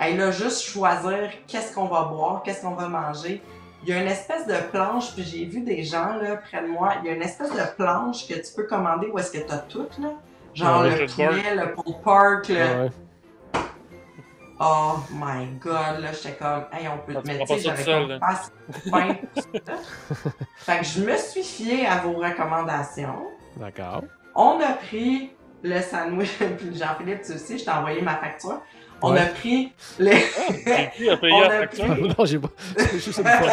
[0.00, 3.42] Et là, juste choisir qu'est-ce qu'on va boire, qu'est-ce qu'on va manger.
[3.82, 6.68] Il y a une espèce de planche, puis j'ai vu des gens là près de
[6.68, 6.94] moi.
[7.02, 9.52] Il y a une espèce de planche que tu peux commander où est-ce que tu
[9.52, 10.10] as tout là.
[10.54, 12.54] Genre Ouais, le le poulet, le pulled pork, le.
[12.56, 12.90] Ouais.
[14.60, 17.14] Oh my god, là j'étais comme, hey, on peut.
[17.16, 18.42] Ah, Mais prends tu sais, pas ça j'avais comme pas
[19.34, 19.72] pour ça.
[20.56, 23.26] Fait que je me suis fiée à vos recommandations.
[23.56, 24.02] D'accord.
[24.34, 25.30] On a pris
[25.62, 28.60] le sandwich, puis Jean-Philippe, tu aussi, je t'ai envoyé ma facture.
[29.00, 29.20] On Ouais.
[29.20, 30.16] a pris les.
[30.66, 31.84] J'ai qui a payé On la a facture?
[31.86, 32.48] pris- non, j'ai pas.
[32.94, 33.50] Juste une photo.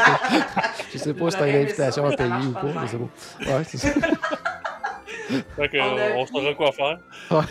[0.91, 3.09] Je sais pas si t'as une invitation à payer ou pas pas, mais c'est bon.
[3.41, 3.89] Ouais, c'est ça.
[5.55, 6.99] Fait que, On euh, on saura quoi faire.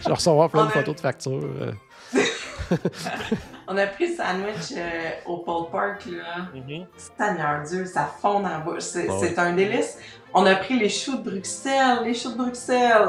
[0.00, 1.40] Je vais recevoir plein On de a- photos de factures.
[1.60, 1.72] euh.
[3.68, 6.46] On a pris le sandwich euh, au Pole Park, là.
[6.54, 6.86] Mhm.
[6.96, 8.80] Seigneur Dieu, ça fond dans la bouche.
[8.82, 9.98] C'est Ah c'est un délice.
[10.34, 13.08] On a pris les choux de Bruxelles, les choux de Bruxelles.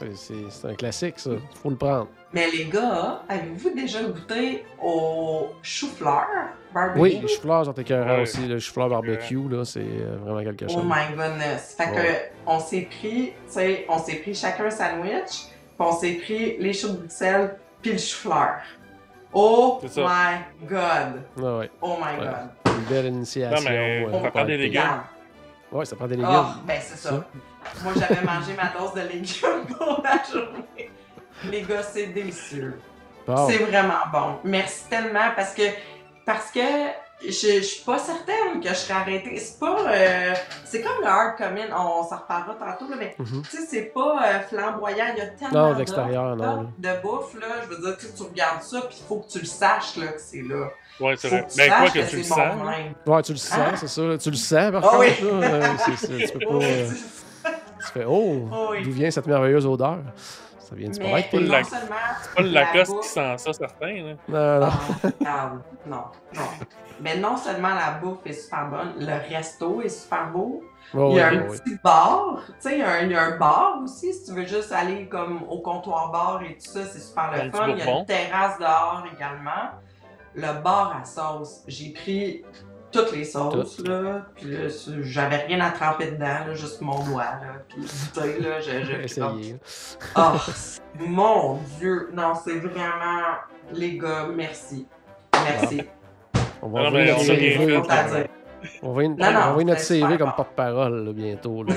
[0.00, 1.30] C'est- C'est c'est un classique, ça.
[1.62, 2.08] Faut le prendre.
[2.32, 6.26] Mais les gars, avez-vous déjà goûté au chou-fleur
[6.72, 7.00] barbecue?
[7.00, 8.22] Oui, les chou-fleurs sont écœurants Ouais.
[8.22, 8.46] aussi.
[8.46, 10.84] Le chou-fleur barbecue, là, c'est euh, vraiment quelque Oh chose.
[10.84, 11.74] my goodness.
[11.76, 11.96] Fait Ouais.
[11.96, 15.46] que on s'est pris, tu sais, on s'est pris chacun un sandwich,
[15.76, 18.60] puis on s'est pris les choux de Bruxelles puis le chou-fleur.
[19.32, 21.22] Oh my god.
[21.38, 22.26] Ah ouais, Oh my Ouais.
[22.26, 22.74] god.
[22.76, 23.56] une belle initiation.
[23.64, 24.82] Non, mais euh, ça pour prend des le légumes.
[25.72, 26.30] Ouais, ça prend des légumes.
[26.32, 27.10] Oh, ben c'est ça.
[27.10, 27.26] Ça.
[27.82, 30.90] Moi, j'avais mangé ma dose de légumes pour la journée.
[31.50, 32.78] Les gars, c'est délicieux.
[33.26, 33.48] Bon.
[33.48, 34.38] C'est vraiment bon.
[34.44, 35.62] Merci tellement parce que
[36.26, 36.60] parce que
[37.22, 39.36] je, je suis pas certaine que je serais arrêtée.
[39.38, 40.34] C'est pas euh,
[40.64, 43.42] c'est comme le hard common, on, s'en reparlera tantôt là, mais Mhm.
[43.42, 46.62] tu sais c'est pas euh, flamboyant, il y a tellement Non, de l'extérieur, d'offres, non,
[46.62, 49.30] là, de bouffe là, je veux dire tu tu regardes ça puis il faut que
[49.30, 50.68] tu le saches là que c'est là.
[50.98, 51.46] Ouais, c'est vrai.
[51.50, 52.38] tu Ben, quoi que que tu le sens.
[53.06, 53.14] bon.
[53.14, 53.76] Ouais, tu le sens, Ah.
[53.76, 54.02] c'est ça.
[54.18, 54.98] Tu le sens, par Ah contre.
[54.98, 55.40] oui.
[55.40, 56.50] là, euh, tu peux pas.
[56.50, 56.90] Oh, euh,
[57.80, 58.82] tu fais Oh, Oh oui.
[58.84, 59.98] d'où vient cette merveilleuse odeur?
[60.58, 61.30] Ça vient du mais paraître.
[61.30, 64.14] pas le la Lacoste qui sent ça, certain.
[64.28, 64.60] Là.
[64.60, 64.68] Non, non.
[64.70, 65.96] Ah, regarde, non,
[66.34, 66.42] non.
[67.00, 70.62] Mais non seulement la bouffe est super bonne, le resto est super beau.
[70.94, 73.14] Ouais, il y a un petit bar, tu sais, il y a un- il y
[73.16, 76.70] a un bar aussi, si tu veux juste aller comme au comptoir bar et tout
[76.70, 77.68] ça, c'est super le fun.
[77.68, 79.70] Il y a une terrasse dehors également.
[80.34, 82.44] Le bar à sauce, j'ai pris
[82.92, 86.98] toutes les sauces, là, puis là, c'est- j'avais rien à tremper dedans, là, juste mon
[87.04, 87.88] doigt, là, puis tu
[88.20, 88.70] sais, là, je
[89.04, 89.56] Essayez.
[90.16, 90.32] Oh,
[90.98, 92.10] mon Dieu!
[92.12, 93.36] Non, c'est vraiment...
[93.72, 94.86] Les gars, merci.
[95.32, 95.82] Merci.
[96.62, 98.30] On va non, mais on bien fait.
[98.82, 101.62] On va envoyer Non, non, on va envoyer notre CV comme porte-parole là, bientôt.
[101.62, 101.74] Là.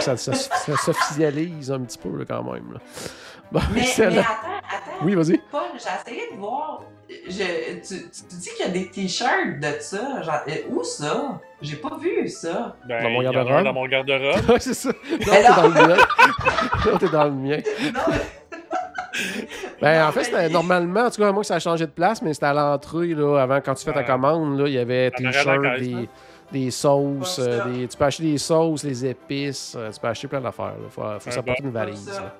[0.00, 2.72] Ça- s'officialise un petit peu là, quand même.
[2.72, 2.78] Là.
[3.52, 4.28] Bon, Mais, attends.
[5.02, 5.38] Oui, vas-y.
[5.50, 6.82] Paul, j'ai essayé de voir.
[7.08, 10.22] Je, tu, tu dis qu'il y a des t-shirts de ça.
[10.22, 11.40] Genre, euh, où ça?
[11.60, 12.76] J'ai pas vu ça.
[12.88, 13.64] Ben, Dans mon garde-robe?
[13.64, 14.56] dans mon garde-robe.
[14.60, 14.90] C'est ça.
[15.10, 15.96] Non, t'es dans le mien.
[16.86, 17.58] Non, t'es dans le mien.
[17.92, 18.16] Non, mais-
[19.80, 22.20] Ben, Non, en fait, mais normalement, en tout cas, moi, ça a changé de place,
[22.22, 25.10] mais c'était à l'entrée, là, avant, quand tu fais ta commande, là, il y avait
[25.10, 26.04] t-shirts, des, hein?
[26.50, 30.26] des sauces, euh, des, tu peux acheter des sauces, les épices, euh, tu peux acheter
[30.28, 30.74] plein d'affaires.
[30.82, 32.08] Il faut, faut s'apporter une valise.
[32.08, 32.34] là.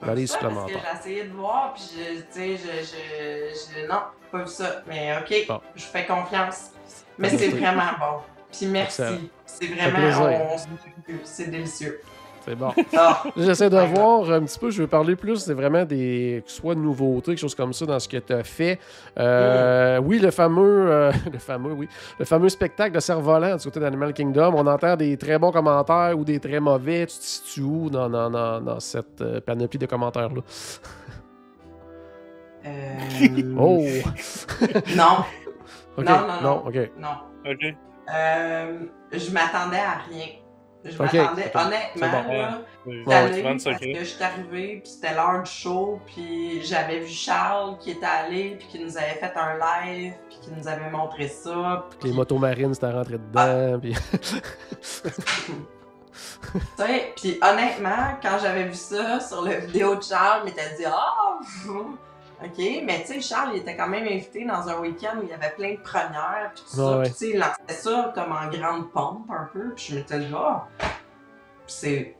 [0.00, 4.38] Parce que j'ai essayé de voir, puis je, tu sais, je, je, je- Non, pas
[4.38, 4.82] vu ça.
[4.86, 5.60] Mais ok, Bon.
[5.74, 6.70] je fais confiance.
[7.18, 8.18] Mais c'est vraiment bon.
[8.52, 9.30] Puis merci.
[9.46, 10.24] C'est vraiment.
[10.24, 10.58] on- on-
[11.24, 12.00] C'est délicieux.
[12.46, 12.72] C'est bon.
[12.96, 16.50] Ah, J'essaie de voir un petit peu, je veux parler plus, c'est vraiment des, que
[16.50, 18.78] ce soit de nouveautés, quelque chose comme ça dans ce que tu as fait.
[19.18, 21.88] Euh, Oui, le fameux, euh, le fameux, oui,
[22.18, 24.52] le fameux spectacle de cerf-volant du côté d'Animal Kingdom.
[24.54, 27.06] On entend des très bons commentaires ou des très mauvais.
[27.06, 30.42] Tu te situes où dans, dans, dans, dans cette euh, panoplie de commentaires-là?
[32.66, 32.98] euh,
[33.58, 33.84] Oh!
[34.96, 35.24] Non,
[35.98, 36.66] Ok, Non, non, non.
[36.66, 36.90] ok.
[36.98, 37.08] non.
[37.50, 37.74] OK.
[38.14, 38.78] Euh,
[39.12, 40.26] je m'attendais à rien.
[40.90, 42.62] Je m'attendais, honnêtement, bon, là,
[43.04, 43.92] vends le parce secret.
[43.92, 48.06] que je suis arrivée, puis c'était l'heure du show, puis j'avais vu Charles qui était
[48.06, 51.86] allé, puis qui nous avait fait un live, puis qui nous avait montré ça.
[52.02, 53.78] Les motos marines, c'était rentré dedans.
[53.80, 53.94] Puis...
[56.52, 60.76] Tu sais, puis honnêtement, quand j'avais vu ça sur la vidéo de Charles, il m'était
[60.76, 61.38] dit Ah!
[62.44, 65.30] OK, mais tu sais, Charles, il était quand même invité dans un week-end où il
[65.30, 66.98] y avait plein de premières, puis tout ça.
[66.98, 67.02] ouais.
[67.04, 70.18] Puis tu sais, il lançait ça comme en grande pompe un peu, puis je m'étais
[70.18, 70.66] dit Ah!
[70.78, 70.88] Puis
[71.66, 72.16] c'est.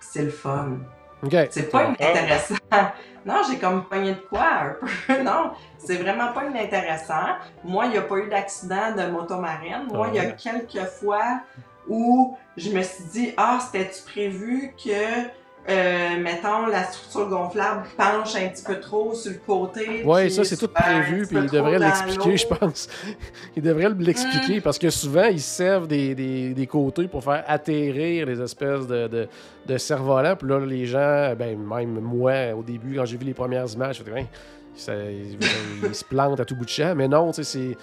[0.00, 0.76] C'est le fun.
[1.24, 1.34] ok.
[1.50, 2.54] C'est pas inintéressant.
[3.26, 5.22] Non, j'ai comme pogné de quoi un peu.
[5.22, 7.36] Non, c'est vraiment pas inintéressant.
[7.64, 9.86] Moi, il n'y a pas eu d'accident de motomarine.
[9.90, 11.40] Moi, il y a quelques fois
[11.88, 15.22] où je me suis dit, ah, c'était-tu prévu que,
[15.66, 20.04] euh, mettons, la structure gonflable penche un petit peu trop sur le côté.
[20.04, 22.88] Ouais, puis ça c'est tout prévu, puis peu il trop devrait dans l'expliquer, je pense.
[23.56, 27.44] il devrait l'expliquer parce que souvent ils se servent des, des, des côtés pour faire
[27.46, 29.28] atterrir les espèces de, de,
[29.66, 30.36] de cerfs-volants.
[30.36, 33.96] Puis là, les gens, ben, même moi, au début, quand j'ai vu les premières images,
[33.96, 34.28] je me suis dit,
[34.74, 36.94] ça, ils se plantent à tout bout de champ.
[36.96, 37.76] Mais non, tu sais,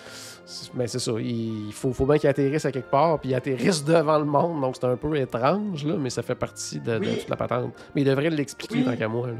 [0.45, 0.67] c'est.
[0.73, 3.85] Ben c'est ça, il faut, faut bien qu'ils atterrissent à quelque part, puis ils atterrissent
[3.85, 7.29] devant le monde, donc c'est un peu étrange, là, mais ça fait partie de, toute
[7.29, 7.73] la patente.
[7.95, 8.83] Mais il devrait l'expliquer Oui.
[8.85, 9.27] tant qu'à moi.
[9.27, 9.33] là.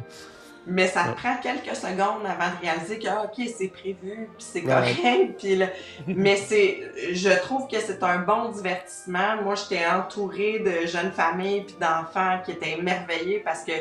[0.68, 1.14] Mais ça Ouais.
[1.16, 4.68] prend quelques secondes avant de réaliser que, ah, OK, c'est prévu, puis c'est Ouais.
[4.68, 5.36] correct.
[5.40, 5.70] Puis là-
[6.08, 6.82] mais c'est,
[7.14, 9.42] je trouve que c'est un bon divertissement.
[9.44, 13.72] Moi, j'étais entourée de jeunes familles puis d'enfants qui étaient émerveillés parce que,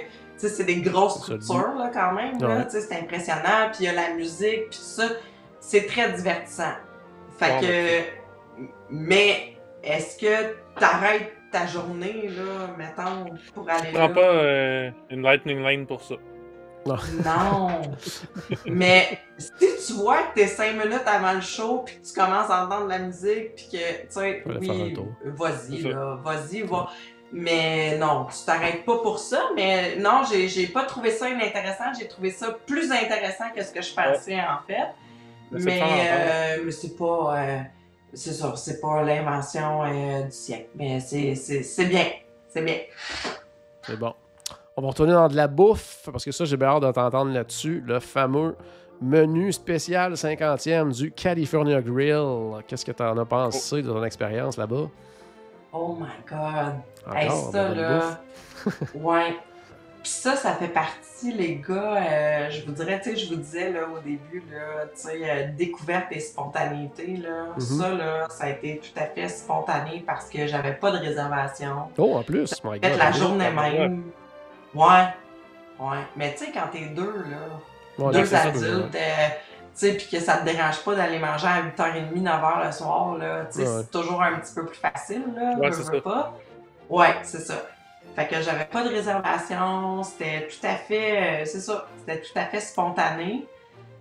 [0.49, 2.39] c'est des grosses structures, là, quand même.
[2.41, 2.49] là.
[2.59, 2.65] Ouais.
[2.65, 3.69] Tu sais, c'est impressionnant.
[3.73, 5.09] Puis il y a la musique, puis tout ça.
[5.61, 6.73] C'est très divertissant.
[7.39, 8.65] Fait Bon, que.
[8.91, 14.15] Mais est-ce que t'arrêtes ta journée, là, mettons, pour aller Je prends là?
[14.15, 16.15] pas euh, une Lightning Lane pour ça.
[16.87, 17.83] Non!
[18.67, 19.51] Mais si
[19.87, 22.87] tu vois que t'es cinq minutes avant le show, puis que tu commences à entendre
[22.87, 25.09] la musique, puis que, tu sais, oui, tour.
[25.25, 26.89] vas-y, là, vas-y, va.
[27.33, 29.51] Mais non, tu t'arrêtes pas pour ça.
[29.55, 31.93] Mais non, j'ai pas trouvé ça inintéressant.
[31.99, 34.89] J'ai trouvé ça plus intéressant que ce que je pensais, en fait.
[35.53, 35.81] Mais c'est Mais,
[36.11, 37.35] euh, mais c'est pas.
[37.39, 37.59] euh,
[38.13, 40.69] c'est ça, c'est pas l'invention euh, du siècle.
[40.75, 42.07] Mais c'est c'est- c'est bien.
[42.49, 42.79] C'est bien.
[43.87, 44.13] C'est bon.
[44.77, 47.33] On va retourner dans de la bouffe, parce que ça, j'ai bien hâte de t'entendre
[47.33, 47.83] là-dessus.
[47.87, 48.57] Le fameux
[49.01, 52.63] menu spécial 50e du California Grill.
[52.67, 54.89] Qu'est-ce que tu en as pensé de ton expérience là-bas?
[55.73, 56.81] Oh my god.
[57.15, 58.01] Hey, Encore, ça, là.
[58.95, 59.37] ouais.
[60.03, 63.41] Puis ça, ça fait partie, les gars, euh, je vous dirais, tu sais, je vous
[63.41, 67.49] disais là, au début, là, tu sais, euh, découverte et spontanéité, là.
[67.55, 67.61] Mhm.
[67.61, 71.89] Ça, là, ça a été tout à fait spontané parce que j'avais pas de réservation.
[71.99, 72.93] Oh, en plus, my God.
[72.99, 74.05] la journée même.
[74.75, 75.05] Ouais.
[75.79, 75.99] Ouais.
[76.17, 77.37] Mais tu sais, quand t'es deux, là,
[78.07, 79.35] Ouais, deux adultes, euh, tu
[79.75, 83.45] sais, puis que ça te dérange pas d'aller manger à 8h30, 9h le soir, là,
[83.53, 83.75] tu sais, Ouais.
[83.83, 86.35] c'est toujours un petit peu plus facile, là, Ouais, veux, veux pas.
[86.91, 87.55] Ouais, c'est ça.
[88.17, 92.37] Fait que j'avais pas de réservation, c'était tout à fait, euh, c'est ça, c'était tout
[92.37, 93.47] à fait spontané.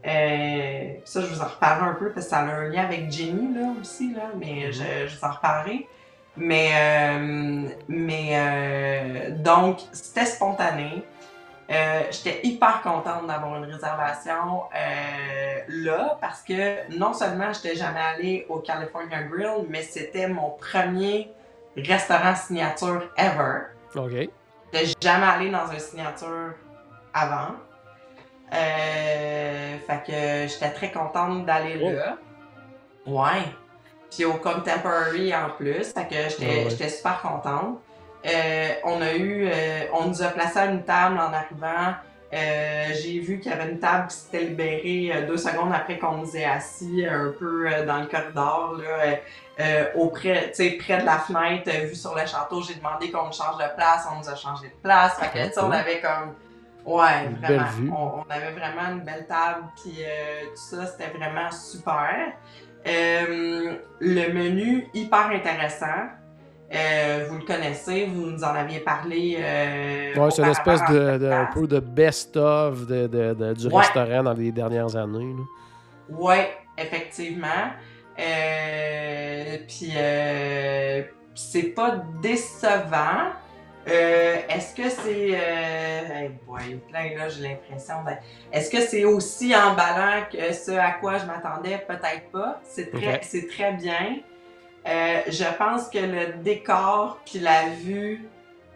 [0.07, 3.11] Euh, ça, je vous en reparlerai un peu parce que ça a un lien avec
[3.11, 5.87] Jenny, là, aussi, là, mais je, je vous en reparlerai.
[6.35, 11.03] Mais, euh, mais donc, c'était spontané.
[11.69, 14.63] J'étais hyper contente d'avoir une réservation
[15.67, 21.31] là parce que non seulement j'étais jamais allée au California Grill, mais c'était mon premier
[21.87, 23.61] restaurant signature ever.
[23.95, 24.29] OK.
[24.73, 26.53] J'étais jamais allée dans un signature
[27.13, 27.55] avant.
[28.53, 31.91] Euh, fait que j'étais très contente d'aller Oh.
[31.91, 32.17] là.
[33.05, 33.43] Ouais.
[34.11, 35.93] Puis au Contemporary en plus.
[35.93, 36.69] Fait que j'étais Ah ouais.
[36.69, 37.79] j'étais super contente.
[38.25, 41.93] Euh, on a eu, euh, on nous a placé à une table en arrivant.
[42.31, 45.97] Euh, J'ai vu qu'il y avait une table qui s'était libérée euh, deux secondes après
[45.97, 49.15] qu'on nous ait assis un peu euh, dans le corridor, là, euh,
[49.59, 52.61] euh, auprès, tu sais, près de la fenêtre, euh, vue sur le château.
[52.61, 55.17] J'ai demandé qu'on nous change de place, on nous a changé de place.
[55.19, 56.35] Fait que, tu sais, on avait comme,
[56.85, 61.09] ouais, Une vraiment, on, on avait vraiment une belle table, puis euh, tout ça, c'était
[61.17, 62.33] vraiment super.
[62.87, 66.07] Euh, le menu, hyper intéressant.
[66.71, 69.37] Euh, vous le connaissez, vous nous en aviez parlé.
[69.39, 73.77] Euh, Ouais, c'est une espèce de, un peu de best-of de, du Ouais.
[73.77, 75.35] restaurant dans les dernières années.
[76.09, 77.47] Ouais, effectivement.
[78.19, 79.93] Euh, puis
[81.35, 83.31] c'est pas décevant.
[83.87, 85.29] Est-ce que c'est.
[85.31, 88.21] Hey boy, là, là j'ai l'impression d'être.
[88.51, 91.79] Est-ce que c'est aussi emballant que ce à quoi je m'attendais?
[91.87, 92.59] Peut-être pas.
[92.63, 94.17] C'est très, c'est très bien.
[94.89, 98.27] Euh, je pense que le décor puis la vue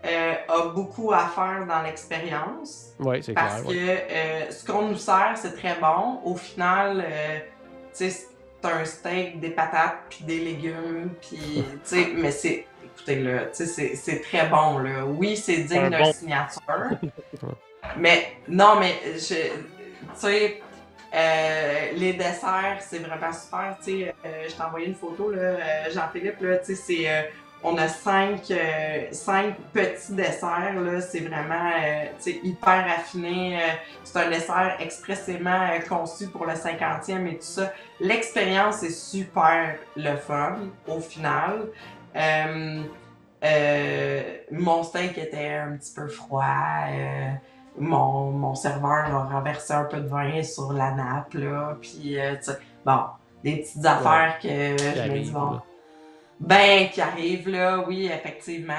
[0.06, 2.92] euh, a beaucoup à faire dans l'expérience.
[3.00, 3.66] Oui, c'est Parce clair.
[3.66, 4.08] que ouais.
[4.12, 6.20] euh, ce qu'on nous sert, c'est très bon.
[6.24, 7.04] Au final,
[7.92, 12.66] tu sais, c'est un steak, des patates, puis des légumes, puis, tu sais, mais c'est,
[12.84, 15.06] écoutez, là, tu sais, c'est- très bon, là.
[15.06, 16.90] Oui, c'est digne Un d'un bon- signature.
[17.98, 19.50] mais, non, mais, je, tu
[20.16, 20.62] sais,
[21.14, 23.78] euh, les desserts, c'est vraiment super.
[23.84, 25.58] Tu sais, euh, je t'ai envoyé une photo, là, euh,
[25.94, 27.22] Jean-Philippe, là, tu sais, euh,
[27.64, 28.52] on a cinq,
[29.12, 31.00] cinq petits desserts, là.
[31.02, 31.72] C'est vraiment,
[32.26, 33.58] hyper raffiné.
[33.58, 33.68] euh,
[34.04, 37.72] c'est un dessert expressément conçu pour le 50e et tout ça.
[38.02, 40.58] L'expérience est super le fun,
[40.88, 41.68] au final.
[43.44, 44.22] Euh,
[44.52, 46.44] mon steak était un petit peu froid.
[46.90, 47.32] euh,
[47.78, 51.78] mon, mon serveur a renversé un peu de vin sur la nappe, là.
[51.82, 53.02] Puis, euh, tu sais, bon,
[53.44, 55.64] des petites affaires que je me dis, bon, là.
[56.40, 58.74] ben, qui arrivent, là, oui, effectivement.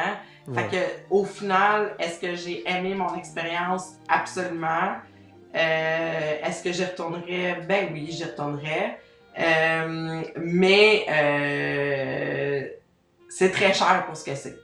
[0.46, 0.62] Ouais.
[0.62, 3.94] Fait que, au final, est-ce que j'ai aimé mon expérience?
[4.08, 4.96] Absolument.
[5.54, 7.60] Euh, est-ce que j'y retournerais?
[7.66, 8.98] Ben oui, j'y retournerais.
[9.38, 12.68] Euh, mais euh,
[13.28, 14.56] c'est très cher pour ce que c'est.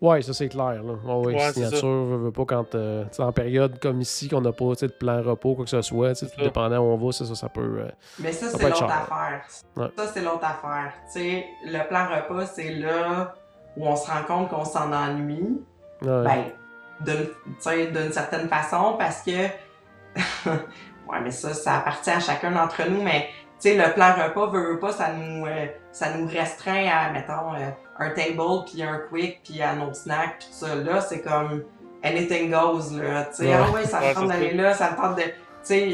[0.00, 0.82] Ouais, ça c'est clair.
[0.82, 0.92] Là.
[1.04, 1.86] Ouais, ouais, Ouais, signature, ça.
[1.86, 2.74] veux, pas quand.
[2.74, 6.14] euh, en période comme ici, qu'on n'a pas de plan repos, quoi que ce soit,
[6.14, 6.42] tout ça.
[6.42, 7.60] dépendant où on va, ça, ça, ça peut.
[7.80, 9.44] euh, Mais ça, Ça c'est l'autre affaire.
[9.76, 9.86] Ouais.
[9.96, 10.92] Ça, c'est l'autre affaire.
[11.14, 13.34] Le plan repas, c'est là
[13.76, 15.60] où on se rend compte qu'on s'en ennuie.
[16.02, 16.22] ouais.
[16.24, 19.30] Ben, d'une certaine façon, parce que.
[20.46, 23.28] ouais, mais ça, ça appartient à chacun d'entre nous, mais
[23.60, 27.10] tu sais, le plan repas, veut, veut pas, ça nous, euh, ça nous restreint à,
[27.10, 27.68] mettons, euh,
[27.98, 30.74] un table, puis un quick, puis à nos snacks, puis tout ça.
[30.74, 31.64] Là, c'est comme.
[32.02, 33.24] anything goes, là.
[33.24, 33.54] Tu sais, Ouais.
[33.58, 35.22] ah ouais, ça me tente d'aller là, ça me tente de.
[35.22, 35.30] Tu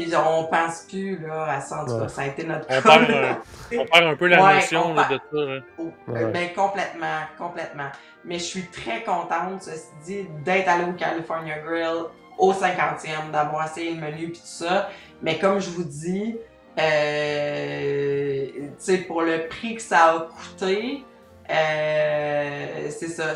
[0.09, 1.81] sais, on pense plus, là, à ça.
[1.81, 3.37] En tout cas, ça a été notre On perd, là.
[3.79, 5.45] On perd un peu la Ouais, notion là, de ça.
[5.53, 5.59] là.
[5.79, 6.23] Oh, Ouais.
[6.23, 7.89] euh, ben, complètement, complètement.
[8.25, 12.03] Mais je suis très contente, ceci dit, d'être allée au California Grill
[12.37, 14.89] au 50e, d'avoir essayé le menu puis tout ça.
[15.23, 16.37] Mais comme je vous dis,
[16.79, 21.03] euh, tu sais, pour le prix que ça a coûté,
[21.53, 23.33] euh, c'est ça,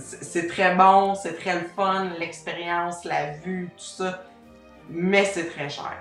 [0.00, 4.22] c'est très bon, c'est très le fun, l'expérience, la vue, tout ça.
[4.90, 5.92] Mais c'est très cher.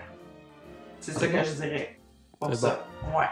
[0.99, 1.97] C'est ça que je dirais.
[2.39, 2.85] Pour ça.
[3.15, 3.25] Ouais.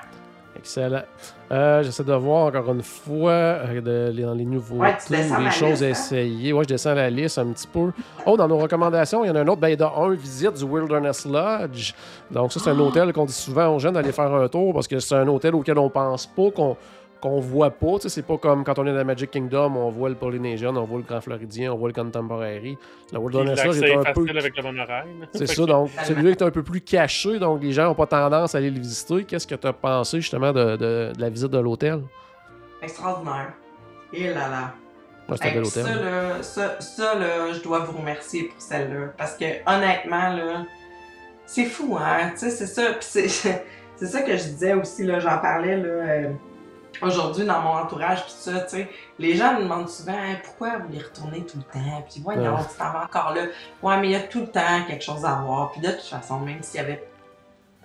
[0.56, 1.03] Excellent.
[1.51, 5.51] Euh, J'essaie de voir encore une fois euh, de- les- dans les nouveautés Ouais, les
[5.51, 5.89] choses liste, à hein?
[5.89, 6.53] essayer.
[6.53, 7.91] Ouais, je descends la liste un petit peu.
[8.26, 9.61] Oh, dans nos recommandations, il y en a un autre.
[9.61, 11.93] Ben, il y a un, visite du Wilderness Lodge.
[12.30, 12.73] Donc, ça, c'est Ah!
[12.73, 15.27] un hôtel qu'on dit souvent aux jeunes d'aller faire un tour parce que c'est un
[15.27, 16.76] hôtel auquel on pense pas, qu'on
[17.21, 17.95] qu'on voit pas.
[17.95, 20.75] Tu sais, c'est pas comme quand on est dans Magic Kingdom, on voit le Polynesian,
[20.75, 22.77] on voit le Grand Floridien, on voit le Contemporary.
[23.13, 25.07] Wilderness Lodge L'accès est un peu facile avec le monorail.
[25.19, 25.25] là.
[25.33, 28.55] c'est ça, donc celui-là est un peu plus caché, donc les gens n'ont pas tendance
[28.55, 29.23] à aller le visiter.
[29.25, 32.01] Qu'est-ce que tu as pensé justement de, de- de la visite de l'hôtel?
[32.81, 33.53] Extraordinaire.
[34.13, 34.73] Et là là.
[35.27, 36.03] Ouais, Hey, ça, hôtel.
[36.03, 39.13] là, ça, ça, là, je dois vous remercier pour celle-là.
[39.17, 40.65] Parce que, honnêtement, là,
[41.45, 42.31] c'est fou, hein?
[42.31, 42.93] Tu sais, c'est ça.
[42.93, 43.27] Puis c'est,
[43.95, 46.29] c'est ça que je disais aussi, là, j'en parlais, là, euh,
[47.01, 48.89] aujourd'hui dans mon entourage, puis ça, tu sais.
[49.17, 52.03] Les gens me demandent souvent, Hey, pourquoi vous y retournez tout le temps?
[52.09, 52.35] Puis, Ouais.
[52.35, 53.43] tu t'en vas encore là.
[53.84, 55.71] Ouais, mais il y a tout le temps quelque chose à voir.
[55.71, 57.03] Puis de toute façon, même s'il y avait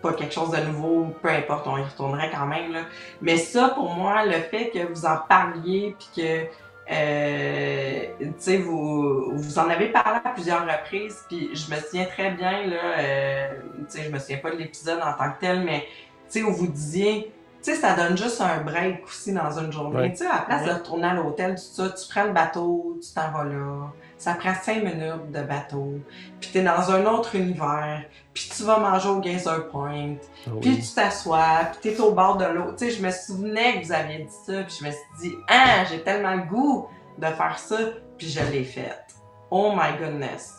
[0.03, 2.81] pas quelque chose de nouveau, peu importe, on y retournerait quand même, là.
[3.23, 6.47] Mais ça, pour moi, le fait que vous en parliez, puis que,
[6.93, 12.05] euh, tu sais, vous, vous en avez parlé à plusieurs reprises, puis je me souviens
[12.05, 15.41] très bien, là, euh, tu sais, je me souviens pas de l'épisode en tant que
[15.41, 15.87] tel, mais,
[16.31, 17.33] tu sais, où vous disiez,
[17.65, 19.97] sais, ça donne juste un break aussi dans une journée.
[19.97, 20.11] Ouais.
[20.11, 22.99] Tu sais, à la place de retourner à l'hôtel, tout ça, tu prends le bateau,
[23.03, 26.01] tu t'en vas là, ça prend cinq minutes de bateau,
[26.41, 30.15] puis t'es dans un autre univers, puis tu vas manger au Geyser Point,
[30.47, 32.73] Ah puis tu t'assois, puis t'es au bord de l'eau.
[32.77, 35.35] Tu sais, je me souvenais que vous aviez dit ça, puis je me suis dit,
[35.49, 36.89] ah, j'ai tellement le goût
[37.19, 37.77] de faire ça,
[38.19, 39.05] puis je l'ai fait.
[39.51, 40.55] Oh my goodness.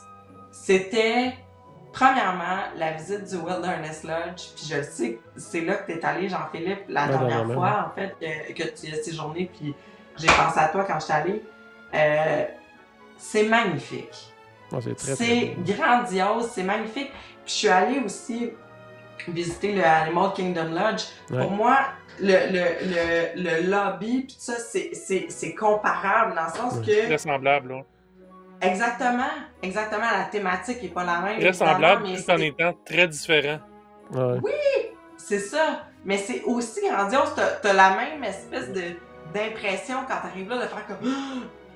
[0.51, 1.33] C'était,
[1.95, 6.05] premièrement, la visite du Wilderness Lodge, puis je le sais, que c'est là que t'es
[6.05, 9.73] allé, Jean-Philippe, la dernière fois, en fait, que, que tu as séjourné, puis
[10.17, 11.43] j'ai pensé à toi quand je suis allée.
[11.93, 12.45] Euh,
[13.17, 14.33] c'est magnifique.
[14.71, 17.11] Ouais, c'est C'est grandiose, c'est magnifique.
[17.45, 18.51] Puis je suis allée aussi
[19.27, 21.03] visiter le Animal Kingdom Lodge.
[21.31, 21.39] Ouais.
[21.41, 21.77] Pour moi,
[22.19, 26.79] le, le, le, le lobby, puis tout ça, c'est- c'est c'est comparable dans le sens
[26.85, 27.05] que.
[27.05, 27.69] Très semblable.
[27.73, 27.81] Là.
[28.61, 29.23] Exactement,
[29.61, 31.39] exactement, la thématique est pas la même.
[31.39, 33.59] Très semblable mais tout en étant très différent.
[34.11, 34.39] Ouais.
[35.17, 35.83] C'est ça.
[36.03, 37.33] Mais c'est aussi grandiose.
[37.35, 38.81] T'as as la même espèce de
[39.33, 40.97] d'impression quand t'arrives là de faire comme.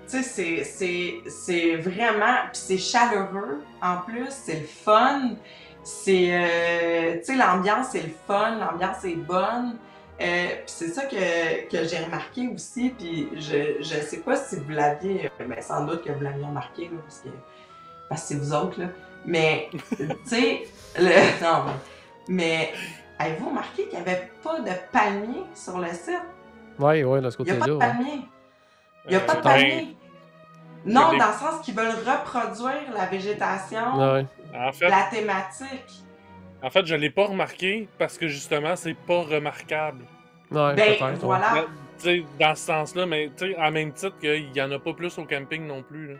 [0.07, 2.33] Tu sais, c'est- c'est c'est vraiment.
[2.51, 4.27] Puis c'est chaleureux en plus.
[4.29, 5.31] C'est le fun.
[5.83, 6.29] C'est.
[6.31, 8.57] euh, tu sais, l'ambiance est le fun.
[8.59, 9.77] L'ambiance est bonne.
[10.21, 12.89] Euh, puis c'est ça que, que j'ai remarqué aussi.
[12.97, 15.25] Puis je, je sais pas si vous l'aviez.
[15.39, 17.29] euh, Ben, sans doute que vous l'aviez remarqué, là, parce que.
[18.09, 18.87] Parce que c'est vous autres, là.
[19.25, 20.63] Mais, tu sais.
[21.41, 21.73] Non, mais.
[22.27, 22.71] Mais
[23.17, 26.21] avez-vous remarqué qu'il n'y avait pas de palmier sur le site?
[26.77, 27.87] Ouais, ouais, de ce Il n'y a pas de côté-là.
[27.93, 28.21] palmier.
[29.05, 29.97] Il n'y a Euh, pas de palmier.
[30.85, 34.25] Non, dans le sens qu'ils veulent reproduire la végétation, Ouais.
[34.55, 36.03] en fait, la thématique.
[36.61, 40.03] En fait, je l'ai pas remarqué parce que justement, c'est pas remarquable.
[40.51, 41.13] Ouais, Ben, ouais.
[41.21, 41.65] voilà.
[42.39, 45.17] Dans ce sens-là, mais tu sais, en même titre qu'il y en a pas plus
[45.17, 46.13] au camping non plus.
[46.13, 46.17] là.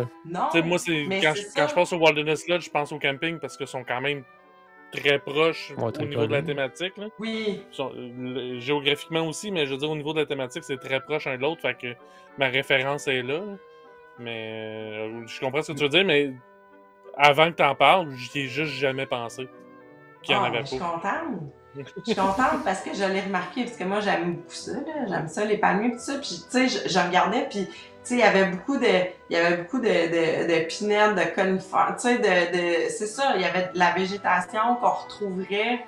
[0.00, 0.06] Ouais.
[0.26, 0.40] Non.
[0.50, 1.60] Tu sais, moi, c'est mais quand, c'est je- ça.
[1.62, 4.24] quand je pense au Wilderness Lodge, je pense au camping parce qu'ils sont quand même
[4.92, 6.96] très proches Ouais, au niveau de la thématique.
[6.96, 7.06] Là.
[7.20, 7.62] Oui.
[7.70, 10.78] Ils sont- le- géographiquement aussi, mais je veux dire, au niveau de la thématique, c'est
[10.80, 11.94] très proche un de l'autre, fait que
[12.38, 13.34] ma référence est là.
[13.38, 13.56] là.
[14.18, 16.32] Mais euh, je comprends ce que tu veux dire, mais
[17.16, 19.48] avant que t'en parles, j'y ai juste jamais pensé
[20.22, 21.52] qu'il y en Ah, avait Je suis contente.
[21.76, 25.06] Je suis contente parce que je l'ai remarqué, parce que moi, j'aime beaucoup ça, là.
[25.08, 26.14] J'aime ça, les palmiers, tout ça.
[26.14, 29.36] Puis, tu sais, je, je regardais, puis, tu sais, il y avait beaucoup de, il
[29.36, 32.24] y avait beaucoup de, de, de pinèdes, de conifères, tu sais, de,
[32.56, 35.84] de, c'est ça, il y avait de la végétation qu'on retrouverait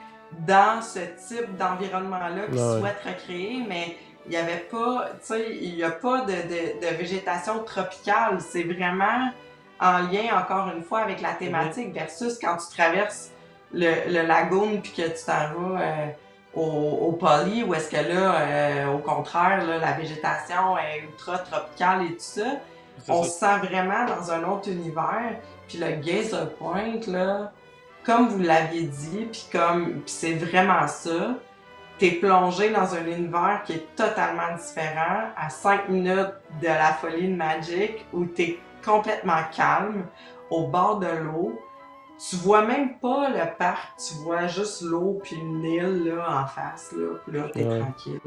[0.46, 2.78] dans ce type d'environnement-là qu'ils Ouais.
[2.80, 3.96] souhaitent recréer, mais
[4.26, 8.38] il n'y avait pas, tu sais, il n'y a pas de, de, de végétation tropicale.
[8.40, 9.32] C'est vraiment
[9.80, 13.31] en lien, encore une fois, avec la thématique versus quand tu traverses
[13.72, 16.06] le, le lagoon puis que tu t'en vas euh,
[16.54, 21.38] au, au poly, où est-ce que là, euh, au contraire, là, la végétation est ultra
[21.38, 22.46] tropicale et tout ça.
[23.08, 23.30] On ça.
[23.30, 25.36] se sent vraiment dans un autre univers.
[25.66, 27.52] Puis le Gazer Point, là,
[28.04, 31.36] comme vous l'aviez dit, puis comme c'est vraiment ça,
[31.98, 37.28] t'es plongé dans un univers qui est totalement différent, à 5 minutes de la folie
[37.28, 40.06] de Magic, où t'es complètement calme,
[40.50, 41.58] au bord de l'eau.
[42.30, 46.46] Tu vois même pas le parc, tu vois juste l'eau puis une île là, en
[46.46, 46.92] face.
[46.92, 47.80] Là, puis là, t'es Ouais.
[47.80, 48.20] tranquille.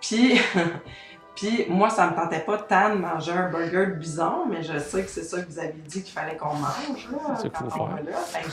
[0.00, 0.40] Puis,
[1.36, 4.78] puis moi, ça me tentait pas tant de manger un burger de bison, mais je
[4.78, 7.70] sais que c'est ça que vous avez dit qu'il fallait qu'on mange là, C'est on
[7.70, 7.98] faire.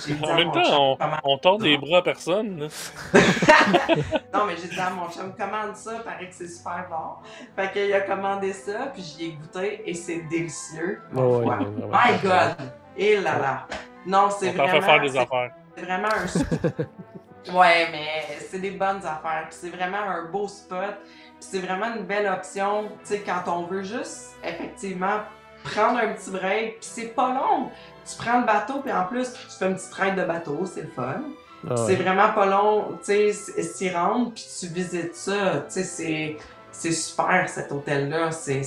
[0.06, 2.68] dit En à même temps, on, tord les bras à personne.
[3.14, 7.26] non, mais j'ai dit à mon chum, commande ça, paraît que c'est super bon.
[7.56, 11.02] Fait qu'il a commandé ça, puis j'y ai goûté et c'est délicieux.
[11.14, 11.88] Ouais, ouais, vraiment.
[11.88, 12.56] My God!
[12.98, 13.68] Et là là!
[14.06, 14.72] Non, c'est vraiment.
[14.72, 15.52] fait faire des affaires.
[15.76, 19.46] C'est vraiment un ouais, mais c'est des bonnes affaires.
[19.50, 20.96] Puis c'est vraiment un beau spot.
[21.40, 25.20] Puis c'est vraiment une belle option, tu sais, quand on veut juste, effectivement,
[25.64, 26.80] prendre un petit break.
[26.80, 27.70] Puis c'est pas long.
[28.10, 30.82] Tu prends le bateau, puis en plus, tu fais une petite ride de bateau, c'est
[30.82, 31.22] le fun.
[31.70, 35.84] Ah C'est vraiment pas long, tu sais, s'y rendre, puis tu visites ça, tu sais,
[35.84, 36.38] c'est...
[36.80, 38.62] C'est super cet hôtel-là, c'est,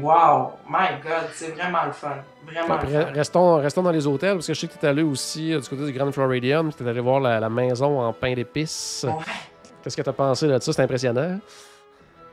[0.00, 2.14] wow, my God, c'est vraiment le fun,
[2.46, 3.12] vraiment Après, le fun.
[3.12, 5.58] restons, restons dans les hôtels, parce que je sais que tu es allé aussi euh,
[5.58, 9.04] du côté du Grand Floridian, tu es allé voir la, la maison en pain d'épices.
[9.08, 9.24] Ouais.
[9.82, 10.72] Qu'est-ce que tu as pensé de ça?
[10.72, 11.38] C'est impressionnant.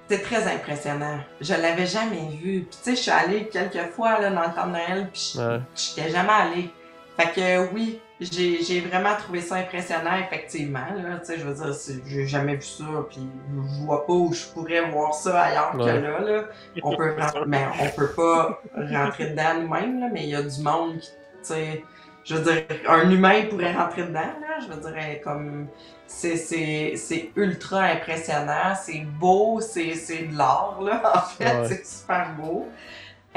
[0.07, 1.17] C'est très impressionnant.
[1.39, 2.67] Je l'avais jamais vu.
[2.69, 5.33] Puis tu sais, je suis allée quelques fois là, dans le temps de Noël, puis
[5.35, 5.59] je Ouais.
[5.75, 6.69] j'étais jamais allée.
[7.17, 10.85] Fait que oui, j'ai vraiment trouvé ça impressionnant, effectivement.
[10.95, 11.17] Là.
[11.19, 11.73] Tu sais, je veux dire,
[12.05, 15.85] j'ai jamais vu ça, puis je vois pas où je pourrais voir ça ailleurs Ouais.
[15.85, 16.19] que là.
[16.19, 16.43] là.
[16.83, 17.15] On peut
[17.47, 21.13] mais on peut pas rentrer dedans nous-mêmes, mais il y a du monde qui, tu
[21.41, 21.83] sais,
[22.23, 24.59] je veux dire, un humain pourrait rentrer dedans, là.
[24.61, 25.67] Je veux dire, comme
[26.05, 31.65] c'est, ultra impressionnant, c'est beau, c'est, c'est de l'art, là, en fait, Ouais.
[31.67, 32.67] c'est super beau.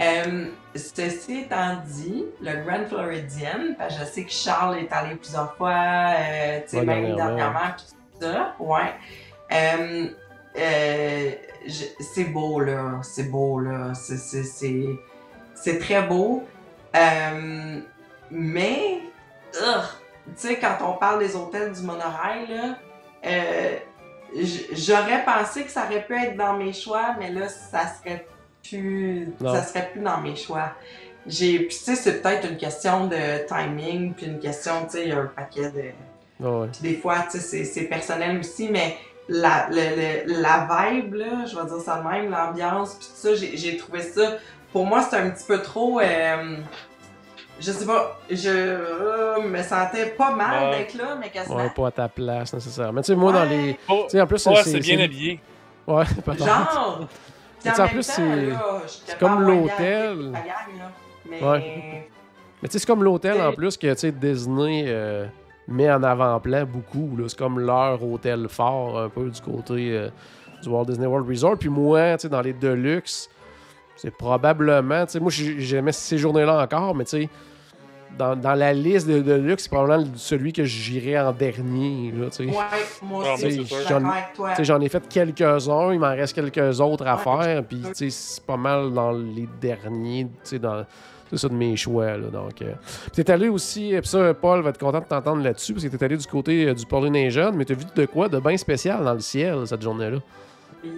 [0.01, 5.55] Euh, ceci étant dit, le Grand Floridian, que je sais que Charles est allé plusieurs
[5.55, 8.93] fois, euh, tu sais, Ouais, même dernièrement, tout ça, ouais.
[9.53, 10.07] Euh,
[12.01, 16.43] c'est beau, là, c'est beau, là, c'est, très beau.
[18.31, 19.01] Mais,
[19.53, 19.61] tu
[20.35, 22.79] sais, quand on parle des hôtels du monorail, là,
[24.73, 28.27] j'aurais pensé que ça aurait pu être dans mes choix, mais là, ça serait
[28.69, 29.55] plus, Non.
[29.55, 30.73] ça serait plus dans mes choix.
[31.27, 35.03] J'ai, puis tu sais, c'est peut-être une question de timing, puis une question, tu sais,
[35.05, 35.83] il y a un paquet de,
[36.45, 36.67] Ah ouais.
[36.73, 38.97] puis des fois, tu sais, c'est- c'est personnel aussi, mais
[39.29, 39.77] la, le-
[40.27, 43.57] le- la vibe, là, je vais dire ça de même, l'ambiance, puis tout ça, j'ai
[43.57, 44.33] j'ai trouvé ça.
[44.73, 46.01] Pour moi, c'est un petit peu trop.
[46.01, 46.57] euh,
[47.61, 50.79] je sais pas, je euh, me sentais pas mal Ouais.
[50.79, 51.57] d'être là, mais quasiment.
[51.57, 53.01] Ouais, pas à ta place nécessairement.
[53.01, 53.79] Tu sais, moi, dans les.
[53.89, 55.41] Oh, Tu sais, en plus, ouais, c'est- c'est bien c'est- habillé.
[55.87, 56.05] Ouais.
[56.39, 57.09] Genre!
[57.67, 60.33] En en plus, c'est- comme l'hôtel.
[61.29, 61.43] Mais.
[61.43, 62.09] Ouais.
[62.63, 65.27] Mais c'est comme l'hôtel en plus que, Disney euh,
[65.69, 67.17] met en avant-plan beaucoup.
[67.17, 67.25] là.
[67.29, 70.09] C'est comme leur hôtel fort, un peu du côté euh,
[70.63, 71.57] du Walt Disney World Resort.
[71.59, 73.29] Puis moi, dans les Deluxe,
[73.97, 77.29] c'est probablement, moi, j'ai- j'aimais ces journées-là encore, mais tu sais,
[78.19, 82.37] dans, dans la liste de Deluxe, c'est probablement celui que j'irais en dernier, là, tu
[82.37, 82.45] sais.
[82.45, 82.53] Ouais,
[83.03, 84.51] moi Ah, aussi, J'en- avec toi.
[84.51, 87.23] Tu sais, J'en ai fait quelques-uns, il m'en reste quelques autres à Ouais.
[87.45, 90.85] faire, puis tu sais, c'est pas mal dans les derniers, tu sais, dans
[91.31, 92.61] c'est ça de mes choix, là, donc...
[92.63, 92.75] Euh.
[93.13, 96.05] T'es allé aussi, puis ça, Paul va être content de t'entendre là-dessus, parce que t'es
[96.05, 99.15] allé du côté euh, du Polynesian, mais t'as vu de quoi de bien spécial dans
[99.15, 100.19] le ciel, cette journée-là?
[100.85, 100.91] Oui.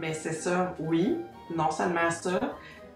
[0.00, 1.16] Mais c'est ça, oui.
[1.56, 2.40] Non seulement ça,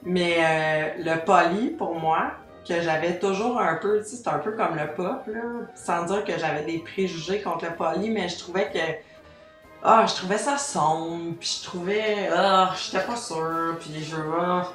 [0.05, 2.33] mais euh, le poly, pour moi,
[2.69, 5.43] que j'avais toujours un peu, tu sais, c'est un peu comme le pop, là,
[5.74, 8.78] sans dire que j'avais des préjugés contre le poly, mais je trouvais que.
[9.82, 12.28] Ah, je trouvais ça sombre, puis je trouvais.
[12.35, 14.16] Ah, j'étais pas sûre, puis je.
[14.40, 14.69] ah.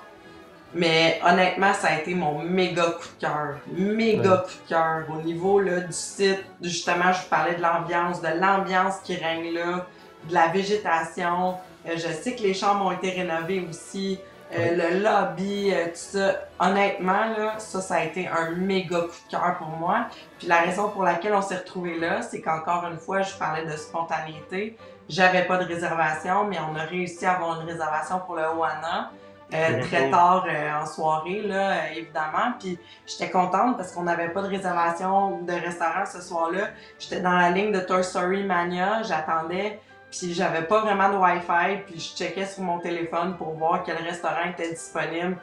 [0.75, 3.57] Mais honnêtement, ça a été mon méga coup de cœur.
[3.67, 4.37] Méga Ouais.
[4.37, 5.03] coup de cœur.
[5.13, 9.53] Au niveau là, du site, justement, je vous parlais de l'ambiance, de l'ambiance qui règne
[9.53, 9.85] là,
[10.27, 11.55] de la végétation.
[11.87, 14.17] Euh, je sais que les chambres ont été rénovées aussi.
[14.55, 16.35] Euh, Le lobby, euh, tout ça.
[16.59, 20.07] Honnêtement, là, ça, ça a été un méga coup de cœur pour moi.
[20.37, 23.65] Puis la raison pour laquelle on s'est retrouvés là, c'est qu'encore une fois, je parlais
[23.65, 24.77] de spontanéité.
[25.09, 29.11] J'avais pas de réservation, mais on a réussi à avoir une réservation pour le Oana.
[29.53, 32.53] euh, très tard euh, en soirée, là, euh, évidemment.
[32.59, 36.69] Puis j'étais contente parce qu'on n'avait pas de réservation de restaurant ce soir-là.
[36.97, 39.79] J'étais dans la ligne de Toy Story Mania, j'attendais,
[40.19, 43.97] puis j'avais pas vraiment de Wi-Fi, puis je checkais sur mon téléphone pour voir quel
[43.97, 45.37] restaurant était disponible.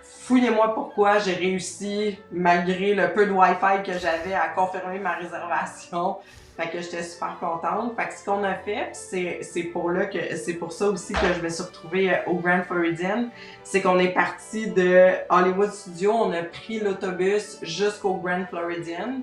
[0.00, 6.18] Fouillez-moi pourquoi j'ai réussi, malgré le peu de Wi-Fi que j'avais, à confirmer ma réservation.
[6.56, 7.96] Fait que j'étais super contente.
[7.96, 11.32] Fait que ce qu'on a fait, c'est pour là que c'est pour ça aussi que
[11.34, 13.28] je me suis retrouvée euh, au Grand Floridian,
[13.64, 19.22] c'est qu'on est parti de Hollywood Studio, on a pris l'autobus jusqu'au Grand Floridian.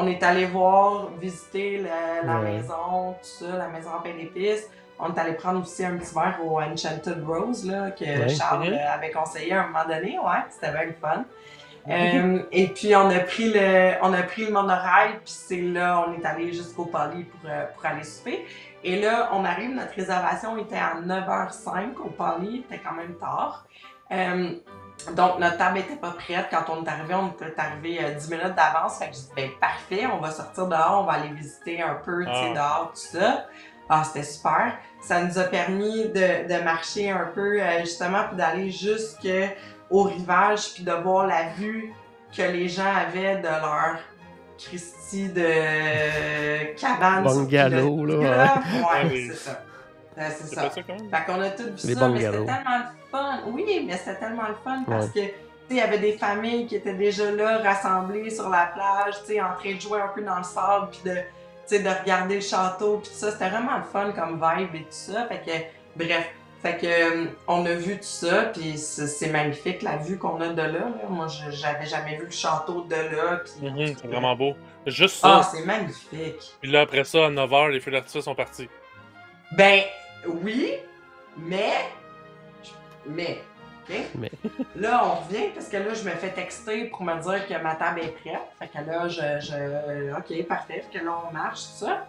[0.00, 2.52] On est allé voir, visiter la, la Ouais.
[2.52, 4.68] maison, tout ça, la maison en pain d'épices.
[5.00, 8.28] On est allé prendre aussi un petit verre au Enchanted Rose, là, que Ouais.
[8.28, 10.18] Charles euh, avait conseillé à un moment donné.
[10.18, 11.24] Ouais, c'était bien fun.
[11.90, 16.04] Euh, et puis on a pris le, on a pris le monorail, puis c'est là,
[16.06, 18.44] on est allé jusqu'au Poly pour, euh, pour aller souper.
[18.84, 23.64] Et là, on arrive, notre réservation était à 9h05 au Poly, c'était quand même tard.
[24.12, 24.50] Euh,
[25.14, 28.30] donc notre table était pas prête quand on est arrivé, on était arrivé euh, 10
[28.30, 28.98] minutes d'avance.
[28.98, 31.94] Fait que j'ai dit, ben parfait, on va sortir dehors, on va aller visiter un
[31.94, 32.54] peu, tu sais, Ah.
[32.54, 33.46] dehors, tout ça.
[33.88, 34.74] Ah, c'était super.
[35.00, 40.74] Ça nous a permis de, de marcher un peu, euh, justement, puis d'aller jusqu'au rivage,
[40.74, 41.92] puis de voir la vue
[42.36, 43.96] que les gens avaient de leur
[44.58, 47.22] Christie de cabane.
[47.24, 48.60] Bungalow, là, Ouais, Ah
[49.04, 49.28] oui.
[49.30, 49.62] c'est ça.
[50.16, 50.70] Ouais, c'est C'est ça.
[50.70, 51.10] ça quand même?
[51.10, 52.44] Fait qu'on a tout vu Les ça, mais c'était bungalows.
[52.44, 53.40] tellement le fun.
[53.46, 55.34] Oui, mais c'était tellement le fun parce que, tu sais,
[55.70, 59.40] il y avait des familles qui étaient déjà là, rassemblées sur la plage, tu sais,
[59.40, 61.22] en train de jouer un peu dans le sable, puis de, tu
[61.66, 63.30] sais, de regarder le château, puis tout ça.
[63.32, 65.26] C'était vraiment le fun comme vibe et tout ça.
[65.26, 66.28] Fait que, bref.
[66.60, 70.48] Fait que, euh, on a vu tout ça, puis c'est magnifique la vue qu'on a
[70.48, 70.66] de là.
[70.72, 70.86] là.
[71.08, 73.36] Moi, je- j'avais jamais vu le château de là.
[73.44, 74.54] Puis, Mhm, c'est vraiment beau.
[74.84, 75.36] Juste ça.
[75.38, 76.40] Ah, c'est magnifique.
[76.60, 78.68] Puis là, après ça, à 9h, les feux d'artifice sont partis.
[79.56, 79.82] Ben,
[80.26, 80.72] oui,
[81.36, 81.72] mais.
[83.08, 83.42] Mais.
[83.88, 83.96] OK?
[84.16, 84.30] Mais.
[84.76, 87.74] Là, on revient parce que là, je me fais texter pour me dire que ma
[87.74, 88.40] table est prête.
[88.58, 89.20] Fait que là, je.
[89.40, 90.84] je OK, parfait.
[90.90, 92.06] Fait que là, on marche, tout ça.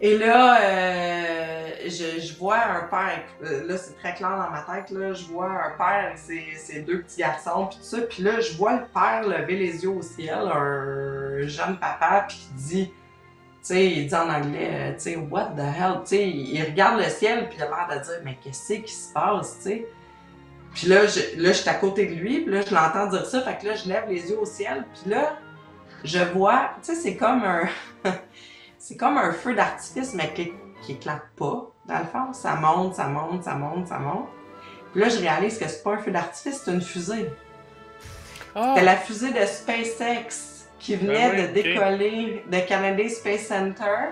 [0.00, 4.62] Et là, euh, je, je vois un père, euh, là c'est très clair dans ma
[4.62, 8.02] tête, là, je vois un père avec ses, ses deux petits garçons, puis tout ça,
[8.02, 12.36] puis là je vois le père lever les yeux au ciel, un jeune papa, puis
[12.36, 12.92] qui dit,
[13.68, 17.00] sais, il dit en anglais, euh, tu sais, what the hell, tu sais, il regarde
[17.00, 19.86] le ciel, puis il a l'air de dire, mais qu'est-ce qui se passe, tu sais?
[20.74, 23.26] Puis là, je, là, je suis à côté de lui, puis là, je l'entends dire
[23.26, 25.36] ça, fait que là, je lève les yeux au ciel, puis là,
[26.04, 27.68] je vois, tu sais, c'est comme un...
[28.78, 32.32] c'est comme un feu d'artifice, mais qui, qui éclate pas, dans le fond.
[32.32, 34.28] Ça monte, ça monte, ça monte, ça monte.
[34.92, 37.30] Puis là, je réalise que c'est pas un feu d'artifice, c'est une fusée.
[38.54, 38.72] Ah!
[38.74, 40.47] C'était la fusée de SpaceX
[40.78, 44.10] qui venait Ben oui, de décoller de Kennedy Space Center.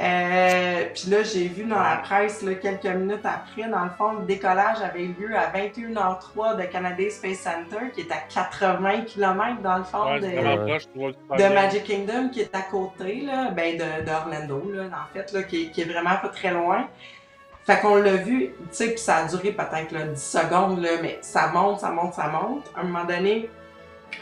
[0.00, 4.14] Euh, puis là, j'ai vu dans la presse là, quelques minutes après, dans le fond,
[4.18, 9.02] le décollage avait eu lieu à 21h03 de Kennedy Space Center, qui est à 80
[9.06, 11.54] km dans le fond Ouais, de.
[11.54, 15.62] Magic Kingdom qui est à côté, là, ben de, d'Orlando, là, en fait, là, qui,
[15.62, 16.88] est- qui est vraiment pas très loin.
[17.64, 20.90] Fait qu'on l'a vu, tu sais, puis ça a duré peut-être là, 10 secondes, là,
[21.02, 22.64] mais ça monte, ça monte, ça monte.
[22.76, 23.48] À un moment donné,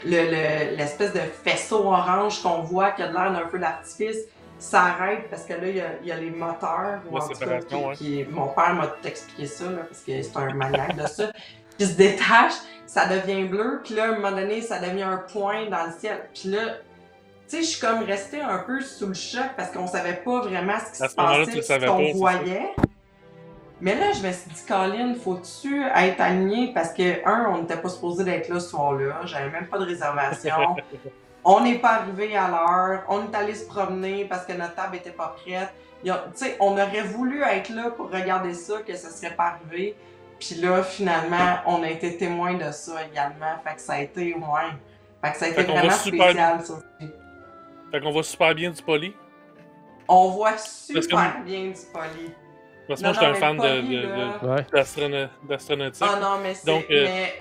[0.05, 4.17] le, le- l'espèce de faisceau orange qu'on voit qui a de l'air d'un feu d'artifice
[4.59, 7.01] s'arrête parce que là, il y a, il y a les moteurs.
[7.09, 10.01] ou La en tout cas, séparation, qui- mon père m'a tout expliqué ça, là, parce
[10.01, 11.31] que c'est un maniaque de ça.
[11.77, 12.53] Qui se détache,
[12.85, 15.91] ça devient bleu, puis là, à un moment donné, ça devient un point dans le
[15.99, 16.29] ciel.
[16.33, 16.59] Puis là,
[17.49, 20.41] tu sais, je suis comme restée un peu sous le choc parce qu'on savait pas
[20.41, 22.69] vraiment ce qui À se passait, ce qu'on voyait.
[23.83, 26.71] Mais là, je me suis dit, Colin, faut-tu être aligné?
[26.73, 29.85] Parce que, un, on n'était pas supposé d'être là ce soir-là, j'avais même pas de
[29.85, 30.75] réservation.
[31.43, 34.95] on n'est pas arrivé à l'heure, on est allé se promener parce que notre table
[34.95, 35.73] était pas prête.
[36.01, 39.09] Il y a- Tu sais, on aurait voulu être là pour regarder ça, que ça
[39.09, 39.95] serait pas arrivé.
[40.39, 43.55] Puis là, finalement, on a été témoin de ça également.
[43.65, 44.41] Fait que ça a été, ouais.
[45.21, 46.73] Fait que ça a été vraiment super- spécial, ça.
[47.91, 49.13] Fait qu'on voit super bien du poli.
[50.07, 52.33] On voit super que- bien du poli.
[52.87, 53.61] Parce que moi, j'étais non, un fan le
[54.71, 56.07] de, d'astronautique.
[56.09, 56.65] Ah non, mais c'est.
[56.65, 57.33] Donc, euh, mais,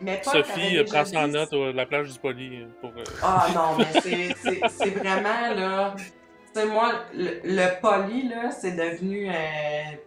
[0.00, 2.62] mais Sophie, euh, prends ça en note à la plage du poli.
[2.62, 5.94] euh, Pour, euh, Ah non, mais c'est- vraiment là.
[5.96, 9.32] Tu sais, moi, le, le poli, là, c'est devenu euh,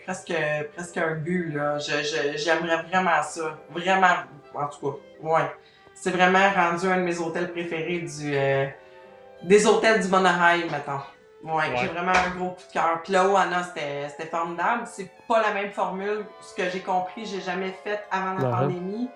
[0.04, 0.34] presque,
[0.76, 1.78] presque un but, là.
[1.78, 3.60] Je- je- J'aimerais vraiment ça.
[3.72, 4.16] Vraiment,
[4.56, 5.52] en tout cas, ouais.
[5.94, 8.34] C'est vraiment rendu un de mes hôtels préférés du.
[8.36, 8.66] euh,
[9.44, 11.02] des hôtels du monorail, mettons.
[11.44, 11.76] Ouais, Ouais.
[11.80, 13.00] j'ai vraiment un gros coup de cœur.
[13.04, 14.84] Puis là, Anna, c'était c'était formidable.
[14.86, 16.26] C'est pas la même formule.
[16.42, 18.52] Ce que j'ai compris, j'ai jamais fait avant la Ouais.
[18.52, 19.10] pandémie.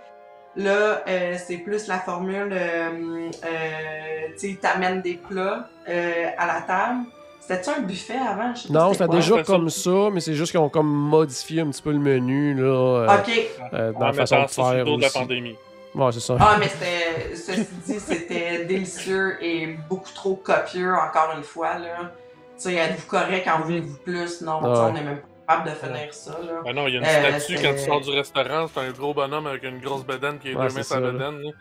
[0.55, 6.25] Là, euh, c'est plus la formule, euh, euh, tu sais, ils t'amènent des plats euh,
[6.37, 6.99] à la table.
[7.41, 8.53] C'était-tu un buffet avant?
[8.53, 9.43] Je sais pas Non, c'était déjà ça.
[9.43, 12.63] comme ça, mais c'est juste qu'ils ont comme modifié un petit peu le menu, là,
[12.63, 13.49] euh, OK.
[13.73, 15.17] euh, dans la façon de faire dos de la aussi.
[15.19, 15.55] pandémie.
[15.95, 16.35] Ouais, c'est ça.
[16.39, 22.11] Ah, mais c'était, ceci dit, c'était délicieux et beaucoup trop copieux, encore une fois, là.
[22.57, 24.41] Tu sais, êtes-vous correct, en voulez-vous plus?
[24.41, 25.17] Non, on n'est même
[25.47, 26.61] pas capable de finir ça, là.
[26.65, 28.91] Ah non, il y a une Euh, statue quand tu sors du restaurant, c'est un
[28.91, 31.11] gros bonhomme avec une grosse bedaine qui est Ouais, deux ça, là.
[31.11, 31.41] bedaine.
[31.41, 31.51] là.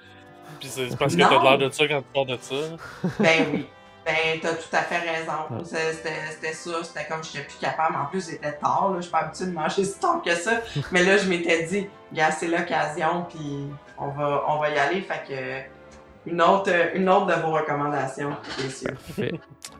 [0.60, 2.54] Puis c'est parce que t'as l'air de ça quand tu sors de ça.
[3.20, 3.66] Ben oui.
[4.04, 5.64] Ben, t'as tout à fait raison.
[5.64, 7.94] C'est- C'était ça, c'était comme j'étais plus capable.
[7.96, 8.92] En plus, c'était tard.
[8.96, 10.52] Je suis pas habituée de manger si tard que ça.
[10.92, 13.68] Mais là, je m'étais dit, gars, c'est l'occasion, puis
[13.98, 15.02] on va, on va y aller.
[15.02, 18.90] Fait que une autre, une autre de vos recommandations, bien sûr.
[18.90, 19.32] Parfait.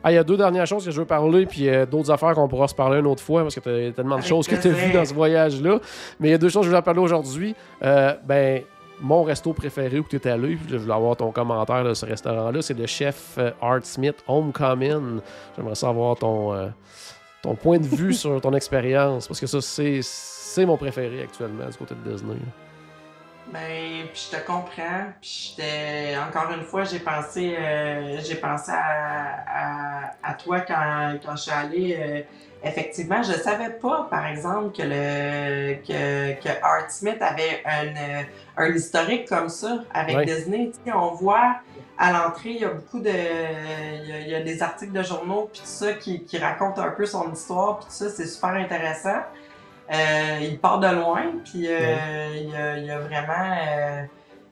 [0.03, 2.33] Ah, il y a deux dernières choses que je veux parler, puis euh, d'autres affaires
[2.33, 4.47] qu'on pourra se parler une autre fois, parce que tu as tellement de Avec choses
[4.47, 5.79] que tu as vues dans ce voyage-là.
[6.19, 7.55] Mais il y a deux choses que je voulais parler aujourd'hui.
[7.81, 8.61] Euh, ben,
[9.01, 12.05] mon resto préféré où tu étais allé, puis je voulais avoir ton commentaire de ce
[12.05, 15.19] restaurant-là, c'est le chef euh, Art Smith Homecoming.
[15.55, 16.67] J'aimerais savoir ton, euh,
[17.41, 21.67] ton point de vue sur ton expérience, parce que ça, c'est, c'est mon préféré actuellement
[21.67, 22.37] du côté de Disney.
[23.51, 25.11] Ben, puis je te comprends.
[25.21, 31.17] Puis j'étais, encore une fois, j'ai pensé, euh, j'ai pensé à, à, à toi quand,
[31.23, 31.97] quand je suis allée.
[31.99, 32.21] euh,
[32.63, 38.23] effectivement, je savais pas, par exemple, que le que, que Art Smith avait un,
[38.63, 40.27] un historique comme ça avec.
[40.27, 40.71] Disney.
[40.93, 41.55] On voit
[41.97, 44.91] à l'entrée, il y a beaucoup de, il y a, il y a des articles
[44.93, 48.09] de journaux puis tout ça qui, qui racontent un peu son histoire puis tout ça,
[48.09, 49.19] c'est super intéressant.
[49.93, 54.03] Euh, il part de loin, puis euh, il, a, il a vraiment, euh,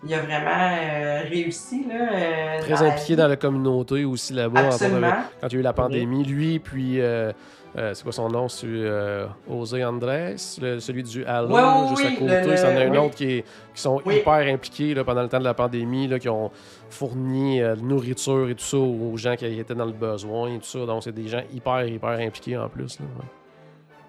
[0.06, 1.96] il a vraiment euh, réussi là.
[2.14, 4.68] euh, Très dans impliqué dans la communauté aussi là-bas.
[4.68, 5.14] Absolument.
[5.40, 7.32] quand il y a eu la pandémie, lui, puis euh,
[7.78, 8.50] euh, c'est quoi son nom?
[8.50, 12.26] C'est euh, José Andrés, le- celui du Halo, Ouais, juste oui, à côté.
[12.42, 12.98] le- le- Il y en a un oui.
[12.98, 13.42] autre qui, est-
[13.74, 14.18] qui sont Oui.
[14.18, 16.52] hyper impliqués là, pendant le temps de la pandémie, là, qui ont
[16.90, 20.66] fourni euh, nourriture et tout ça aux gens qui étaient dans le besoin et tout
[20.66, 20.86] ça.
[20.86, 23.00] Donc, c'est des gens hyper, hyper impliqués en plus.
[23.00, 23.26] Là, ouais.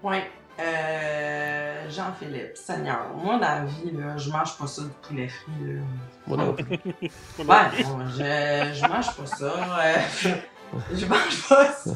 [0.02, 0.16] Oui.
[0.60, 5.51] Euh, Jean-Philippe, Seigneur, moi dans la vie, là, je mange pas ça du poulet frit.
[5.64, 5.80] Là.
[6.26, 6.64] Moi non plus.
[6.66, 7.05] Ouais,
[7.39, 9.44] bon, je, je mange pas ça.
[9.47, 10.30] euh,
[10.94, 11.90] je mange pas ça.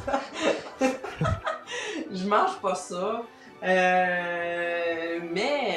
[2.12, 3.22] je mange pas ça.
[3.62, 5.76] Euh, mais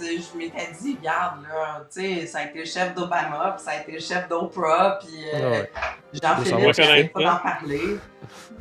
[0.00, 3.64] euh, je m'étais dit, regarde, là, tu sais, ça a été le chef d'Obama, puis
[3.64, 5.70] ça a été le chef d'Oprah, puis euh, Ah ouais.
[6.12, 7.98] Jean-Philippe, savoir j'arrête pas d'en parler.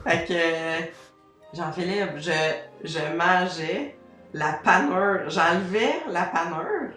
[0.06, 2.32] Fait que Jean-Philippe, je,
[2.84, 3.98] je mangeais
[4.34, 6.92] la panure, j'enlevais la panure,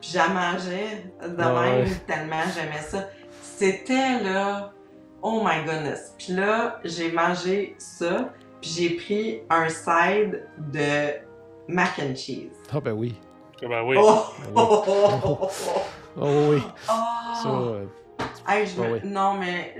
[0.00, 3.08] puis j'en mangeais de Ah même tellement j'aimais ça.
[3.42, 4.72] C'était là,
[5.22, 6.14] oh my goodness.
[6.18, 11.12] Puis là, j'ai mangé ça, puis j'ai pris un side de
[11.68, 12.50] mac and cheese.
[12.72, 13.18] Ah ben oui.
[13.62, 13.96] Ah Ben oui.
[13.98, 14.24] Oh!
[14.38, 14.46] oui.
[14.56, 15.50] oh, oh, oh, oh.
[16.18, 16.62] Oh oui.
[16.88, 16.92] Oh!
[17.42, 17.84] Ça, euh,
[18.48, 19.00] Hey, je me- Ah oui.
[19.04, 19.76] Non, mais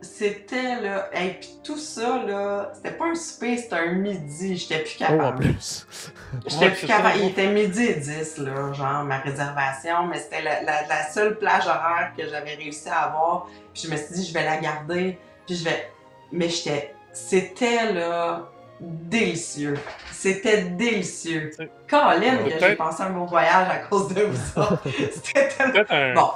[0.00, 1.10] c'était là.
[1.12, 4.56] Et puis tout ça, là, c'était pas un souper, c'était un midi.
[4.56, 5.38] J'étais plus oh, en capable.
[5.44, 5.86] plus.
[6.46, 7.08] J'étais Ouais, plus capable.
[7.18, 7.24] ça.
[7.24, 11.36] Il était midi et 10, là, genre, ma réservation, mais c'était la, la- la seule
[11.38, 13.46] plage horaire que j'avais réussi à avoir.
[13.74, 15.18] Puis je me suis dit, je vais la garder.
[15.46, 15.90] Puis je vais.
[16.32, 16.94] Mais j'étais.
[17.16, 18.46] C'était, là,
[18.78, 19.78] délicieux.
[20.12, 21.50] C'était délicieux.
[21.56, 24.82] C'est- Colin, que j'ai pensé à mon voyage à cause de vous autres.
[25.12, 25.84] C'était tellement.
[25.88, 26.30] Un, Bon.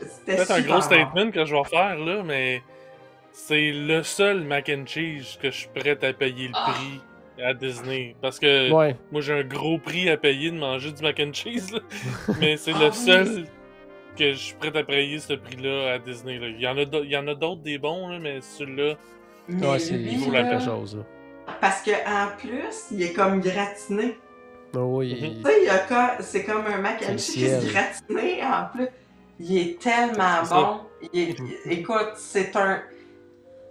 [0.00, 0.80] C'était peut-être un gros bon.
[0.82, 2.62] statement que je vais faire, là, mais
[3.32, 6.72] c'est le seul mac and cheese que je suis prêt à payer le Ah.
[6.74, 7.00] prix
[7.42, 8.14] à Disney.
[8.20, 8.94] Parce que Ouais.
[9.10, 11.80] moi, j'ai un gros prix à payer de manger du mac and cheese, là.
[12.40, 12.94] mais c'est Ah le oui.
[12.94, 13.44] seul
[14.18, 16.38] que je suis prêt à payer ce prix-là à Disney.
[16.38, 16.48] là.
[16.48, 18.96] Il y en a d'au- il y en a d'autres des bons, là, mais celui-là,
[19.48, 20.96] Mais Ouais, c'est chose.
[20.96, 21.02] Là.
[21.60, 24.18] Parce que en plus, il est comme gratiné.
[24.74, 25.14] Oh, oui.
[25.14, 25.42] Mhm.
[25.42, 28.88] Tu sais, il y a co- c'est comme un mac and cheese gratiné en plus.
[29.40, 30.80] Il est tellement bon.
[31.12, 31.48] Il est- Mhm.
[31.66, 32.80] écoute, c'est un.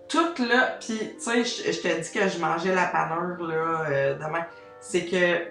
[0.10, 4.14] Tout là, puis tu sais, je, te dis que je mangeais la panure là euh,
[4.16, 4.46] demain.
[4.82, 5.48] C'est que, tu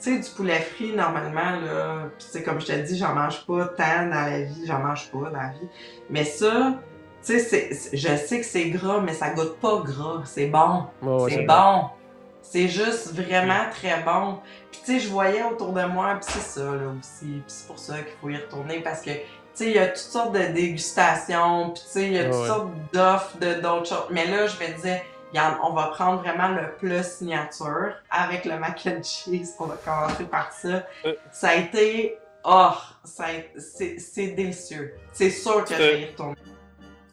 [0.00, 3.66] sais, du poulet frit normalement là, puis c'est comme je te dis, j'en mange pas
[3.66, 5.68] tant dans la vie, j'en mange pas dans la vie.
[6.10, 6.74] Mais ça,
[7.24, 10.84] tu sais, je sais que c'est gras, mais ça goûte pas gras, c'est bon.
[11.28, 11.84] C'est bon.
[12.42, 14.38] C'est juste vraiment très bon.
[14.72, 17.26] Puis tu sais, je voyais autour de moi, puis c'est ça là aussi.
[17.26, 19.20] Puis c'est pour ça qu'il faut y retourner parce que tu
[19.54, 22.34] sais, il y a toutes sortes de dégustations, puis tu sais, il y a toutes
[22.34, 22.46] ouais.
[22.46, 24.06] sortes d'offres de d'autres choses.
[24.10, 28.58] Mais là, je me disais, regarde, on va prendre vraiment le plat signature avec le
[28.58, 29.54] mac and cheese.
[29.58, 30.82] On va commencer par ça.
[31.04, 31.14] Euh.
[31.30, 32.70] Ça a été, oh,
[33.04, 34.94] ça a- c'est c'est délicieux.
[35.12, 36.36] C'est sûr que je vais y retourner.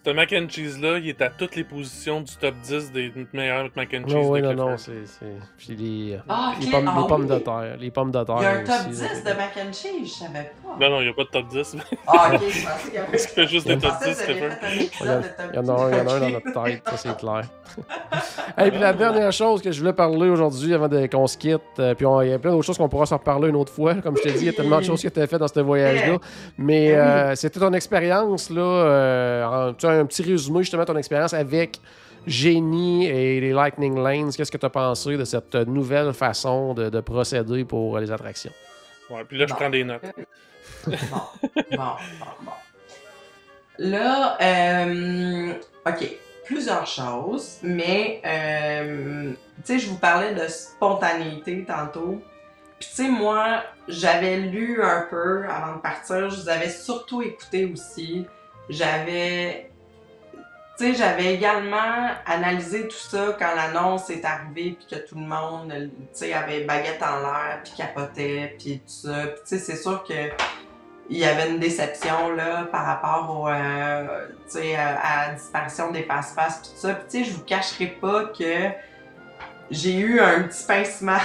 [0.08, 3.68] Ce mac and cheese-là, il est à toutes les positions du top 10 des meilleurs
[3.76, 4.16] mac and cheese.
[4.16, 5.06] Non, oui, de non, non, c'est.
[5.06, 5.26] c'est-
[5.58, 7.28] Puis les, Ah, les pommes, ah les pommes oui.
[7.28, 7.78] de terre.
[7.78, 8.36] Les pommes de terre.
[8.40, 9.34] Il y a un top aussi, 10 là.
[9.34, 10.78] de mac and cheese, je savais pas.
[10.80, 11.76] Non, non, il n'y a pas de top 10.
[12.08, 13.18] Ah, ok, je pensais qu'il y avait.
[13.18, 15.08] Qu'il fait juste des top pensais 10, que vous aviez Clifford.
[15.08, 16.20] fait un épisode de top Il y en a un, il y en a un
[16.22, 17.42] dans notre tête, ça c'est clair.
[18.66, 21.94] Et puis la dernière chose que je voulais parler aujourd'hui avant qu'on se quitte, euh,
[21.96, 23.96] puis on- il y a plein d'autres choses qu'on pourra s'en reparler une autre fois.
[23.96, 25.60] Comme je te dis, il y a tellement de choses qui étaient faites dans ce
[25.60, 26.18] voyage-là.
[26.58, 30.98] Mais Ben euh, c'était ton expérience, là, euh, en- un petit résumé justement de ton
[30.98, 31.80] expérience avec
[32.26, 34.32] Génie et les Lightning Lanes.
[34.36, 38.52] Qu'est-ce que tu as pensé de cette nouvelle façon de, de procéder pour les attractions?
[39.10, 39.60] Ouais, puis là, je Bon.
[39.60, 40.02] prends des notes.
[40.86, 40.96] Bon,
[41.72, 41.78] bon,
[42.20, 42.52] bon, bon.
[43.80, 45.54] Là, euh,
[45.86, 46.12] OK,
[46.46, 52.22] plusieurs choses, mais, euh, tu sais, je vous parlais de spontanéité tantôt.
[52.80, 57.22] Puis, tu sais, moi, j'avais lu un peu avant de partir, je vous avais surtout
[57.22, 58.26] écouté aussi.
[58.70, 59.72] j'avais
[60.78, 65.26] tu sais, j'avais également analysé tout ça quand l'annonce est arrivée, puis que tout le
[65.26, 69.26] monde, tu sais, avait baguette en l'air, puis capotait, puis tout ça.
[69.28, 70.30] Puis tu sais, c'est sûr que
[71.10, 74.28] il y avait une déception là par rapport au, euh,
[74.76, 76.94] à, la disparition des passe-passe, puis tout ça.
[76.94, 78.70] Puis tu sais, je vous cacherai pas que
[79.72, 81.18] j'ai eu un petit pincement,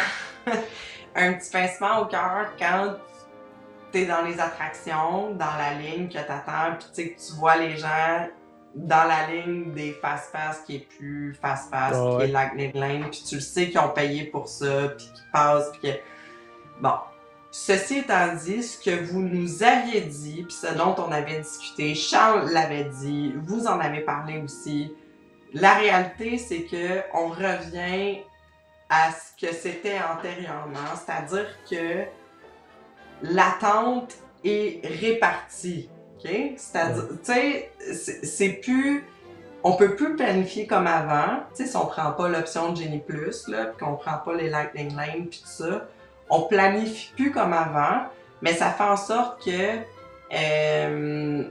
[1.15, 2.95] un petit pincement au cœur quand
[3.91, 7.57] t'es dans les attractions, dans la ligne que t'attends, puis tu sais, que tu vois
[7.57, 8.29] les gens
[8.75, 12.25] dans la ligne des fast-pass qui est plus fast-pass, Ah qui ouais.
[12.25, 15.71] est Lightning Lane, puis tu le sais qu'ils ont payé pour ça, puis qu'ils passent,
[15.73, 15.97] puis que...
[16.81, 16.95] Bon.
[17.51, 21.95] Ceci étant dit, ce que vous nous aviez dit, puis ce dont on avait discuté,
[21.95, 24.91] Charles l'avait dit, vous en avez parlé aussi,
[25.53, 28.23] la réalité, c'est que on revient
[28.89, 32.05] à ce que c'était antérieurement, c'est-à-dire que
[33.23, 35.91] l'attente est répartie.
[36.25, 36.31] OK?
[36.57, 37.73] C'est-à-dire, tu sais,
[38.25, 39.05] c'est- plus.
[39.65, 41.41] On peut plus planifier comme avant.
[41.55, 44.51] Tu sais, si on prend pas l'option Genie Plus, là, puis qu'on prend pas les
[44.51, 45.87] Lightning Lane, puis tout ça,
[46.29, 48.07] on planifie plus comme avant,
[48.41, 49.79] mais ça fait en sorte que.
[50.35, 51.45] euh,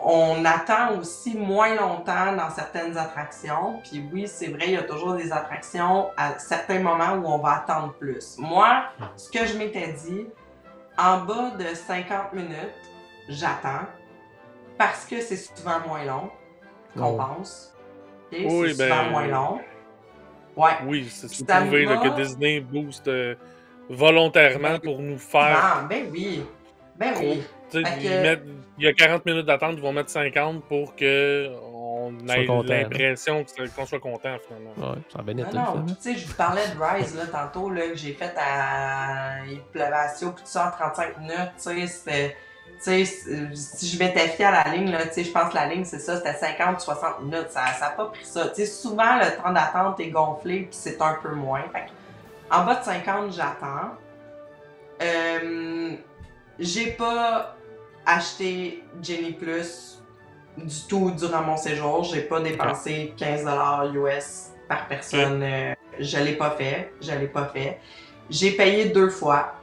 [0.00, 3.80] on attend aussi moins longtemps dans certaines attractions.
[3.82, 7.38] Puis oui, c'est vrai, il y a toujours des attractions à certains moments où on
[7.38, 8.36] va attendre plus.
[8.38, 8.84] Moi,
[9.16, 10.24] ce que je m'étais dit,
[10.96, 12.76] en bas de 50 minutes,
[13.28, 13.86] j'attends
[14.78, 16.30] parce que c'est souvent moins long
[16.96, 17.16] qu'on Ouais.
[17.18, 17.74] pense.
[18.32, 19.60] Ok, Oui, c'est ben, souvent moins long.
[20.56, 20.70] Ouais.
[20.86, 22.08] Oui, c'est Ça prouvé là, va.
[22.08, 23.34] que Disney booste euh,
[23.88, 25.58] volontairement pour nous faire.
[25.62, 26.44] Ah, ben oui.
[26.96, 27.42] Ben oui.
[27.74, 28.42] ils que- mettent-
[28.78, 33.44] il y a 40 minutes d'attente, ils vont mettre 50 pour que on ait l'impression
[33.76, 34.72] qu'on soit content finalement.
[34.94, 37.70] Ouais, ça a bien été, Non, tu sais, je vous parlais de Rise là, tantôt,
[37.70, 39.44] là, que j'ai fait à.
[39.48, 42.36] Il pleuvait à Sio, puis tout ça en 35 minutes, tu sais, c'était.
[42.76, 43.04] Tu sais,
[43.54, 45.84] si je m'étais fié à la ligne, là, tu sais, je pense que la ligne,
[45.84, 47.50] c'est ça, c'était 50-60 minutes.
[47.50, 48.48] Ça n'a pas pris ça.
[48.48, 51.62] Tu sais, souvent, le temps d'attente est gonflé, puis c'est un peu moins.
[51.72, 53.96] Fait que, en bas de 50, j'attends.
[55.02, 55.96] Euh,
[56.58, 57.56] j'ai pas
[58.06, 60.00] acheté Jenny Plus
[60.56, 62.04] du tout durant mon séjour.
[62.04, 65.42] J'ai pas dépensé 15$ US par personne.
[65.42, 66.92] Euh, je l'ai pas fait.
[67.00, 67.80] Je l'ai pas fait.
[68.30, 69.54] J'ai payé deux fois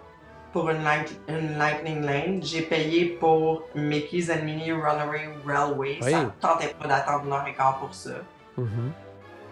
[0.56, 2.41] pour une, light- une Lightning Lane.
[2.41, 5.98] J'ai payé pour Mickey's and Minnie Runaway Railway.
[6.02, 6.11] Oui.
[6.11, 8.11] Ça me tentait pas d'attendre une heure et quart pour ça.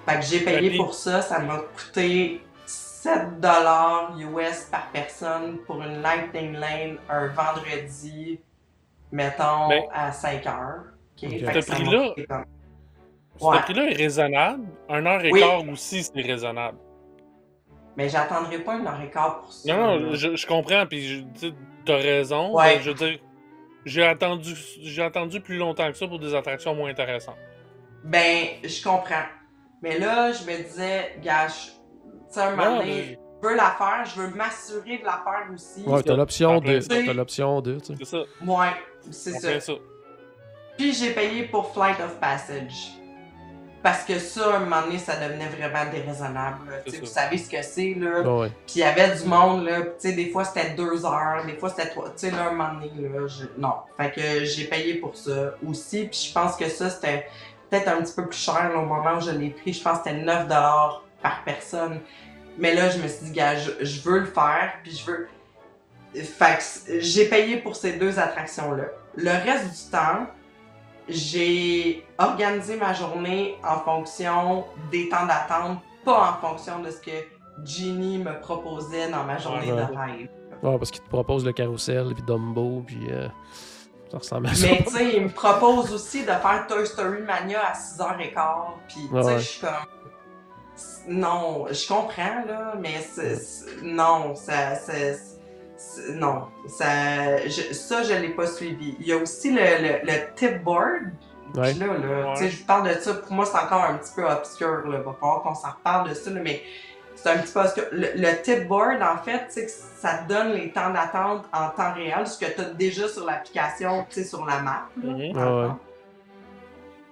[0.07, 5.83] Fait que j'ai payé pour ça, ça m'a coûté 7 dollars US par personne pour
[5.83, 8.39] une Lightning Lane un vendredi,
[9.11, 10.83] mettons, Ben, à 5 heures.
[11.21, 11.29] Ok, Ok.
[11.45, 12.45] Fait que Ce prix-là- comme-
[13.41, 13.59] Ouais.
[13.59, 14.63] prix-là est raisonnable.
[14.87, 15.41] Un heure et Oui.
[15.41, 16.77] quart aussi, c'est raisonnable.
[17.97, 19.71] Mais j'attendrai pas et quart pour ça.
[19.73, 21.53] Non, non, je, je comprends, puis je- tu sais,
[21.85, 22.55] t'as raison.
[22.55, 22.77] Ouais.
[22.77, 23.19] mais Je veux dire,
[23.85, 27.37] j'ai attendu, j'ai attendu plus longtemps que ça pour des attractions moins intéressantes.
[28.03, 29.25] Ben, je comprends.
[29.81, 33.71] Mais là, je me disais, gâche, tu sais, un moment donné, mais je veux la
[33.77, 35.83] faire, je veux m'assurer de la faire aussi.
[35.85, 36.81] Ouais, t'as l'option En plein 2.
[36.81, 36.95] ça.
[37.05, 37.93] T'as l'option 2, tu sais.
[37.99, 38.23] c'est ça.
[38.45, 38.67] Ouais,
[39.11, 39.59] c'est ça.
[39.59, 39.73] ça.
[40.77, 42.93] Puis j'ai payé pour Flight of Passage.
[43.83, 46.69] Parce que ça, à un moment donné, ça devenait vraiment déraisonnable.
[46.69, 46.77] là.
[46.99, 48.21] Vous savez ce que c'est, là.
[48.21, 48.47] Ouais.
[48.65, 49.81] Puis il y avait du monde, là.
[49.81, 52.05] Puis tu sais, des fois c'était deux heures, des fois c'était trois.
[52.11, 53.73] Tu sais, là, un moment donné, là, je- non.
[53.97, 56.05] Fait que j'ai payé pour ça aussi.
[56.05, 57.27] Puis je pense que ça, c'était
[57.69, 59.73] peut-être un petit peu plus cher là, au moment où je l'ai pris.
[59.73, 61.99] Je pense que c'était 9 par personne.
[62.57, 64.73] Mais là, je me suis dit, gars, je, je veux le faire.
[64.83, 65.27] Puis je veux.
[66.23, 66.57] Fait
[66.87, 68.83] que j'ai payé pour ces deux attractions-là.
[69.17, 70.27] Le reste du temps,
[71.07, 77.11] j'ai organisé ma journée en fonction des temps d'attente, pas en fonction de ce que
[77.63, 79.77] Ginny me proposait dans ma journée Ouais.
[79.85, 80.29] de rêve.
[80.63, 83.27] Ouais, parce qu'il te propose le carrousel, puis Dumbo, puis euh,
[84.11, 84.65] ça ressemble à ça.
[84.67, 88.95] Mais tu sais, il me propose aussi de faire Toy Story Mania à 6h15, puis
[88.95, 89.69] tu sais, Ouais, je suis comme...
[91.07, 92.95] Non, je comprends, là, mais
[93.83, 94.75] non, ça...
[94.75, 95.32] ça- c'est-
[96.13, 98.95] non, ça, je, ça, je l'ai pas suivi.
[98.99, 101.11] Il y a aussi le, le, le tip board,
[101.55, 101.73] Ouais.
[101.75, 102.33] Là, là, Ouais.
[102.35, 104.87] tu sais, je vous parle de ça, pour moi, c'est encore un petit peu obscur,
[104.87, 104.97] là.
[104.99, 106.63] Va falloir qu'on s'en reparle de ça, là, mais
[107.15, 107.83] c'est un petit peu obscur.
[107.91, 111.45] Le, le tip board, en fait, tu sais, que ça te donne les temps d'attente
[111.53, 114.87] en temps réel, ce que tu as déjà sur l'application, tu sais, sur la map,
[115.03, 115.33] là, Mhm.
[115.33, 115.77] dans le Ouais, fond.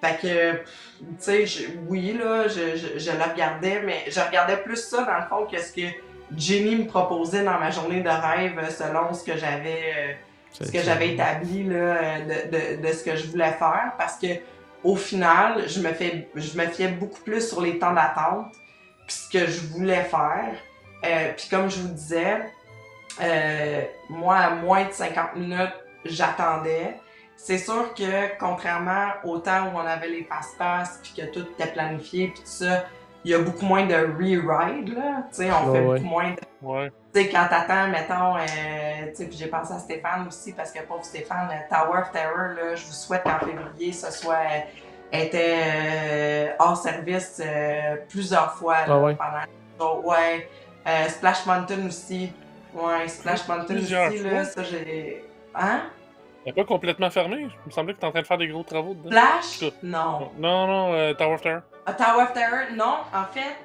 [0.01, 4.77] Fait que, tu sais, oui, là, je, je, je le regardais, mais je regardais plus
[4.77, 5.81] ça, dans le fond, que ce que
[6.37, 9.93] Jenny me proposait dans ma journée de rêve, euh, selon ce que j'avais...
[9.97, 10.13] euh,
[10.51, 14.17] ce que j'avais établi là, euh, de, de, de ce que je voulais faire parce
[14.17, 14.27] que
[14.83, 18.51] au final, je me, fais, je me fiais beaucoup plus sur les temps d'attente
[19.07, 20.55] puis ce que je voulais faire.
[21.05, 22.37] Euh, puis comme je vous disais,
[23.21, 25.75] euh, moi, à moins de 50 minutes,
[26.05, 26.95] j'attendais.
[27.37, 31.71] c'est sûr que contrairement au temps où on avait les passe-passe puis que tout était
[31.71, 32.85] planifié puis tout ça,
[33.23, 35.23] il y a beaucoup moins de re-ride là.
[35.29, 35.95] Tu sais, on Ouais, fait ouais.
[35.99, 36.91] beaucoup moins de Ouais.
[37.13, 40.71] tu sais, quand t'attends, mettons, euh, tu sais, puis j'ai pensé à Stéphane aussi, parce
[40.71, 44.59] que pauvre Stéphane, Tower of Terror, là, je vous souhaite qu'en février, ce soit, euh,
[45.11, 49.15] était euh, hors service euh, plusieurs fois, là, Ah ouais?
[49.15, 49.43] pendant
[49.79, 50.47] donc, ouais.
[50.87, 52.31] Euh, Splash Mountain aussi.
[52.73, 54.31] Ouais, Splash Mountain Plusieurs aussi, fois?
[54.31, 55.25] là, ça, j'ai...
[55.55, 55.81] Hein?
[56.45, 57.41] Elle n'est pas complètement fermée.
[57.41, 59.09] Il me semblait que tu en train de faire des gros travaux dedans.
[59.41, 59.71] Splash?
[59.83, 60.31] Non.
[60.39, 61.61] Non, non, euh, Tower of Terror.
[61.85, 63.55] A Tower of Terror, non, en fait,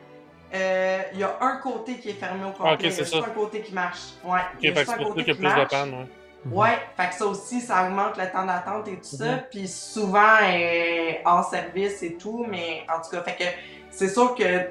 [0.55, 2.67] euh, il y a un côté qui est fermé au complet.
[2.71, 3.19] Ah, ok, il y a c'est juste ça.
[3.27, 4.01] un côté qui marche.
[4.25, 4.41] Ouais.
[4.41, 5.55] Ok, il y a fait c'est un pour ça côté qu'il y a plus de
[5.61, 5.71] marche.
[5.71, 6.07] panne, ouais.
[6.53, 9.25] Ouais, fait que ça aussi, ça augmente le temps d'attente et tout ça.
[9.33, 9.43] Mhm.
[9.51, 13.45] Puis souvent, euh, hors service et tout, mais en tout cas, fait que
[13.91, 14.67] c'est sûr que tu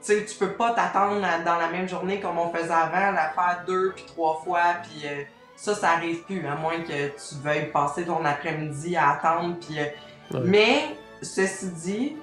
[0.00, 3.62] sais, tu peux pas t'attendre dans la même journée comme on faisait avant, la faire
[3.66, 5.22] deux puis trois fois, puis euh,
[5.56, 9.56] ça, ça arrive plus, à moins que tu veuilles passer ton après-midi à attendre.
[9.60, 9.84] Puis, euh,
[10.32, 10.40] Ouais.
[10.44, 10.84] Mais,
[11.20, 12.16] ceci dit,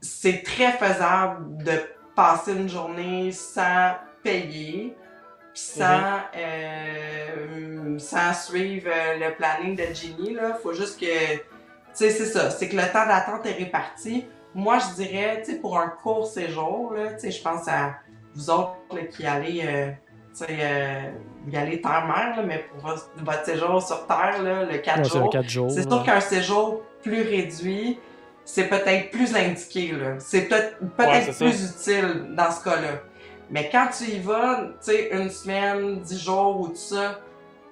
[0.00, 1.72] c'est très faisable de
[2.14, 4.96] passer une journée sans payer,
[5.52, 10.34] puis sans, euh, sans suivre euh, le planning de Ginny.
[10.34, 10.54] Là.
[10.62, 11.40] Faut juste que, tu
[11.92, 14.26] sais, c'est ça, c'est que le temps d'attente est réparti.
[14.54, 17.94] Moi, je dirais, tu sais, pour un court séjour, là, tu sais, je pense à
[18.34, 19.90] vous autres là, qui allez, euh,
[20.36, 21.10] tu sais, euh,
[21.48, 25.16] y aller terre-mer, mais pour votre, votre séjour sur Terre, là, le 4 Ouais, c'est
[25.16, 25.70] un jours, 4 jours.
[25.70, 27.98] c'est sûr qu'un séjour plus réduit,
[28.52, 30.14] c'est peut-être plus indiqué, là.
[30.18, 31.44] C'est peut-être peut Ouais, ça.
[31.44, 33.00] plus utile dans ce cas-là.
[33.50, 37.18] Mais quand tu y vas, tu sais, une semaine, dix jours ou tout ça,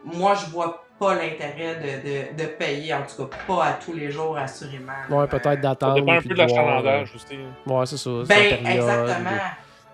[0.04, 3.92] moi, je vois pas l'intérêt de, de, de payer, en tout cas pas à tous
[3.92, 4.92] les jours, assurément.
[5.08, 5.16] là.
[5.16, 5.94] Ouais, peut-être Ça d'attendre.
[5.94, 7.26] dépend un puis peu de voir, l'achalandage aussi.
[7.36, 8.10] euh, Ouais, c'est ça.
[8.26, 9.30] Ben, exactement.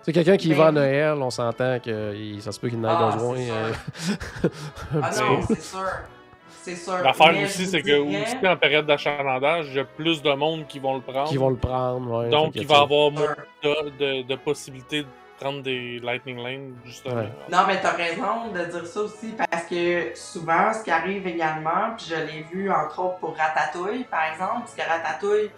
[0.01, 0.75] C'est quelqu'un qui Ben va à oui.
[0.75, 3.71] Noël, on s'entend que il- ça se peut qu'il n'ait Ah, euh,
[4.93, 5.79] un Ah non, c'est sûr.
[6.65, 6.97] C'est sûr.
[6.97, 10.65] L'affaire aussi, c'est que dirais- aussi en période d'achalandage, il y a plus de monde
[10.67, 11.29] qui vont le prendre.
[11.29, 12.23] Qui vont le prendre.
[12.23, 15.07] Ouais, Donc, il va y avoir moins de, de, de possibilités de
[15.39, 17.15] prendre des Lightning Lane, justement.
[17.17, 17.29] Ouais.
[17.51, 21.93] Non, mais t'as raison de dire ça aussi parce que souvent, ce qui arrive également,
[21.97, 25.51] puis je l'ai vu entre autres pour Ratatouille, par exemple, parce que Ratatouille,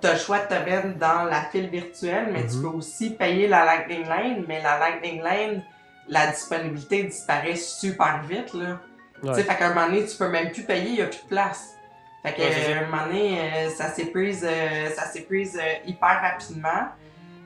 [0.00, 2.62] t'as le choix de te mettre dans la file virtuelle, mais tu Mhm.
[2.62, 5.64] peux aussi payer la Lightning Lane, mais la Lightning Lane,
[6.08, 8.78] la disponibilité disparaît super vite, là.
[9.22, 11.06] Tu sais, fait qu'à un moment donné, tu peux même plus payer, il n'y a
[11.06, 11.76] plus de place.
[12.24, 16.88] Fait Ouais, euh, un moment donné, euh, ça s'épuise, euh, ça s'épuise euh, hyper rapidement.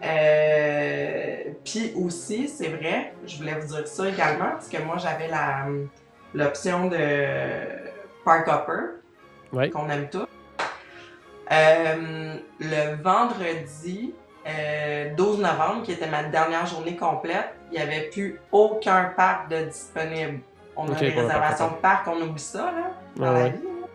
[0.05, 5.29] Euh, Puis aussi, c'est vrai, je voulais vous dire ça également, parce que moi, j'avais
[5.29, 5.67] la
[6.35, 6.99] l'option de
[8.25, 8.83] Park Hopper,
[9.53, 9.71] Ouais.
[9.71, 10.27] qu'on aime tous.
[11.53, 14.13] Euh, le vendredi
[14.47, 19.49] euh, 12 novembre, qui était ma dernière journée complète, il n'y avait plus aucun parc
[19.49, 20.41] de disponible.
[20.77, 23.51] On a des réservations de parc, on oublie ça, là, dans la ouais.
[23.51, 23.63] vie.
[23.63, 23.87] là.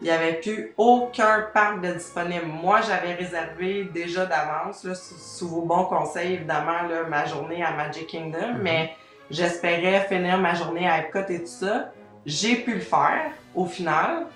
[0.00, 2.46] Il n'y avait plus aucun parc de disponible.
[2.46, 8.08] Moi, j'avais réservé déjà d'avance, sous, vos bons conseils, évidemment, là, ma journée à Magic
[8.08, 8.62] Kingdom, Mhm.
[8.62, 8.96] mais
[9.30, 11.92] j'espérais finir ma journée à Epcot et tout ça.
[12.26, 14.26] J'ai pu le faire, au final.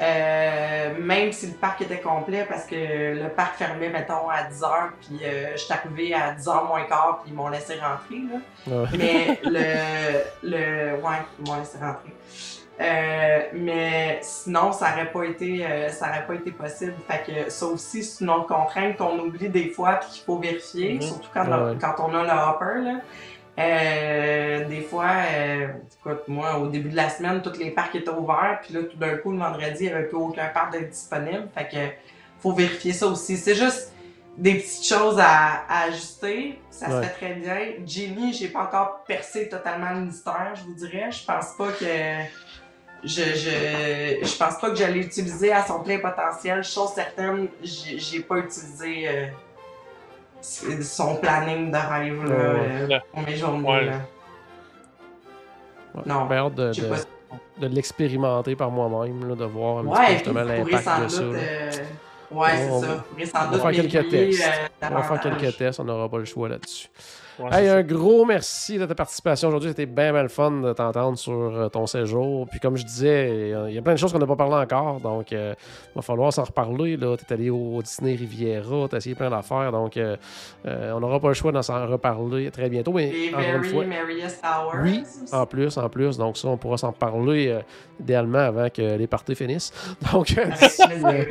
[0.00, 4.90] Euh, même si le parc était complet, parce que le parc fermait, mettons, à 10h,
[5.00, 8.40] puis euh, je suis arrivée à 10h moins quart, puis ils m'ont laissé rentrer, là.
[8.66, 8.88] Ouais.
[8.98, 10.94] Mais le, le.
[10.96, 12.12] Ouais, ils m'ont laissé rentrer.
[12.80, 16.94] Euh, mais sinon, ça aurait pas été, euh, ça aurait pas été possible.
[17.08, 20.38] Fait que ça aussi, c'est une autre contrainte qu'on oublie des fois puis qu'il faut
[20.38, 21.02] vérifier, Mhm.
[21.02, 21.76] surtout quand, ouais.
[21.80, 22.80] quand on a le hopper.
[22.82, 22.94] Là.
[23.58, 25.68] Euh, des fois, euh,
[26.00, 28.96] écoute, moi, au début de la semaine, tous les parcs étaient ouverts, puis là, tout
[28.96, 31.48] d'un coup, le vendredi, il n'y avait plus aucun parc de disponible.
[31.56, 31.76] Fait que
[32.40, 33.36] faut vérifier ça aussi.
[33.36, 33.92] C'est juste
[34.36, 36.58] des petites choses à, à ajuster.
[36.68, 37.02] Ça Ouais.
[37.02, 37.56] se fait très bien.
[37.86, 41.10] Jenny, j'ai pas encore percé totalement le mystère, je vous dirais.
[41.12, 41.84] Je pense pas que.
[43.04, 46.64] Je, je, je pense pas que je l'ai utilisé à son plein potentiel.
[46.64, 49.26] Chose certaine, j'ai j'ai pas utilisé euh,
[50.82, 53.68] son planning de rêve là, Ouais, euh, pour mes journées.
[53.68, 53.84] Ouais.
[53.86, 53.92] là.
[55.94, 56.02] Ouais.
[56.06, 56.26] Non.
[56.28, 56.96] J'ai hâte de, pas
[57.60, 61.22] de l'expérimenter par moi-même, là, de voir un petit peu justement l'impact de ça.
[61.22, 61.70] euh,
[62.32, 63.04] ouais, c'est On ça.
[63.10, 64.42] pourrez sans on va faire quelques tests.
[64.44, 66.88] euh, On va faire quelques tests, on n'aura pas le choix là-dessus.
[67.38, 67.82] Ouais, Hey, un ça.
[67.82, 69.70] gros merci de ta participation aujourd'hui.
[69.70, 72.46] C'était bien, bien le fun de t'entendre sur euh, ton séjour.
[72.48, 74.54] Puis comme je disais, euh, il y a plein de choses qu'on n'a pas parlé
[74.54, 75.00] encore.
[75.00, 75.54] Donc, il
[75.94, 76.96] va falloir s'en reparler.
[76.98, 79.72] Tu es allé au Disney Riviera, tu as essayé plein d'affaires.
[79.72, 80.16] Donc, euh,
[80.66, 82.92] euh, on n'aura pas le choix d'en s'en reparler très bientôt.
[82.92, 83.84] Mais Les encore une Very fois,
[84.44, 84.82] Hours.
[84.82, 86.16] oui, en plus, en plus.
[86.16, 87.60] Donc, ça, on pourra s'en reparler euh,
[88.00, 89.72] idéalement avant que les parties finissent.
[90.12, 90.44] Donc, euh,
[91.04, 91.28] Avec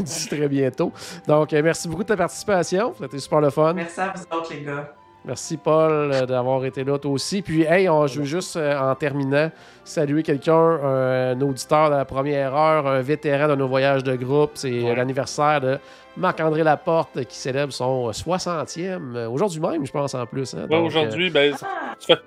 [0.00, 0.92] d'ici euh, très bientôt.
[1.28, 2.92] Donc, euh, merci beaucoup de ta participation.
[3.00, 3.72] C'était super le fun.
[3.74, 4.92] Merci à vous autres, les gars.
[5.26, 7.42] Merci, Paul, euh, d'avoir été là, toi aussi.
[7.42, 9.50] Puis, hey, on, je veux juste, euh, en terminant,
[9.82, 14.52] saluer quelqu'un, un, auditeur de la première heure, un vétéran de nos voyages de groupe.
[14.54, 14.94] C'est Ouais.
[14.94, 15.78] l'anniversaire de
[16.16, 19.16] Marc-André Laporte qui célèbre son 60e.
[19.16, 20.54] euh, Aujourd'hui même, je pense, en plus.
[20.54, 20.66] hein.
[20.70, 22.20] Ouais, aujourd'hui, ben, fait, ça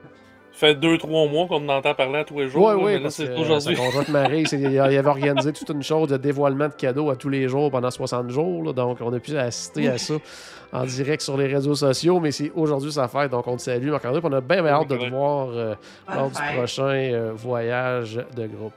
[0.60, 2.66] fait deux, trois mois qu'on en entend parler à tous les jours.
[2.66, 3.76] Oui, là, oui, mais là, parce c'est aujourd'hui.
[3.76, 7.30] conjointe Marie, c'est- il avait organisé toute une chose de dévoilement de cadeaux à tous
[7.30, 8.64] les jours pendant 60 jours.
[8.64, 8.74] là.
[8.74, 10.16] donc, on a pu assister à ça
[10.72, 12.20] en direct sur les réseaux sociaux.
[12.20, 14.20] Mais c'est aujourd'hui sa fête, donc on te salue, Marc-André.
[14.24, 15.76] On a bien, bien hâte de te voir euh,
[16.14, 18.74] lors du prochain euh, voyage de groupe.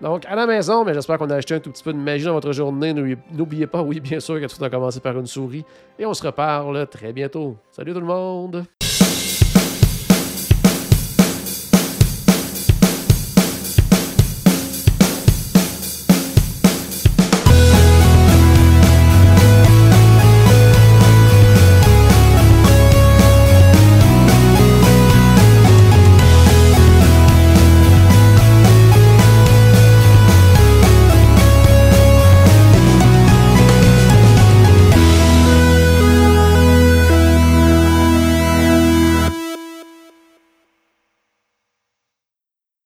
[0.00, 2.24] Donc, à la maison, mais j'espère qu'on a acheté un tout petit peu de magie
[2.24, 2.92] dans votre journée.
[2.92, 5.64] N'oubliez- N'oubliez pas, oui, bien sûr, que tout a commencé par une souris.
[5.98, 7.56] Et on se reparle très bientôt.
[7.70, 8.64] Salut tout le monde!